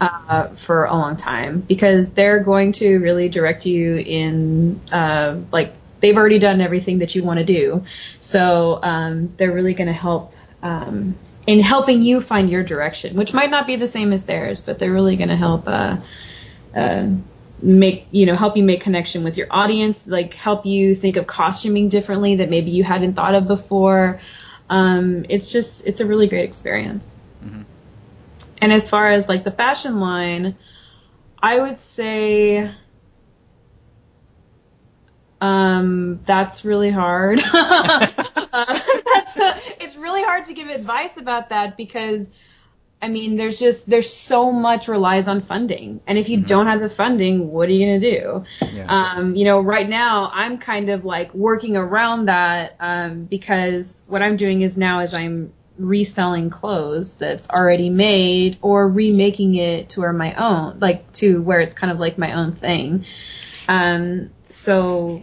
uh, 0.00 0.48
for 0.48 0.86
a 0.86 0.94
long 0.94 1.16
time 1.16 1.60
because 1.60 2.12
they're 2.12 2.40
going 2.40 2.72
to 2.72 2.98
really 2.98 3.28
direct 3.28 3.66
you 3.66 3.96
in 3.98 4.80
uh, 4.90 5.38
like 5.52 5.74
they've 6.00 6.16
already 6.16 6.40
done 6.40 6.60
everything 6.60 6.98
that 6.98 7.14
you 7.14 7.22
want 7.22 7.38
to 7.38 7.44
do. 7.44 7.84
So 8.18 8.80
um, 8.82 9.28
they're 9.36 9.52
really 9.52 9.74
going 9.74 9.88
to 9.88 9.92
help 9.92 10.34
um, 10.60 11.14
in 11.50 11.58
helping 11.58 12.04
you 12.04 12.20
find 12.20 12.48
your 12.48 12.62
direction, 12.62 13.16
which 13.16 13.32
might 13.32 13.50
not 13.50 13.66
be 13.66 13.74
the 13.74 13.88
same 13.88 14.12
as 14.12 14.24
theirs, 14.24 14.60
but 14.60 14.78
they're 14.78 14.92
really 14.92 15.16
going 15.16 15.30
to 15.30 15.36
help 15.36 15.66
uh, 15.66 15.96
uh, 16.76 17.08
make 17.60 18.06
you 18.12 18.24
know 18.24 18.36
help 18.36 18.56
you 18.56 18.62
make 18.62 18.82
connection 18.82 19.24
with 19.24 19.36
your 19.36 19.48
audience, 19.50 20.06
like 20.06 20.32
help 20.34 20.64
you 20.64 20.94
think 20.94 21.16
of 21.16 21.26
costuming 21.26 21.88
differently 21.88 22.36
that 22.36 22.50
maybe 22.50 22.70
you 22.70 22.84
hadn't 22.84 23.14
thought 23.14 23.34
of 23.34 23.48
before. 23.48 24.20
Um, 24.68 25.26
it's 25.28 25.50
just 25.50 25.84
it's 25.88 25.98
a 25.98 26.06
really 26.06 26.28
great 26.28 26.44
experience. 26.44 27.12
Mhm. 27.44 27.64
And 28.62 28.72
as 28.72 28.88
far 28.88 29.10
as 29.10 29.28
like 29.28 29.42
the 29.42 29.50
fashion 29.50 29.98
line, 29.98 30.56
I 31.42 31.58
would 31.58 31.78
say 31.78 32.70
um, 35.40 36.20
that's 36.26 36.64
really 36.64 36.90
hard. 36.90 37.40
Uh 37.42 38.06
it's 39.90 39.98
really 39.98 40.22
hard 40.22 40.44
to 40.44 40.54
give 40.54 40.68
advice 40.68 41.16
about 41.16 41.48
that 41.48 41.76
because, 41.76 42.30
I 43.02 43.08
mean, 43.08 43.36
there's 43.36 43.58
just 43.58 43.90
there's 43.90 44.12
so 44.12 44.52
much 44.52 44.86
relies 44.86 45.26
on 45.26 45.40
funding, 45.42 46.00
and 46.06 46.16
if 46.16 46.28
you 46.28 46.38
Mhm. 46.38 46.46
don't 46.46 46.66
have 46.68 46.80
the 46.80 46.88
funding, 46.88 47.50
what 47.50 47.68
are 47.68 47.72
you 47.72 47.86
gonna 47.86 48.00
do? 48.00 48.44
yeah 48.72 48.86
Um, 48.88 49.34
you 49.34 49.44
know, 49.44 49.60
right 49.60 49.88
now 49.88 50.30
I'm 50.32 50.58
kind 50.58 50.90
of 50.90 51.04
like 51.04 51.34
working 51.34 51.76
around 51.76 52.26
that 52.26 52.76
um, 52.78 53.24
because 53.24 54.04
what 54.06 54.22
I'm 54.22 54.36
doing 54.36 54.62
is 54.62 54.76
now 54.76 55.00
is 55.00 55.12
I'm 55.12 55.52
reselling 55.76 56.50
clothes 56.50 57.16
that's 57.16 57.48
already 57.50 57.88
made 57.88 58.58
or 58.62 58.86
remaking 58.86 59.56
it 59.56 59.88
to 59.90 60.00
where 60.02 60.12
my 60.12 60.34
own, 60.34 60.78
like 60.78 61.10
to 61.14 61.42
where 61.42 61.60
it's 61.60 61.74
kind 61.74 61.90
of 61.90 61.98
like 61.98 62.16
my 62.16 62.34
own 62.34 62.52
thing. 62.52 63.06
Um, 63.66 64.30
so 64.50 65.22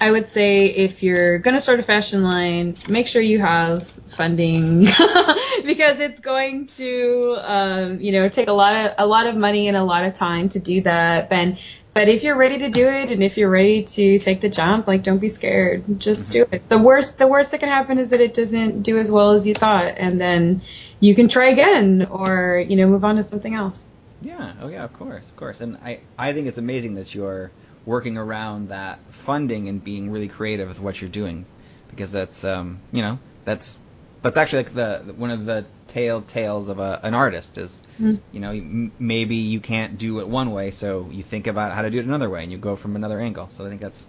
I 0.00 0.10
would 0.10 0.26
say 0.26 0.66
if 0.66 1.02
you're 1.02 1.38
gonna 1.38 1.60
start 1.60 1.78
a 1.78 1.82
fashion 1.82 2.22
line, 2.24 2.76
make 2.88 3.06
sure 3.06 3.20
you 3.20 3.38
have 3.40 3.86
funding 4.08 4.84
because 5.64 6.00
it's 6.00 6.20
going 6.20 6.66
to, 6.68 7.36
um, 7.40 8.00
you 8.00 8.12
know, 8.12 8.28
take 8.28 8.48
a 8.48 8.52
lot 8.52 8.74
of 8.74 8.94
a 8.98 9.06
lot 9.06 9.26
of 9.26 9.36
money 9.36 9.68
and 9.68 9.76
a 9.76 9.84
lot 9.84 10.04
of 10.04 10.14
time 10.14 10.48
to 10.50 10.58
do 10.58 10.80
that. 10.82 11.28
And 11.30 11.58
but 11.92 12.08
if 12.08 12.22
you're 12.22 12.36
ready 12.36 12.58
to 12.58 12.70
do 12.70 12.88
it 12.88 13.10
and 13.10 13.22
if 13.22 13.36
you're 13.36 13.50
ready 13.50 13.82
to 13.82 14.18
take 14.20 14.40
the 14.40 14.48
jump, 14.48 14.86
like 14.86 15.02
don't 15.02 15.18
be 15.18 15.28
scared, 15.28 16.00
just 16.00 16.32
do 16.32 16.46
it. 16.50 16.68
The 16.68 16.78
worst 16.78 17.18
the 17.18 17.26
worst 17.26 17.50
that 17.50 17.60
can 17.60 17.68
happen 17.68 17.98
is 17.98 18.08
that 18.10 18.20
it 18.20 18.32
doesn't 18.32 18.82
do 18.82 18.98
as 18.98 19.10
well 19.10 19.32
as 19.32 19.46
you 19.46 19.54
thought, 19.54 19.94
and 19.98 20.18
then 20.20 20.62
you 20.98 21.14
can 21.14 21.28
try 21.28 21.50
again 21.50 22.06
or 22.10 22.64
you 22.66 22.76
know 22.76 22.86
move 22.86 23.04
on 23.04 23.16
to 23.16 23.24
something 23.24 23.54
else. 23.54 23.86
Yeah. 24.22 24.52
Oh, 24.60 24.68
yeah. 24.68 24.84
Of 24.84 24.92
course, 24.92 25.28
of 25.28 25.36
course. 25.36 25.60
And 25.60 25.78
I, 25.82 26.00
I 26.18 26.32
think 26.32 26.46
it's 26.46 26.58
amazing 26.58 26.94
that 26.96 27.14
you're 27.14 27.50
working 27.86 28.18
around 28.18 28.68
that 28.68 28.98
funding 29.10 29.68
and 29.68 29.82
being 29.82 30.10
really 30.10 30.28
creative 30.28 30.68
with 30.68 30.80
what 30.80 31.00
you're 31.00 31.10
doing, 31.10 31.44
because 31.88 32.12
that's, 32.12 32.44
um, 32.44 32.78
you 32.92 33.02
know, 33.02 33.18
that's 33.44 33.78
that's 34.22 34.36
actually 34.36 34.64
like 34.64 34.74
the 34.74 35.14
one 35.16 35.30
of 35.30 35.46
the 35.46 35.64
tale 35.88 36.20
tales 36.20 36.68
of 36.68 36.78
a, 36.78 37.00
an 37.02 37.14
artist 37.14 37.56
is, 37.58 37.82
Mhm. 38.00 38.20
you 38.32 38.40
know, 38.40 38.50
m- 38.50 38.92
maybe 38.98 39.36
you 39.36 39.60
can't 39.60 39.98
do 39.98 40.20
it 40.20 40.28
one 40.28 40.52
way, 40.52 40.70
so 40.70 41.08
you 41.10 41.22
think 41.22 41.46
about 41.46 41.72
how 41.72 41.82
to 41.82 41.90
do 41.90 41.98
it 41.98 42.04
another 42.04 42.28
way, 42.28 42.42
and 42.42 42.52
you 42.52 42.58
go 42.58 42.76
from 42.76 42.96
another 42.96 43.18
angle. 43.18 43.48
So 43.50 43.64
I 43.64 43.68
think 43.68 43.80
that's 43.80 44.06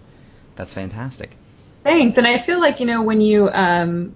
that's 0.56 0.74
fantastic. 0.74 1.32
Thanks. 1.84 2.18
And 2.18 2.28
I 2.28 2.38
feel 2.38 2.60
like, 2.60 2.80
you 2.80 2.86
know, 2.86 3.02
when 3.02 3.22
you 3.22 3.50
um 3.50 4.16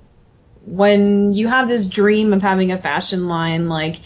when 0.65 1.33
you 1.33 1.47
have 1.47 1.67
this 1.67 1.85
dream 1.85 2.33
of 2.33 2.41
having 2.41 2.71
a 2.71 2.77
fashion 2.77 3.27
line, 3.27 3.69
like 3.69 3.97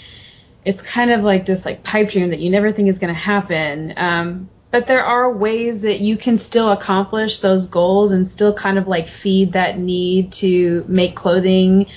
it's 0.66 0.82
kind 0.82 1.12
of 1.12 1.22
like 1.24 1.46
this 1.46 1.66
like 1.66 1.84
pipe 1.84 2.10
dream 2.10 2.30
that 2.30 2.40
you 2.40 2.50
never 2.50 2.72
think 2.72 2.90
is 2.90 3.00
going 3.00 3.14
to 3.14 3.20
happen. 3.20 3.94
Um, 3.98 4.50
but 4.72 4.88
there 4.88 5.04
are 5.04 5.32
ways 5.32 5.82
that 5.82 6.00
you 6.00 6.18
can 6.18 6.38
still 6.38 6.72
accomplish 6.72 7.40
those 7.40 7.68
goals 7.68 8.12
and 8.12 8.28
still 8.28 8.54
kind 8.54 8.78
of 8.78 8.88
like 8.88 9.08
feed 9.08 9.54
that 9.54 9.78
need 9.78 10.32
to 10.34 10.86
make 10.88 11.16
clothing 11.16 11.88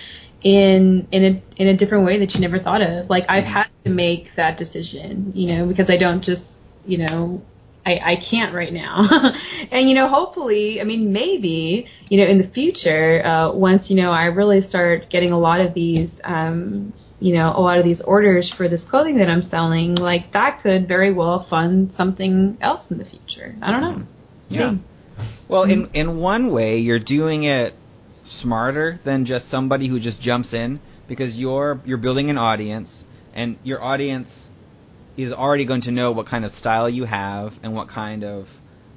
in 0.43 1.07
in 1.13 1.25
a 1.25 1.43
in 1.57 1.69
a 1.69 1.77
different 1.77 2.05
way 2.05 2.19
that 2.19 2.35
you 2.35 2.41
never 2.41 2.59
thought 2.59 2.83
of. 2.83 3.11
Like 3.11 3.27
I've 3.29 3.45
had 3.45 3.67
to 3.85 3.91
make 3.91 4.35
that 4.37 4.57
decision, 4.57 5.33
you 5.35 5.55
know, 5.55 5.67
because 5.67 5.91
I 5.91 5.97
don't 5.97 6.23
just, 6.23 6.77
you 6.87 6.99
know, 6.99 7.43
I, 7.85 8.01
I 8.03 8.17
can't 8.17 8.55
right 8.55 8.73
now. 8.73 9.35
and, 9.73 9.89
you 9.89 9.95
know, 9.95 10.09
hopefully, 10.09 10.81
I 10.81 10.85
mean, 10.85 11.13
maybe, 11.13 11.89
you 12.09 12.19
know, 12.19 12.25
in 12.25 12.39
the 12.39 12.47
future, 12.47 13.25
uh, 13.25 13.53
once, 13.53 13.91
you 13.91 13.97
know, 13.97 14.13
I 14.13 14.27
really 14.27 14.63
start 14.63 15.11
getting 15.11 15.33
a 15.33 15.39
lot 15.39 15.61
of 15.61 15.75
these, 15.75 16.21
um, 16.23 16.93
you 17.23 17.35
know, 17.35 17.53
a 17.55 17.61
lot 17.61 17.79
of 17.79 17.85
these 17.85 18.01
orders 18.01 18.49
for 18.49 18.67
this 18.67 18.85
clothing 18.85 19.19
that 19.19 19.31
I'm 19.31 19.43
selling, 19.43 19.95
like 19.95 20.33
that 20.33 20.61
could 20.63 20.89
very 20.89 21.13
well 21.13 21.41
fund 21.41 21.93
something 21.93 22.59
else 22.61 22.91
in 22.91 22.99
the 22.99 23.05
future. 23.05 23.55
I 23.63 23.71
don't 23.71 23.81
know. 23.81 24.03
Yeah. 24.49 24.73
See. 24.73 24.79
Well, 25.49 25.65
in 25.65 25.89
in 25.95 26.19
one 26.19 26.51
way, 26.51 26.79
you're 26.79 26.99
doing 26.99 27.45
it 27.45 27.75
smarter 28.25 28.99
than 29.05 29.25
just 29.25 29.49
somebody 29.49 29.87
who 29.87 30.01
just 30.01 30.21
jumps 30.21 30.53
in 30.53 30.81
because 31.07 31.39
you're 31.39 31.81
you're 31.85 31.99
building 31.99 32.31
an 32.31 32.39
audience 32.39 33.07
and 33.35 33.57
your 33.63 33.83
audience 33.83 34.51
is 35.17 35.33
already 35.33 35.65
going 35.65 35.83
to 35.83 35.91
know 35.91 36.13
what 36.13 36.27
kind 36.27 36.45
of 36.45 36.53
style 36.53 36.89
you 36.89 37.05
have 37.05 37.59
and 37.63 37.75
what 37.75 37.89
kind 37.89 38.25
of 38.25 38.49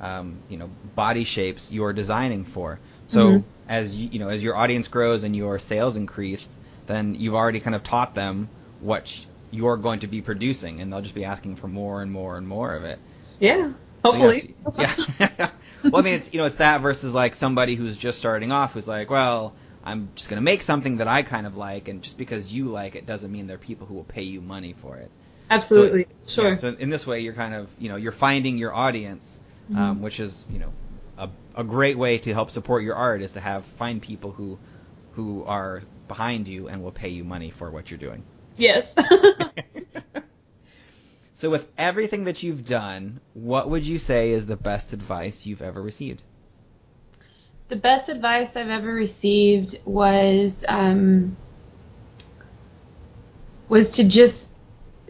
um, 0.02 0.38
you 0.50 0.58
know 0.58 0.70
body 0.96 1.24
shapes 1.26 1.72
you're 1.72 1.94
designing 1.94 2.44
for. 2.46 2.80
So 3.08 3.32
Mhm. 3.32 3.44
as 3.68 3.96
you, 3.96 4.10
you 4.14 4.20
know 4.20 4.30
as 4.30 4.42
your 4.44 4.56
audience 4.56 4.88
grows 4.88 5.24
and 5.24 5.36
your 5.36 5.60
sales 5.60 5.96
increase, 5.96 6.48
then 6.88 7.16
you've 7.16 7.36
already 7.36 7.60
kind 7.60 7.76
of 7.76 7.84
taught 7.84 8.16
them 8.16 8.50
what 8.80 9.26
you're 9.52 9.78
going 9.78 10.02
to 10.02 10.08
be 10.08 10.22
producing, 10.22 10.82
and 10.82 10.92
they'll 10.92 11.02
just 11.02 11.16
be 11.16 11.26
asking 11.26 11.56
for 11.56 11.68
more 11.68 12.02
and 12.02 12.12
more 12.12 12.38
and 12.38 12.48
more 12.48 12.76
of 12.76 12.84
it. 12.84 13.00
Yeah. 13.40 13.72
So, 14.04 14.12
Hopefully. 14.12 14.56
yes, 14.78 15.00
yeah. 15.20 15.50
well, 15.84 15.98
I 15.98 16.02
mean, 16.02 16.14
it's 16.16 16.32
you 16.32 16.40
know, 16.40 16.46
it's 16.46 16.56
that 16.56 16.82
versus 16.82 17.14
like 17.14 17.36
somebody 17.36 17.76
who's 17.76 17.98
just 17.98 18.20
starting 18.20 18.52
off 18.52 18.74
who's 18.74 18.88
like, 18.88 19.10
well, 19.10 19.54
I'm 19.84 20.10
just 20.16 20.30
gonna 20.30 20.42
make 20.42 20.62
something 20.62 20.98
that 20.98 21.08
I 21.08 21.24
kind 21.24 21.48
of 21.48 21.58
like, 21.58 21.88
and 21.88 22.04
just 22.04 22.18
because 22.18 22.54
you 22.54 22.66
like 22.66 22.96
it 22.96 23.06
doesn't 23.06 23.32
mean 23.32 23.48
there 23.48 23.56
are 23.56 23.60
people 23.60 23.88
who 23.88 23.96
will 23.96 24.04
pay 24.04 24.22
you 24.22 24.42
money 24.42 24.74
for 24.74 24.98
it. 24.98 25.10
Absolutely. 25.50 26.04
So, 26.26 26.42
sure. 26.42 26.50
yeah, 26.50 26.56
so 26.56 26.68
in 26.70 26.90
this 26.90 27.08
way, 27.08 27.22
you're 27.22 27.34
kind 27.34 27.56
of 27.56 27.70
you 27.80 27.90
know 27.90 27.96
you're 27.96 28.12
finding 28.12 28.58
your 28.58 28.74
audience, 28.74 29.40
um, 29.76 30.02
which 30.02 30.20
is 30.20 30.46
you 30.52 30.60
know 30.60 30.74
a, 31.18 31.30
a 31.56 31.64
great 31.64 31.98
way 31.98 32.18
to 32.20 32.34
help 32.34 32.52
support 32.52 32.84
your 32.84 32.96
art 32.96 33.22
is 33.22 33.34
to 33.34 33.40
have 33.40 33.66
find 33.78 34.02
people 34.02 34.32
who 34.32 34.60
who 35.14 35.44
are 35.46 35.82
behind 36.08 36.48
you 36.48 36.68
and 36.68 36.84
will 36.84 36.92
pay 36.92 37.10
you 37.10 37.24
money 37.24 37.50
for 37.50 37.72
what 37.72 37.90
you're 37.92 37.98
doing. 37.98 38.24
yes. 38.58 38.88
so 41.34 41.50
with 41.50 41.70
everything 41.78 42.26
that 42.26 42.44
you've 42.44 42.66
done, 42.66 43.20
what 43.34 43.70
would 43.70 43.86
you 43.86 43.98
say 43.98 44.32
is 44.32 44.46
the 44.46 44.58
best 44.58 44.94
advice 44.94 45.46
you've 45.46 45.62
ever 45.62 45.82
received? 45.82 46.22
the 47.68 47.76
best 47.76 48.10
advice 48.10 48.56
I've 48.56 48.70
ever 48.70 48.94
received 48.94 49.80
was 49.86 50.64
um, 50.68 51.36
was 53.68 53.92
to 53.92 54.04
just 54.04 54.50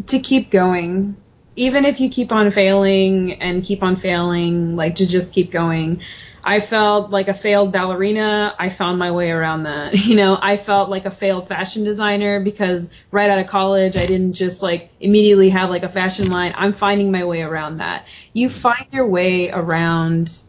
to 0.07 0.19
keep 0.19 0.49
going, 0.49 1.17
even 1.55 1.85
if 1.85 1.99
you 1.99 2.09
keep 2.09 2.31
on 2.31 2.51
failing 2.51 3.41
and 3.41 3.63
keep 3.63 3.83
on 3.83 3.97
failing, 3.97 4.75
like 4.75 4.95
to 4.97 5.07
just 5.07 5.33
keep 5.33 5.51
going. 5.51 6.01
I 6.47 6.59
felt 6.59 7.09
like 7.09 7.27
a 7.27 7.33
failed 7.33 7.71
ballerina. 7.71 8.55
I 8.59 8.69
found 8.69 8.99
my 8.99 9.11
way 9.11 9.31
around 9.31 9.63
that. 9.63 9.95
You 10.05 10.15
know, 10.15 10.37
I 10.39 10.55
felt 10.55 10.89
like 10.89 11.05
a 11.05 11.11
failed 11.11 11.47
fashion 11.47 11.83
designer 11.83 12.39
because 12.39 12.91
right 13.11 13.29
out 13.29 13.39
of 13.39 13.47
college, 13.47 13.95
I 13.97 14.05
didn't 14.05 14.33
just 14.33 14.61
like 14.61 14.91
immediately 14.99 15.49
have 15.49 15.71
like 15.71 15.81
a 15.83 15.89
fashion 15.89 16.29
line. 16.29 16.53
I'm 16.55 16.73
finding 16.73 17.11
my 17.11 17.25
way 17.25 17.41
around 17.41 17.77
that. 17.77 18.05
You 18.33 18.49
find 18.51 18.85
your 18.91 19.07
way 19.07 19.49
around 19.49 20.39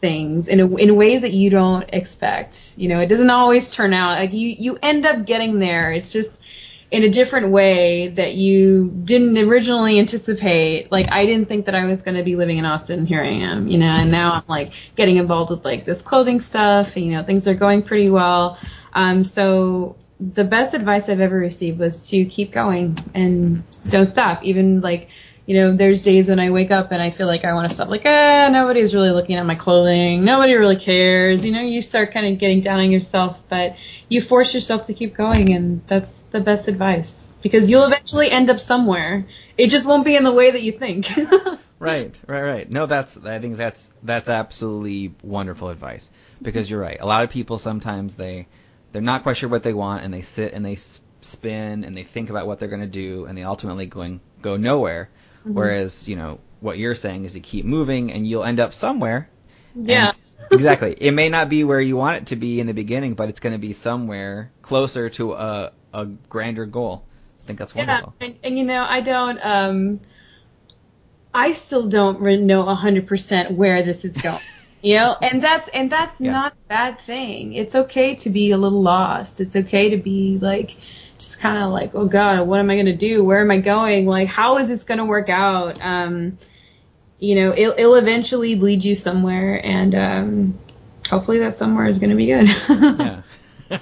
things 0.00 0.48
in 0.48 0.60
a, 0.60 0.76
in 0.76 0.96
ways 0.96 1.22
that 1.22 1.32
you 1.32 1.50
don't 1.50 1.88
expect. 1.92 2.74
You 2.76 2.88
know, 2.88 3.00
it 3.00 3.06
doesn't 3.06 3.30
always 3.30 3.70
turn 3.70 3.94
out 3.94 4.18
like 4.18 4.32
you 4.32 4.48
you 4.58 4.78
end 4.82 5.06
up 5.06 5.24
getting 5.24 5.60
there. 5.60 5.92
It's 5.92 6.10
just 6.10 6.30
in 6.90 7.02
a 7.02 7.08
different 7.08 7.48
way 7.50 8.08
that 8.08 8.34
you 8.34 8.92
didn't 9.04 9.36
originally 9.38 9.98
anticipate. 9.98 10.92
Like 10.92 11.10
I 11.10 11.26
didn't 11.26 11.48
think 11.48 11.66
that 11.66 11.74
I 11.74 11.84
was 11.84 12.02
going 12.02 12.16
to 12.16 12.22
be 12.22 12.36
living 12.36 12.58
in 12.58 12.64
Austin. 12.64 13.06
Here 13.06 13.22
I 13.22 13.28
am, 13.28 13.66
you 13.68 13.78
know, 13.78 13.86
and 13.86 14.10
now 14.10 14.34
I'm 14.34 14.44
like 14.46 14.72
getting 14.94 15.16
involved 15.16 15.50
with 15.50 15.64
like 15.64 15.84
this 15.84 16.00
clothing 16.00 16.38
stuff. 16.38 16.96
You 16.96 17.12
know, 17.12 17.24
things 17.24 17.48
are 17.48 17.54
going 17.54 17.82
pretty 17.82 18.08
well. 18.10 18.58
Um, 18.92 19.24
so 19.24 19.96
the 20.20 20.44
best 20.44 20.74
advice 20.74 21.08
I've 21.08 21.20
ever 21.20 21.36
received 21.36 21.78
was 21.78 22.08
to 22.08 22.24
keep 22.24 22.52
going 22.52 22.96
and 23.14 23.64
don't 23.90 24.06
stop. 24.06 24.44
Even 24.44 24.80
like, 24.80 25.08
you 25.46 25.56
know, 25.56 25.76
there's 25.76 26.02
days 26.02 26.28
when 26.28 26.40
I 26.40 26.50
wake 26.50 26.70
up 26.70 26.90
and 26.92 27.00
I 27.00 27.10
feel 27.10 27.26
like 27.26 27.44
I 27.44 27.54
want 27.54 27.68
to 27.68 27.74
stop. 27.74 27.88
Like, 27.88 28.02
ah, 28.04 28.48
nobody's 28.50 28.94
really 28.94 29.10
looking 29.10 29.36
at 29.36 29.46
my 29.46 29.54
clothing. 29.54 30.24
Nobody 30.24 30.54
really 30.54 30.76
cares. 30.76 31.44
You 31.44 31.52
know, 31.52 31.62
you 31.62 31.80
start 31.82 32.12
kind 32.12 32.26
of 32.26 32.38
getting 32.38 32.60
down 32.60 32.80
on 32.80 32.90
yourself, 32.90 33.38
but 33.48 33.76
you 34.08 34.20
force 34.20 34.52
yourself 34.52 34.86
to 34.88 34.94
keep 34.94 35.14
going, 35.14 35.54
and 35.54 35.86
that's 35.86 36.22
the 36.22 36.40
best 36.40 36.68
advice 36.68 37.32
because 37.42 37.70
you'll 37.70 37.84
eventually 37.84 38.30
end 38.30 38.50
up 38.50 38.60
somewhere. 38.60 39.26
It 39.56 39.68
just 39.68 39.86
won't 39.86 40.04
be 40.04 40.16
in 40.16 40.24
the 40.24 40.32
way 40.32 40.50
that 40.50 40.62
you 40.62 40.72
think. 40.72 41.08
Right, 41.78 42.18
right, 42.26 42.42
right. 42.42 42.70
No, 42.70 42.86
that's 42.86 43.18
I 43.18 43.38
think 43.38 43.58
that's 43.58 43.92
that's 44.02 44.28
absolutely 44.28 45.14
wonderful 45.22 45.68
advice 45.68 46.10
because 46.40 46.70
you're 46.70 46.80
right. 46.80 46.98
A 46.98 47.06
lot 47.06 47.24
of 47.24 47.30
people 47.30 47.58
sometimes 47.58 48.14
they 48.14 48.46
they're 48.92 49.02
not 49.02 49.22
quite 49.22 49.36
sure 49.36 49.48
what 49.48 49.62
they 49.62 49.74
want 49.74 50.02
and 50.02 50.12
they 50.12 50.22
sit 50.22 50.54
and 50.54 50.64
they 50.64 50.76
spin 51.20 51.84
and 51.84 51.96
they 51.96 52.02
think 52.02 52.30
about 52.30 52.46
what 52.46 52.58
they're 52.58 52.68
going 52.68 52.80
to 52.80 52.86
do 52.86 53.26
and 53.26 53.36
they 53.36 53.42
ultimately 53.42 53.86
going 53.86 54.20
go 54.40 54.56
nowhere. 54.56 55.10
Whereas 55.52 56.08
you 56.08 56.16
know 56.16 56.40
what 56.60 56.78
you're 56.78 56.94
saying 56.94 57.24
is 57.24 57.34
to 57.34 57.40
keep 57.40 57.64
moving 57.64 58.12
and 58.12 58.26
you'll 58.26 58.44
end 58.44 58.60
up 58.60 58.74
somewhere. 58.74 59.30
yeah. 59.74 60.12
Exactly. 60.50 60.92
It 60.98 61.12
may 61.12 61.28
not 61.28 61.48
be 61.48 61.64
where 61.64 61.80
you 61.80 61.96
want 61.96 62.18
it 62.18 62.26
to 62.28 62.36
be 62.36 62.60
in 62.60 62.66
the 62.66 62.74
beginning, 62.74 63.14
but 63.14 63.28
it's 63.28 63.40
going 63.40 63.54
to 63.54 63.58
be 63.58 63.72
somewhere 63.72 64.52
closer 64.62 65.08
to 65.10 65.32
a 65.34 65.72
a 65.92 66.06
grander 66.06 66.66
goal. 66.66 67.04
I 67.44 67.46
think 67.46 67.58
that's 67.58 67.74
Yeah, 67.76 68.00
wonderful. 68.00 68.14
and, 68.20 68.38
and 68.42 68.58
you 68.58 68.64
know, 68.64 68.82
I 68.84 69.00
don't. 69.00 69.38
Um, 69.44 70.00
I 71.34 71.52
still 71.52 71.88
don't 71.88 72.20
know 72.46 72.64
100% 72.64 73.52
where 73.52 73.82
this 73.82 74.04
is 74.04 74.18
going. 74.18 74.40
You 74.82 74.96
know, 74.98 75.16
and 75.20 75.42
that's 75.42 75.68
and 75.70 75.90
that's 75.90 76.20
Yeah. 76.20 76.30
not 76.30 76.52
a 76.52 76.56
bad 76.68 77.00
thing. 77.00 77.54
It's 77.54 77.74
okay 77.74 78.14
to 78.16 78.30
be 78.30 78.52
a 78.52 78.58
little 78.58 78.82
lost. 78.82 79.40
It's 79.40 79.56
okay 79.56 79.90
to 79.90 79.96
be 79.96 80.38
like 80.40 80.76
just 81.18 81.40
kind 81.40 81.62
of 81.62 81.72
like, 81.72 81.94
oh 81.94 82.06
god, 82.06 82.46
what 82.46 82.60
am 82.60 82.70
I 82.70 82.74
going 82.74 82.86
to 82.86 82.96
do? 82.96 83.24
Where 83.24 83.40
am 83.40 83.50
I 83.50 83.58
going? 83.58 84.06
Like 84.06 84.28
how 84.28 84.58
is 84.58 84.68
this 84.68 84.84
going 84.84 84.98
to 84.98 85.04
work 85.04 85.28
out? 85.28 85.80
Um, 85.82 86.38
you 87.18 87.34
know, 87.36 87.54
it'll, 87.56 87.74
it'll 87.78 87.94
eventually 87.94 88.56
lead 88.56 88.84
you 88.84 88.94
somewhere 88.94 89.64
and 89.64 89.94
um 89.94 90.58
hopefully 91.08 91.38
that 91.38 91.56
somewhere 91.56 91.86
is 91.86 91.98
going 91.98 92.10
to 92.10 92.16
be 92.16 92.26
good. 92.26 92.48
yeah. 92.68 93.22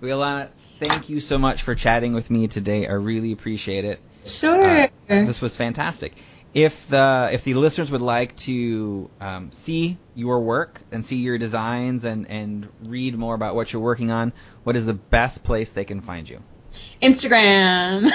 well, 0.00 0.18
Alana, 0.20 0.50
thank 0.78 1.08
you 1.08 1.20
so 1.20 1.38
much 1.38 1.62
for 1.62 1.74
chatting 1.74 2.12
with 2.12 2.30
me 2.30 2.48
today. 2.48 2.86
I 2.86 2.92
really 2.92 3.32
appreciate 3.32 3.84
it. 3.84 4.00
Sure. 4.24 4.84
Uh, 4.84 4.88
this 5.08 5.40
was 5.40 5.56
fantastic. 5.56 6.14
If 6.54 6.88
the 6.88 7.28
if 7.32 7.44
the 7.44 7.54
listeners 7.54 7.90
would 7.90 8.00
like 8.00 8.34
to 8.38 9.10
um, 9.20 9.52
see 9.52 9.98
your 10.14 10.40
work 10.40 10.80
and 10.90 11.04
see 11.04 11.16
your 11.16 11.38
designs 11.38 12.04
and 12.04 12.30
and 12.30 12.68
read 12.82 13.16
more 13.16 13.34
about 13.34 13.54
what 13.54 13.72
you're 13.72 13.82
working 13.82 14.10
on, 14.10 14.32
what 14.64 14.74
is 14.74 14.86
the 14.86 14.94
best 14.94 15.44
place 15.44 15.72
they 15.72 15.84
can 15.84 16.00
find 16.00 16.28
you? 16.28 16.42
Instagram. 17.02 18.04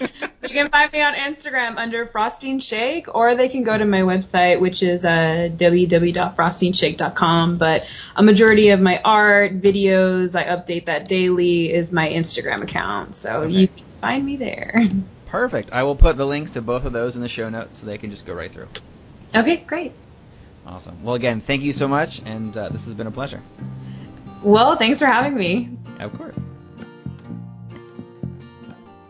you 0.00 0.48
can 0.48 0.68
find 0.70 0.92
me 0.92 1.02
on 1.02 1.14
Instagram 1.14 1.76
under 1.78 2.06
Frosting 2.06 2.58
Shake, 2.58 3.14
or 3.14 3.34
they 3.36 3.48
can 3.48 3.62
go 3.62 3.76
to 3.76 3.84
my 3.84 4.00
website, 4.00 4.60
which 4.60 4.82
is 4.82 5.04
uh, 5.04 5.48
www.frostingshake.com. 5.56 7.56
But 7.56 7.84
a 8.16 8.22
majority 8.22 8.70
of 8.70 8.80
my 8.80 9.00
art, 9.04 9.60
videos, 9.60 10.34
I 10.34 10.44
update 10.44 10.86
that 10.86 11.08
daily, 11.08 11.72
is 11.72 11.92
my 11.92 12.08
Instagram 12.08 12.62
account. 12.62 13.14
So 13.16 13.42
Okay. 13.42 13.52
you 13.52 13.68
can 13.68 13.84
find 14.00 14.24
me 14.24 14.36
there. 14.36 14.82
Perfect. 15.26 15.72
I 15.72 15.82
will 15.84 15.96
put 15.96 16.16
the 16.16 16.26
links 16.26 16.52
to 16.52 16.62
both 16.62 16.84
of 16.84 16.92
those 16.92 17.16
in 17.16 17.22
the 17.22 17.28
show 17.28 17.48
notes 17.48 17.78
so 17.78 17.86
they 17.86 17.98
can 17.98 18.10
just 18.10 18.26
go 18.26 18.34
right 18.34 18.52
through. 18.52 18.68
Okay, 19.34 19.58
great. 19.66 19.92
Awesome. 20.66 21.02
Well, 21.02 21.14
again, 21.14 21.40
thank 21.40 21.62
you 21.62 21.72
so 21.72 21.88
much, 21.88 22.20
and 22.24 22.56
uh, 22.56 22.68
this 22.68 22.84
has 22.84 22.94
been 22.94 23.06
a 23.06 23.10
pleasure. 23.10 23.40
Well, 24.42 24.76
thanks 24.76 24.98
for 24.98 25.06
having 25.06 25.34
me. 25.34 25.70
Of 25.98 26.16
course. 26.18 26.38